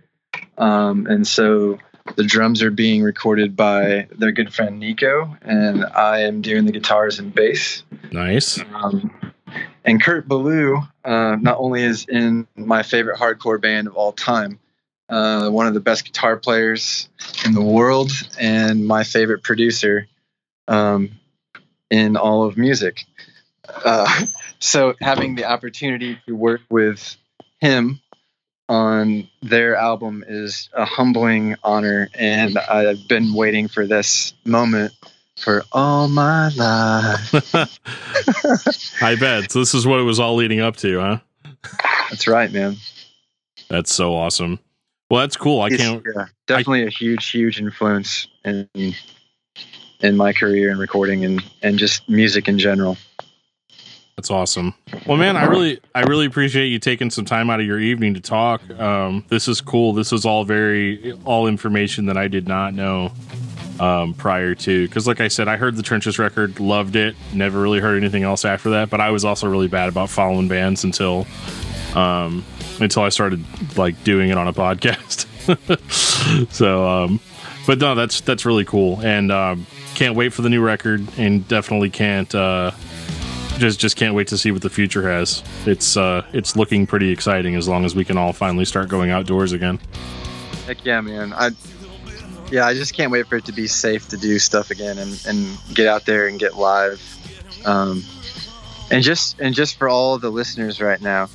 Um, 0.57 1.07
and 1.07 1.27
so 1.27 1.77
the 2.15 2.23
drums 2.23 2.61
are 2.61 2.71
being 2.71 3.03
recorded 3.03 3.55
by 3.55 4.07
their 4.17 4.31
good 4.31 4.53
friend 4.53 4.79
Nico, 4.79 5.35
and 5.41 5.85
I 5.85 6.21
am 6.21 6.41
doing 6.41 6.65
the 6.65 6.71
guitars 6.71 7.19
and 7.19 7.33
bass. 7.33 7.83
Nice. 8.11 8.59
Um, 8.73 9.33
and 9.85 10.01
Kurt 10.01 10.27
Ballou 10.27 10.81
uh, 11.03 11.37
not 11.39 11.57
only 11.59 11.83
is 11.83 12.05
in 12.07 12.47
my 12.55 12.83
favorite 12.83 13.17
hardcore 13.17 13.61
band 13.61 13.87
of 13.87 13.95
all 13.95 14.11
time, 14.11 14.59
uh, 15.09 15.49
one 15.49 15.67
of 15.67 15.73
the 15.73 15.79
best 15.79 16.05
guitar 16.05 16.37
players 16.37 17.07
in 17.45 17.53
the 17.53 17.61
world, 17.61 18.11
and 18.39 18.85
my 18.85 19.03
favorite 19.03 19.43
producer 19.43 20.07
um, 20.67 21.11
in 21.89 22.17
all 22.17 22.43
of 22.43 22.57
music. 22.57 23.05
Uh, 23.85 24.25
so 24.59 24.95
having 25.01 25.35
the 25.35 25.45
opportunity 25.45 26.19
to 26.27 26.35
work 26.35 26.61
with 26.69 27.15
him 27.59 28.01
on 28.69 29.27
their 29.41 29.75
album 29.75 30.23
is 30.27 30.69
a 30.73 30.85
humbling 30.85 31.55
honor, 31.63 32.09
and 32.13 32.57
I've 32.57 33.07
been 33.07 33.33
waiting 33.33 33.67
for 33.67 33.87
this 33.87 34.33
moment 34.45 34.93
for 35.37 35.63
all 35.71 36.07
my 36.07 36.49
life. 36.49 37.55
I 39.01 39.15
bet. 39.15 39.51
So 39.51 39.59
this 39.59 39.73
is 39.73 39.87
what 39.87 39.99
it 39.99 40.03
was 40.03 40.19
all 40.19 40.35
leading 40.35 40.59
up 40.59 40.75
to, 40.77 40.99
huh? 40.99 41.19
That's 42.09 42.27
right, 42.27 42.51
man. 42.51 42.75
That's 43.69 43.93
so 43.93 44.15
awesome. 44.15 44.59
Well, 45.09 45.21
that's 45.21 45.37
cool. 45.37 45.61
I 45.61 45.69
can't. 45.69 46.03
yeah, 46.15 46.25
definitely 46.47 46.85
a 46.85 46.89
huge, 46.89 47.29
huge 47.29 47.59
influence 47.59 48.27
in 48.43 48.67
in 49.99 50.15
my 50.15 50.33
career 50.33 50.69
in 50.69 50.77
recording 50.77 51.23
and 51.23 51.43
and 51.61 51.79
just 51.79 52.09
music 52.09 52.47
in 52.47 52.59
general. 52.59 52.97
That's 54.17 54.31
awesome. 54.31 54.73
Well, 55.05 55.17
man, 55.17 55.37
I 55.37 55.45
really, 55.45 55.79
I 55.93 56.01
really 56.01 56.25
appreciate 56.25 56.69
you 56.69 56.79
taking 56.79 57.11
some 57.11 57.23
time 57.23 57.51
out 57.51 57.59
of 57.59 57.67
your 57.67 57.79
evening 57.79 58.15
to 58.15 58.19
talk. 58.19 58.67
Um, 58.71 59.23
this 59.27 59.47
is 59.47 59.61
cool. 59.61 59.93
This 59.93 60.11
is 60.11 60.25
all 60.25 60.43
very, 60.43 61.11
all 61.23 61.45
information 61.45 62.07
that 62.07 62.17
I 62.17 62.27
did 62.27 62.47
not 62.47 62.73
know 62.73 63.11
um, 63.79 64.15
prior 64.15 64.55
to. 64.55 64.87
Because, 64.87 65.05
like 65.05 65.21
I 65.21 65.27
said, 65.27 65.47
I 65.47 65.55
heard 65.55 65.75
the 65.75 65.83
Trenches 65.83 66.17
record, 66.17 66.59
loved 66.59 66.95
it. 66.95 67.15
Never 67.31 67.61
really 67.61 67.79
heard 67.79 67.95
anything 67.95 68.23
else 68.23 68.43
after 68.43 68.71
that. 68.71 68.89
But 68.89 69.01
I 69.01 69.11
was 69.11 69.23
also 69.23 69.47
really 69.47 69.67
bad 69.67 69.87
about 69.87 70.09
following 70.09 70.47
bands 70.47 70.83
until, 70.83 71.27
um, 71.93 72.43
until 72.79 73.03
I 73.03 73.09
started 73.09 73.45
like 73.77 74.03
doing 74.03 74.31
it 74.31 74.37
on 74.39 74.47
a 74.47 74.53
podcast. 74.53 75.27
so, 76.51 76.89
um, 76.89 77.19
but 77.67 77.77
no, 77.77 77.93
that's 77.93 78.21
that's 78.21 78.47
really 78.47 78.65
cool, 78.65 78.99
and 79.01 79.31
um, 79.31 79.67
can't 79.93 80.15
wait 80.15 80.33
for 80.33 80.41
the 80.41 80.49
new 80.49 80.63
record, 80.63 81.07
and 81.19 81.47
definitely 81.47 81.91
can't. 81.91 82.33
Uh, 82.33 82.71
just 83.57 83.79
just 83.79 83.95
can't 83.95 84.15
wait 84.15 84.27
to 84.27 84.37
see 84.37 84.51
what 84.51 84.61
the 84.61 84.69
future 84.69 85.09
has. 85.09 85.43
It's 85.65 85.97
uh 85.97 86.25
it's 86.33 86.55
looking 86.55 86.87
pretty 86.87 87.11
exciting 87.11 87.55
as 87.55 87.67
long 87.67 87.85
as 87.85 87.95
we 87.95 88.05
can 88.05 88.17
all 88.17 88.33
finally 88.33 88.65
start 88.65 88.89
going 88.89 89.11
outdoors 89.11 89.51
again. 89.51 89.79
Heck 90.65 90.83
yeah, 90.85 91.01
man. 91.01 91.33
I 91.33 91.51
yeah, 92.51 92.65
I 92.65 92.73
just 92.73 92.93
can't 92.93 93.11
wait 93.11 93.27
for 93.27 93.35
it 93.37 93.45
to 93.45 93.51
be 93.51 93.67
safe 93.67 94.07
to 94.09 94.17
do 94.17 94.39
stuff 94.39 94.71
again 94.71 94.97
and, 94.97 95.21
and 95.27 95.57
get 95.73 95.87
out 95.87 96.05
there 96.05 96.27
and 96.27 96.39
get 96.39 96.55
live. 96.55 97.01
Um, 97.65 98.03
and 98.89 99.03
just 99.03 99.39
and 99.39 99.53
just 99.53 99.77
for 99.77 99.89
all 99.89 100.17
the 100.17 100.29
listeners 100.29 100.79
right 100.81 101.01
now, 101.01 101.29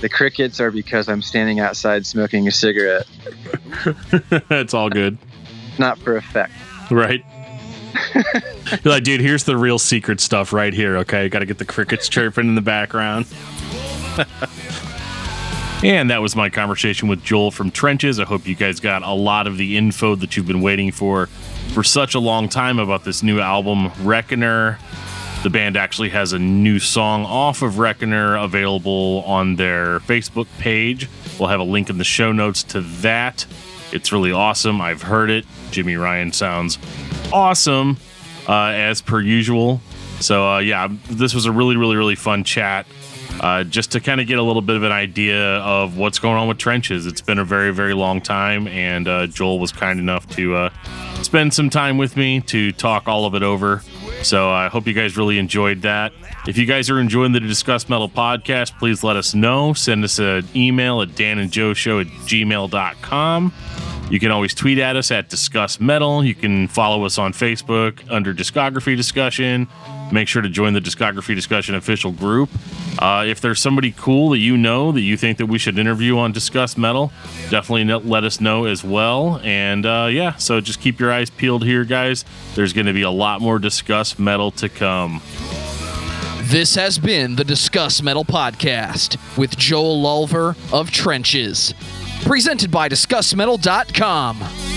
the 0.00 0.08
crickets 0.08 0.60
are 0.60 0.70
because 0.70 1.08
I'm 1.08 1.22
standing 1.22 1.60
outside 1.60 2.06
smoking 2.06 2.48
a 2.48 2.50
cigarette, 2.50 3.06
it's 4.50 4.72
all 4.72 4.88
good, 4.88 5.18
not 5.78 5.98
for 5.98 6.16
effect. 6.16 6.52
right? 6.90 7.24
You're 8.14 8.92
like, 8.92 9.04
dude, 9.04 9.20
here's 9.20 9.44
the 9.44 9.56
real 9.56 9.78
secret 9.78 10.20
stuff 10.20 10.52
right 10.52 10.72
here. 10.72 10.96
Okay, 10.98 11.28
got 11.28 11.40
to 11.40 11.46
get 11.46 11.58
the 11.58 11.64
crickets 11.64 12.08
chirping 12.08 12.48
in 12.48 12.54
the 12.54 12.60
background. 12.60 13.26
and 15.84 16.10
that 16.10 16.22
was 16.22 16.34
my 16.34 16.50
conversation 16.50 17.08
with 17.08 17.22
Joel 17.22 17.50
from 17.50 17.70
Trenches. 17.70 18.18
I 18.18 18.24
hope 18.24 18.46
you 18.46 18.54
guys 18.54 18.80
got 18.80 19.02
a 19.02 19.12
lot 19.12 19.46
of 19.46 19.58
the 19.58 19.76
info 19.76 20.14
that 20.16 20.36
you've 20.36 20.46
been 20.46 20.62
waiting 20.62 20.90
for 20.90 21.26
for 21.72 21.82
such 21.82 22.14
a 22.14 22.18
long 22.18 22.48
time 22.48 22.78
about 22.78 23.04
this 23.04 23.22
new 23.22 23.40
album, 23.40 23.90
Reckoner. 24.02 24.78
The 25.42 25.50
band 25.50 25.76
actually 25.76 26.08
has 26.08 26.32
a 26.32 26.38
new 26.38 26.78
song 26.78 27.24
off 27.24 27.62
of 27.62 27.78
Reckoner 27.78 28.36
available 28.36 29.22
on 29.26 29.56
their 29.56 30.00
Facebook 30.00 30.48
page. 30.58 31.08
We'll 31.38 31.50
have 31.50 31.60
a 31.60 31.64
link 31.64 31.90
in 31.90 31.98
the 31.98 32.04
show 32.04 32.32
notes 32.32 32.62
to 32.64 32.80
that. 32.80 33.46
It's 33.92 34.10
really 34.12 34.32
awesome. 34.32 34.80
I've 34.80 35.02
heard 35.02 35.30
it. 35.30 35.44
Jimmy 35.70 35.94
Ryan 35.96 36.32
sounds 36.32 36.78
awesome 37.32 37.96
uh, 38.48 38.72
as 38.74 39.02
per 39.02 39.20
usual. 39.20 39.80
So 40.20 40.48
uh, 40.48 40.58
yeah, 40.58 40.88
this 41.10 41.34
was 41.34 41.46
a 41.46 41.52
really, 41.52 41.76
really, 41.76 41.96
really 41.96 42.14
fun 42.14 42.44
chat. 42.44 42.86
Uh, 43.40 43.64
just 43.64 43.92
to 43.92 44.00
kind 44.00 44.18
of 44.20 44.26
get 44.26 44.38
a 44.38 44.42
little 44.42 44.62
bit 44.62 44.76
of 44.76 44.82
an 44.82 44.92
idea 44.92 45.56
of 45.58 45.98
what's 45.98 46.18
going 46.18 46.36
on 46.36 46.48
with 46.48 46.56
trenches. 46.56 47.04
It's 47.06 47.20
been 47.20 47.38
a 47.38 47.44
very, 47.44 47.70
very 47.70 47.92
long 47.92 48.22
time, 48.22 48.66
and 48.68 49.06
uh, 49.06 49.26
Joel 49.26 49.58
was 49.58 49.72
kind 49.72 50.00
enough 50.00 50.26
to 50.36 50.54
uh, 50.54 50.70
spend 51.22 51.52
some 51.52 51.68
time 51.68 51.98
with 51.98 52.16
me 52.16 52.40
to 52.42 52.72
talk 52.72 53.08
all 53.08 53.26
of 53.26 53.34
it 53.34 53.42
over. 53.42 53.82
So 54.22 54.50
I 54.50 54.68
hope 54.68 54.86
you 54.86 54.94
guys 54.94 55.18
really 55.18 55.38
enjoyed 55.38 55.82
that. 55.82 56.12
If 56.48 56.56
you 56.56 56.64
guys 56.64 56.88
are 56.88 56.98
enjoying 56.98 57.32
the 57.32 57.40
Discuss 57.40 57.88
Metal 57.88 58.08
podcast, 58.08 58.78
please 58.78 59.04
let 59.04 59.16
us 59.16 59.34
know. 59.34 59.74
Send 59.74 60.02
us 60.04 60.18
an 60.18 60.46
email 60.54 61.02
at 61.02 61.10
danandjoeshow 61.10 62.00
at 62.00 62.06
gmail.com. 62.06 63.52
You 64.08 64.20
can 64.20 64.30
always 64.30 64.54
tweet 64.54 64.78
at 64.78 64.94
us 64.94 65.10
at 65.10 65.28
Discuss 65.28 65.80
Metal. 65.80 66.24
You 66.24 66.34
can 66.34 66.68
follow 66.68 67.04
us 67.04 67.18
on 67.18 67.32
Facebook 67.32 68.00
under 68.08 68.32
Discography 68.32 68.96
Discussion. 68.96 69.66
Make 70.12 70.28
sure 70.28 70.42
to 70.42 70.48
join 70.48 70.74
the 70.74 70.80
Discography 70.80 71.34
Discussion 71.34 71.74
official 71.74 72.12
group. 72.12 72.48
Uh, 73.00 73.24
if 73.26 73.40
there's 73.40 73.60
somebody 73.60 73.92
cool 73.96 74.30
that 74.30 74.38
you 74.38 74.56
know 74.56 74.92
that 74.92 75.00
you 75.00 75.16
think 75.16 75.38
that 75.38 75.46
we 75.46 75.58
should 75.58 75.76
interview 75.76 76.18
on 76.18 76.30
Discuss 76.30 76.76
Metal, 76.76 77.12
definitely 77.50 77.84
let 78.08 78.22
us 78.22 78.40
know 78.40 78.66
as 78.66 78.84
well. 78.84 79.40
And 79.42 79.84
uh, 79.84 80.08
yeah, 80.10 80.36
so 80.36 80.60
just 80.60 80.80
keep 80.80 81.00
your 81.00 81.12
eyes 81.12 81.28
peeled 81.28 81.64
here, 81.64 81.84
guys. 81.84 82.24
There's 82.54 82.72
going 82.72 82.86
to 82.86 82.92
be 82.92 83.02
a 83.02 83.10
lot 83.10 83.40
more 83.40 83.58
Discuss 83.58 84.20
Metal 84.20 84.52
to 84.52 84.68
come. 84.68 85.20
This 86.42 86.76
has 86.76 86.96
been 86.96 87.34
the 87.34 87.44
Discuss 87.44 88.00
Metal 88.02 88.24
Podcast 88.24 89.16
with 89.36 89.58
Joel 89.58 90.00
Lawver 90.00 90.54
of 90.72 90.92
Trenches. 90.92 91.74
Presented 92.24 92.70
by 92.70 92.88
DiscussMetal.com. 92.88 94.75